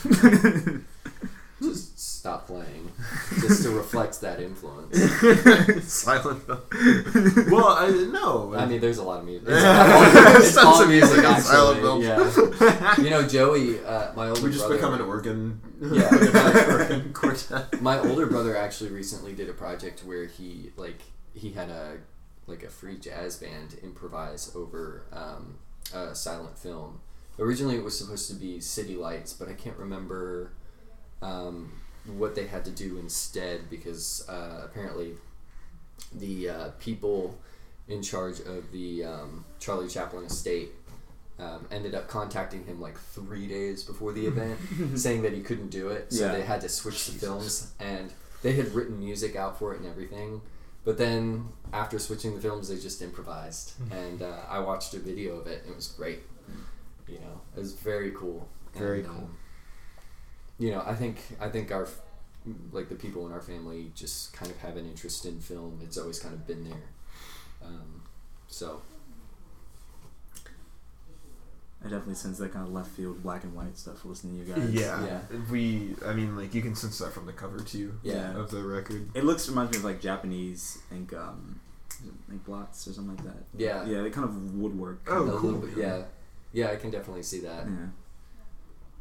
[1.62, 2.92] just stop playing,
[3.40, 4.96] just to reflect that influence.
[5.92, 7.52] Silent film.
[7.52, 8.54] well, I no.
[8.56, 9.48] I mean, there's a lot of music.
[9.50, 12.02] It's, all, it's all music, like a silent film.
[12.04, 13.02] Yeah.
[13.02, 14.76] You know, Joey, uh, my older we just brother.
[14.76, 15.62] become an organ.
[15.82, 16.72] Yeah.
[16.72, 17.82] organ quartet.
[17.82, 21.02] my older brother actually recently did a project where he like
[21.34, 21.98] he had a
[22.46, 25.58] like a free jazz band improvise over um,
[25.94, 27.00] a silent film.
[27.40, 30.52] Originally, it was supposed to be City Lights, but I can't remember
[31.22, 31.72] um,
[32.18, 35.14] what they had to do instead because uh, apparently
[36.16, 37.38] the uh, people
[37.88, 40.70] in charge of the um, Charlie Chaplin estate
[41.40, 44.58] um, ended up contacting him like three days before the event,
[44.96, 46.12] saying that he couldn't do it.
[46.12, 46.32] So Yeah.
[46.34, 48.12] they had to switch the films, and
[48.42, 50.42] they had written music out for it and everything.
[50.86, 55.36] But then after switching the films, they just improvised, and uh, I watched a video
[55.38, 55.64] of it.
[55.64, 56.20] and It was great.
[57.08, 58.48] You know, it was very cool.
[58.76, 59.18] Very And, cool.
[59.18, 59.38] um,
[60.60, 61.88] you know, I think I think our
[62.72, 65.80] like the people in our family just kind of have an interest in film.
[65.84, 66.84] It's always kind of been there.
[67.66, 68.04] Um,
[68.48, 68.82] so
[71.82, 74.54] I definitely sense that kind of left field black and white stuff listening to you
[74.56, 74.74] guys.
[74.74, 75.06] Yeah.
[75.06, 75.20] Yeah.
[75.52, 78.36] We, I mean, like, you can sense that from the cover, too, Yeah.
[78.36, 79.10] of the record.
[79.14, 81.60] It looks reminds me of like Japanese ink, um,
[82.02, 83.44] is it ink blots or something like that.
[83.56, 83.86] Yeah.
[83.86, 85.02] Yeah, they kind of woodwork.
[85.08, 85.52] Oh, a cool.
[85.52, 86.04] little bit, yeah,
[86.52, 87.68] yeah, I can definitely see that.
[87.68, 87.88] Yeah.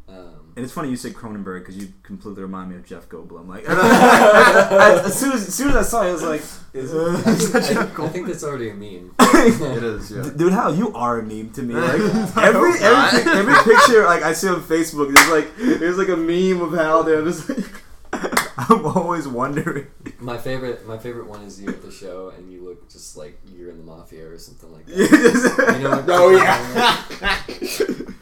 [0.09, 3.49] Um, And it's funny you said Cronenberg because you completely remind me of Jeff Goldblum.
[3.49, 6.43] Like as, soon as, as soon as I saw it, I was like,
[6.73, 9.15] is I, I think that's already a meme.
[9.39, 10.31] It is, yeah.
[10.35, 11.75] Dude, how you are a meme to me.
[11.75, 12.01] Like
[12.37, 16.17] I every every, every picture like I see on Facebook, there's like there's like a
[16.17, 19.87] meme of how they're just like I'm always wondering.
[20.19, 23.39] My favorite, my favorite one is you at the show and you look just like
[23.55, 25.77] you're in the mafia or something like that.
[25.79, 28.13] You know Oh, yeah.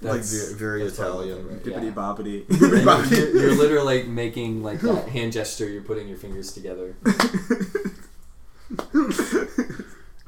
[0.00, 1.60] Like, ve- very Italian.
[1.64, 2.48] Bippity boppity.
[2.48, 5.68] And you're, you're literally making like that hand gesture.
[5.68, 6.96] You're putting your fingers together.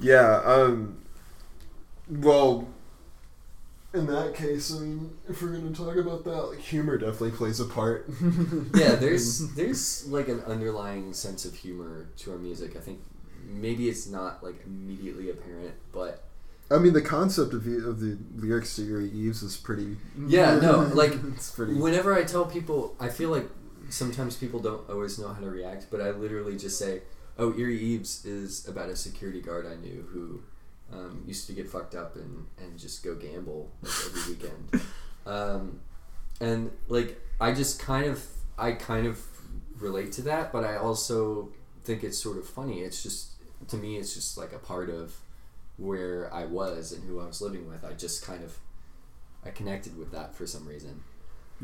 [0.03, 0.97] Yeah, um,
[2.09, 2.69] well,
[3.93, 7.61] in that case, I mean, if we're gonna talk about that, like, humor definitely plays
[7.61, 8.09] a part.
[8.75, 12.77] Yeah, there's there's like an underlying sense of humor to our music.
[12.77, 13.01] I think
[13.47, 16.25] maybe it's not like immediately apparent, but
[16.71, 19.97] I mean, the concept of, the- of the lyrics to Eerie Eves is pretty.
[20.27, 21.75] Yeah, no, like, it's pretty.
[21.75, 23.49] whenever I tell people, I feel like
[23.89, 27.03] sometimes people don't always know how to react, but I literally just say,
[27.39, 30.43] "Oh, Eerie Eves is about a security guard I knew who
[30.97, 34.81] um, used to get fucked up and, and just go gamble like, every weekend."
[35.27, 35.81] um,
[36.41, 38.25] and like, I just kind of,
[38.57, 39.21] I kind of
[39.77, 41.51] relate to that, but I also
[41.85, 42.81] think it's sort of funny.
[42.81, 43.33] It's just
[43.69, 45.17] to me, it's just like a part of
[45.81, 47.85] where I was and who I was living with.
[47.85, 48.59] I just kind of,
[49.45, 51.03] I connected with that for some reason.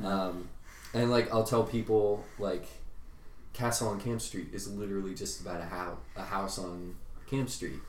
[0.02, 0.48] Um,
[0.94, 2.66] and like I'll tell people like
[3.52, 7.80] Castle on Camp Street is literally just about a house a house on Camp Street.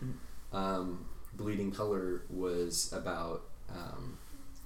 [0.54, 4.18] Um, Bleeding Color was about um,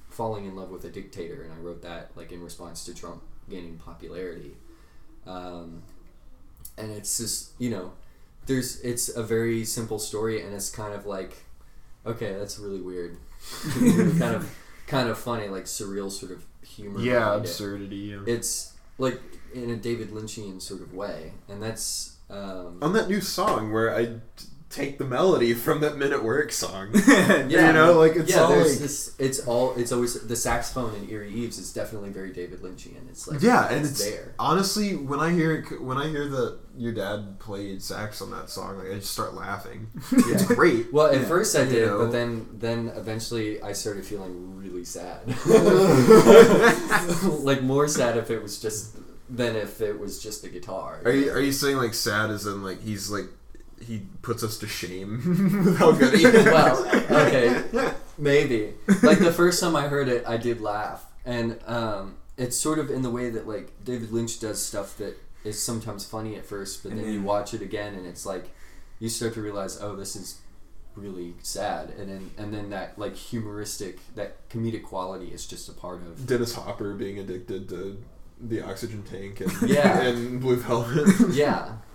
[0.10, 3.24] falling in love with a dictator, and I wrote that like in response to Trump
[3.50, 4.56] gaining popularity.
[5.26, 5.84] Um,
[6.78, 7.94] and it's just you know,
[8.46, 11.38] there's it's a very simple story, and it's kind of like,
[12.06, 13.18] okay, that's really weird,
[14.20, 14.56] kind of
[14.88, 17.00] kind of funny, like surreal sort of humor.
[17.02, 17.96] yeah, behind it absurdity.
[17.98, 18.20] Yeah.
[18.28, 19.20] it's like
[19.54, 23.94] in a David Lynchian sort of way, and that's um, On that new song where
[23.96, 24.20] I t-
[24.72, 26.90] take the melody from that minute Work song.
[27.08, 28.40] yeah, you know, like, it's yeah.
[28.42, 29.16] all there's like- this.
[29.20, 29.76] It's all.
[29.76, 33.10] It's always the saxophone in Eerie Eves is definitely very David Lynchian.
[33.10, 34.34] It's like yeah, and it's there.
[34.40, 38.78] honestly when I hear when I hear that your dad played sax on that song,
[38.78, 39.88] like I just start laughing.
[40.12, 40.92] It's great.
[40.94, 41.28] Well, at Yeah.
[41.28, 41.98] first I You did, know.
[42.00, 45.20] but then then eventually I started feeling really sad.
[47.44, 48.96] like more sad if it was just
[49.30, 51.02] than if it was just the guitar.
[51.06, 53.26] Are you are you saying like sad as in like he's like
[53.82, 56.46] he puts us to shame with how good he is?
[56.46, 57.64] well, okay,
[58.18, 58.74] maybe.
[59.04, 62.90] Like the first time I heard it, I did laugh, and um, it's sort of
[62.90, 66.84] in the way that like David Lynch does stuff that is sometimes funny at first,
[66.84, 68.50] but And then you watch it again, and it's like
[69.00, 70.40] you start to realize, oh, this is
[70.96, 75.74] really sad, and then and then that like humoristic, that comedic quality is just a
[75.74, 76.26] part of.
[76.28, 77.98] Dennis Hopper being addicted to
[78.40, 80.02] the oxygen tank and Yeah.
[80.02, 81.34] and Blue Velvet.
[81.34, 81.74] yeah,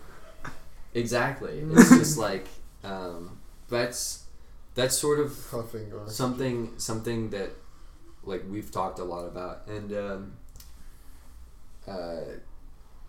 [1.01, 1.59] exactly.
[1.73, 2.47] It's just like
[2.85, 4.25] um, that's
[4.75, 6.09] that's sort of Huffing on.
[6.11, 7.51] something something that
[8.25, 10.33] like we've talked a lot about and um,
[11.87, 12.21] uh,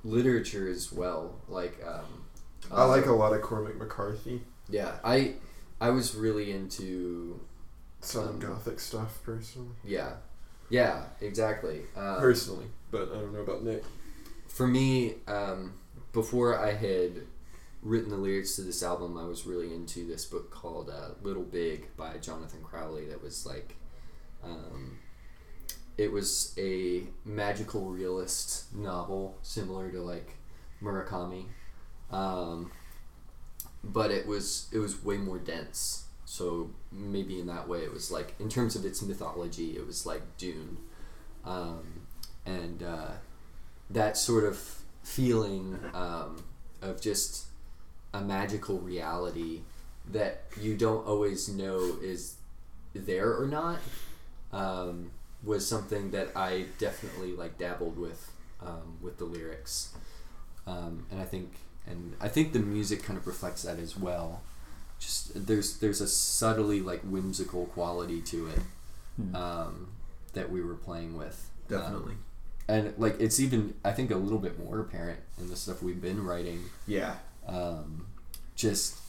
[0.04, 2.24] literature as well like um,
[2.72, 4.42] I like a lot of Cormac McCarthy.
[4.70, 5.34] yeah i
[5.82, 7.40] i was really into
[8.02, 9.76] Southern Um, Gothic stuff personally.
[9.84, 10.14] yeah
[10.70, 13.84] yeah exactly um, Personally, but I don't know about Nick.
[14.48, 15.74] for me um,
[16.14, 17.12] before i had
[17.88, 21.44] written the lyrics to this album i was really into this book called uh, little
[21.44, 23.76] big by jonathan crowley that was like
[24.44, 24.98] um,
[25.98, 30.36] it was a magical realist novel similar to like
[30.82, 31.46] murakami.
[32.12, 32.72] Um,
[33.84, 36.06] but it was it was way more dense.
[36.26, 40.06] So maybe in that way it was like in terms of its mythology it was
[40.06, 40.78] like dune.
[41.44, 42.02] Um,
[42.46, 43.12] and uh,
[43.90, 46.44] that sort of feeling um,
[46.82, 47.47] of just
[48.18, 49.62] a magical reality
[50.12, 52.36] that you don't always know is
[52.96, 53.80] there or not
[54.52, 55.12] um,
[55.44, 58.32] was something that I definitely like dabbled with
[58.62, 59.94] um, with the lyrics,
[60.66, 61.52] um, and I think
[61.86, 64.42] and I think the music kind of reflects that as well.
[65.00, 68.60] Just there's there's a subtly like whimsical quality to it
[69.18, 69.36] Hmm.
[69.36, 69.88] um,
[70.34, 71.50] that we were playing with.
[71.72, 72.14] Um, Definitely.
[72.68, 76.02] and like it's even I think a little bit more apparent in the stuff we've
[76.02, 76.64] been writing.
[76.88, 77.16] Yeah.
[77.48, 78.08] Um,
[78.56, 79.00] just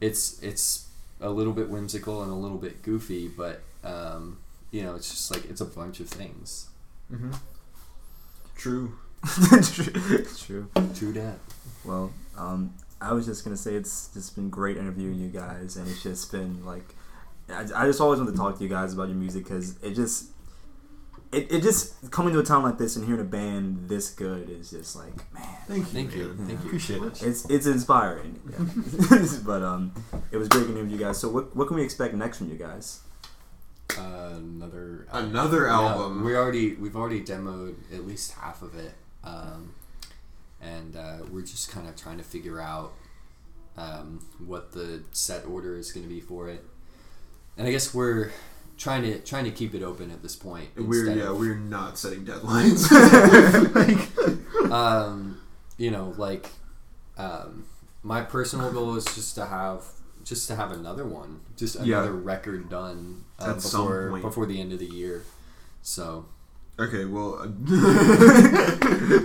[0.00, 0.88] it's it's
[1.20, 4.38] a little bit whimsical and a little bit goofy, but um,
[4.70, 6.68] you know, it's just like it's a bunch of things.
[7.12, 7.32] Mm-hmm.
[8.56, 8.98] True.
[10.38, 10.68] True.
[10.94, 11.38] True that.
[11.84, 15.88] Well, um, I was just gonna say it's just been great interviewing you guys, and
[15.88, 16.94] it's just been like,
[17.48, 19.94] I, I just always want to talk to you guys about your music because it
[19.94, 20.30] just,
[21.32, 24.48] it, it just coming to a town like this and hearing a band this good
[24.48, 25.84] is just like, man, Thank you.
[25.92, 26.24] Thank you.
[26.34, 26.46] man.
[26.46, 26.66] Thank you.
[26.66, 27.22] Appreciate it.
[27.22, 28.40] it's it's inspiring.
[28.50, 29.26] Yeah.
[29.44, 29.92] but um,
[30.30, 31.18] it was great to interview you guys.
[31.18, 33.00] So what what can we expect next from you guys?
[33.96, 36.24] Uh, another Another Yeah, album.
[36.24, 38.92] we already we've already demoed at least half of it,
[39.24, 39.74] um,
[40.60, 42.92] and uh, we're just kind of trying to figure out
[43.76, 46.64] um, what the set order is going to be for it.
[47.56, 48.32] And I guess we're
[48.78, 50.68] trying to trying to keep it open at this point.
[50.76, 52.90] We're yeah, of- we're not setting deadlines.
[54.70, 55.40] um,
[55.78, 56.48] you know, like
[57.18, 57.64] um,
[58.02, 59.84] my personal goal is just to have
[60.24, 61.98] just to have another one, just Yeah.
[61.98, 65.22] another record done uh, before before the end of the year.
[65.82, 66.26] So
[66.78, 67.46] okay, well, uh,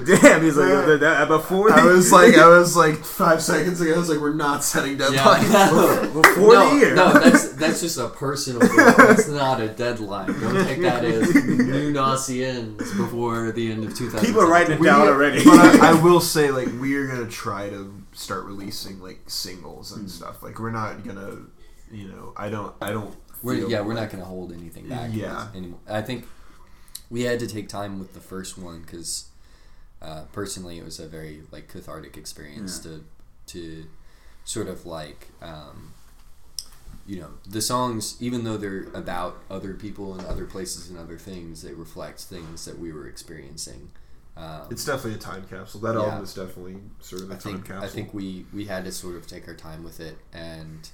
[0.05, 3.93] Damn, he's like uh, that, before I was like, I was like five seconds ago.
[3.93, 6.13] I was like, we're not setting deadlines.
[6.13, 6.95] before no, the year.
[6.95, 8.75] no, that's that's just a personal goal.
[8.97, 10.27] That's not a deadline.
[10.39, 14.25] Don't take that as new Nossiens before the end of 2000.
[14.25, 15.43] People are writing it We- down already.
[15.43, 19.91] but I, I will say, like, we are gonna try to start releasing like singles
[19.95, 20.41] and stuff.
[20.43, 21.37] Like, we're not gonna,
[21.91, 23.15] you know, I don't, I don't.
[23.43, 25.09] We're, feel yeah, we're like- not going to hold anything back.
[25.13, 25.47] Yeah.
[25.55, 25.79] Anymore.
[25.89, 26.27] I think
[27.11, 29.29] we had to take time with the first one because
[30.01, 33.03] uh, personally, it was a very like cathartic experience to
[33.47, 33.85] to
[34.45, 35.27] sort of like.
[35.43, 35.93] Um,
[37.07, 41.17] you know the songs even though they're about other people and other places and other
[41.17, 43.89] things they reflect things that we were experiencing
[44.37, 45.81] um, It's definitely a time capsule.
[45.81, 46.01] That Yeah.
[46.03, 47.83] album is definitely sort of a I time think capsule.
[47.83, 50.87] I think we we had to sort of take our time with it and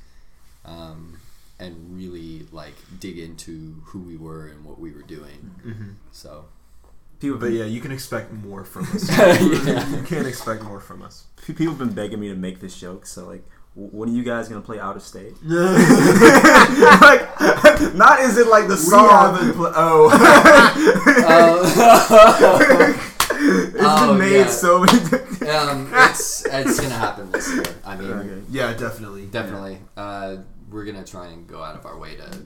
[0.65, 1.19] um,
[1.59, 5.51] and really like dig into who we were and what we were doing.
[5.65, 5.93] Mhm.
[6.11, 6.45] So
[7.19, 9.09] people, But yeah, you can expect more from us.
[9.17, 9.89] Yeah.
[9.95, 11.25] You can't expect more from us.
[11.45, 13.05] people have been begging me to make this joke.
[13.07, 13.43] So like,
[13.75, 15.34] when are you guys gonna play out of state?
[15.43, 15.55] we
[17.07, 17.23] like,
[17.95, 19.53] not is it like the song?
[19.53, 20.09] pl- oh.
[23.39, 24.47] It's Oh, been made yeah.
[24.47, 24.99] so many.
[25.49, 27.63] um, it's it's gonna happen this year.
[27.85, 28.41] I mean, Okay.
[28.49, 29.27] yeah, definitely.
[29.27, 29.77] definitely.
[29.95, 30.38] Uh,
[30.69, 32.45] we're gonna try and go out of our way to.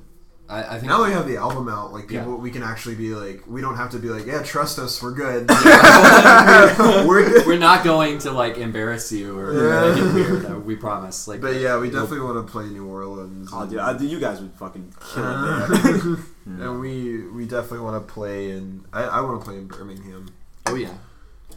[0.49, 2.35] I, I think Now that we have the album out, like people, Yeah.
[2.39, 5.13] we can actually be like, we don't have to be like, yeah, trust us, we're
[5.13, 5.47] good.
[7.07, 7.45] We're good.
[7.45, 9.93] we're not going to like embarrass you or Yeah.
[9.93, 10.65] make it weird.
[10.65, 11.27] We promise.
[11.27, 13.49] Like, but yeah, we definitely want to play New Orleans.
[13.53, 16.19] Oh, and- dude, I, dude, you guys would fucking kill Uh, it.
[16.45, 18.83] and we we definitely want to play in.
[18.91, 20.27] I, I want to play in Birmingham.
[20.67, 20.93] oh yeah.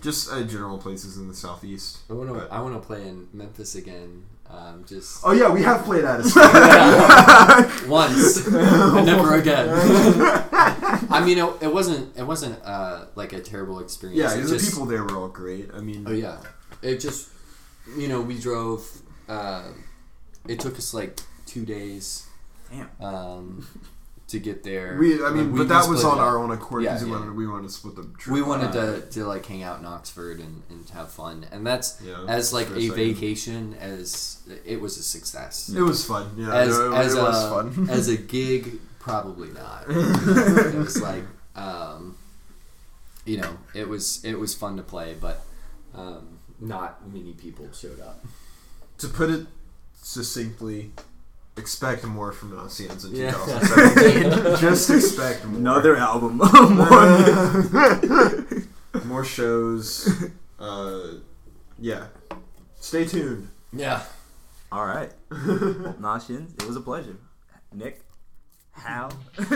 [0.02, 1.98] Just uh, general places in the southeast.
[2.10, 2.46] I want to.
[2.52, 4.24] I want to play in Memphis again.
[4.50, 6.20] Um, just Oh yeah, we have played at
[7.88, 9.68] once and never again.
[11.10, 12.16] I mean, it, it wasn't.
[12.16, 14.20] It wasn't uh, like a terrible experience.
[14.20, 15.70] yeah, the just- people there were all great.
[15.74, 16.38] I mean, Oh yeah,
[16.82, 17.30] it just.
[17.98, 18.86] You know, we drove.
[19.28, 19.64] Uh,
[20.48, 22.26] it took us like two days.
[22.70, 22.88] Damn.
[23.06, 23.66] Um,
[24.28, 24.96] to get there.
[24.98, 25.22] we.
[25.24, 27.18] I mean, We- but that was on our own accord Yeah, because we yeah.
[27.18, 28.32] wanted we wanted to split the trip.
[28.34, 32.00] We wanted to, to like hang out in Oxford and, and have fun, and that's
[32.02, 32.94] Yeah, as like a second.
[32.94, 35.68] vacation as it was a success.
[35.68, 36.30] It was fun.
[36.38, 37.88] Yeah, as no, it, as it a fun.
[37.90, 39.84] as a gig, probably not.
[39.88, 41.24] it was like,
[41.54, 42.16] um,
[43.26, 45.44] you know, it was it was fun to play, but
[45.94, 48.24] um, not many people showed up.
[48.98, 49.46] to put it
[50.02, 50.92] succinctly,
[51.56, 53.32] expect more from Nossiens in Yeah.
[53.32, 54.56] 2017.
[54.60, 55.58] Just expect more.
[55.58, 56.36] Another album.
[58.94, 60.08] More- more shows.
[60.58, 61.00] Uh,
[61.78, 62.06] yeah.
[62.80, 63.48] Stay tuned.
[63.72, 64.02] Yeah.
[64.70, 65.12] All right.
[65.30, 67.16] Well, Nossiens, it was a pleasure.
[67.72, 68.02] Nick,
[68.72, 69.12] Hal.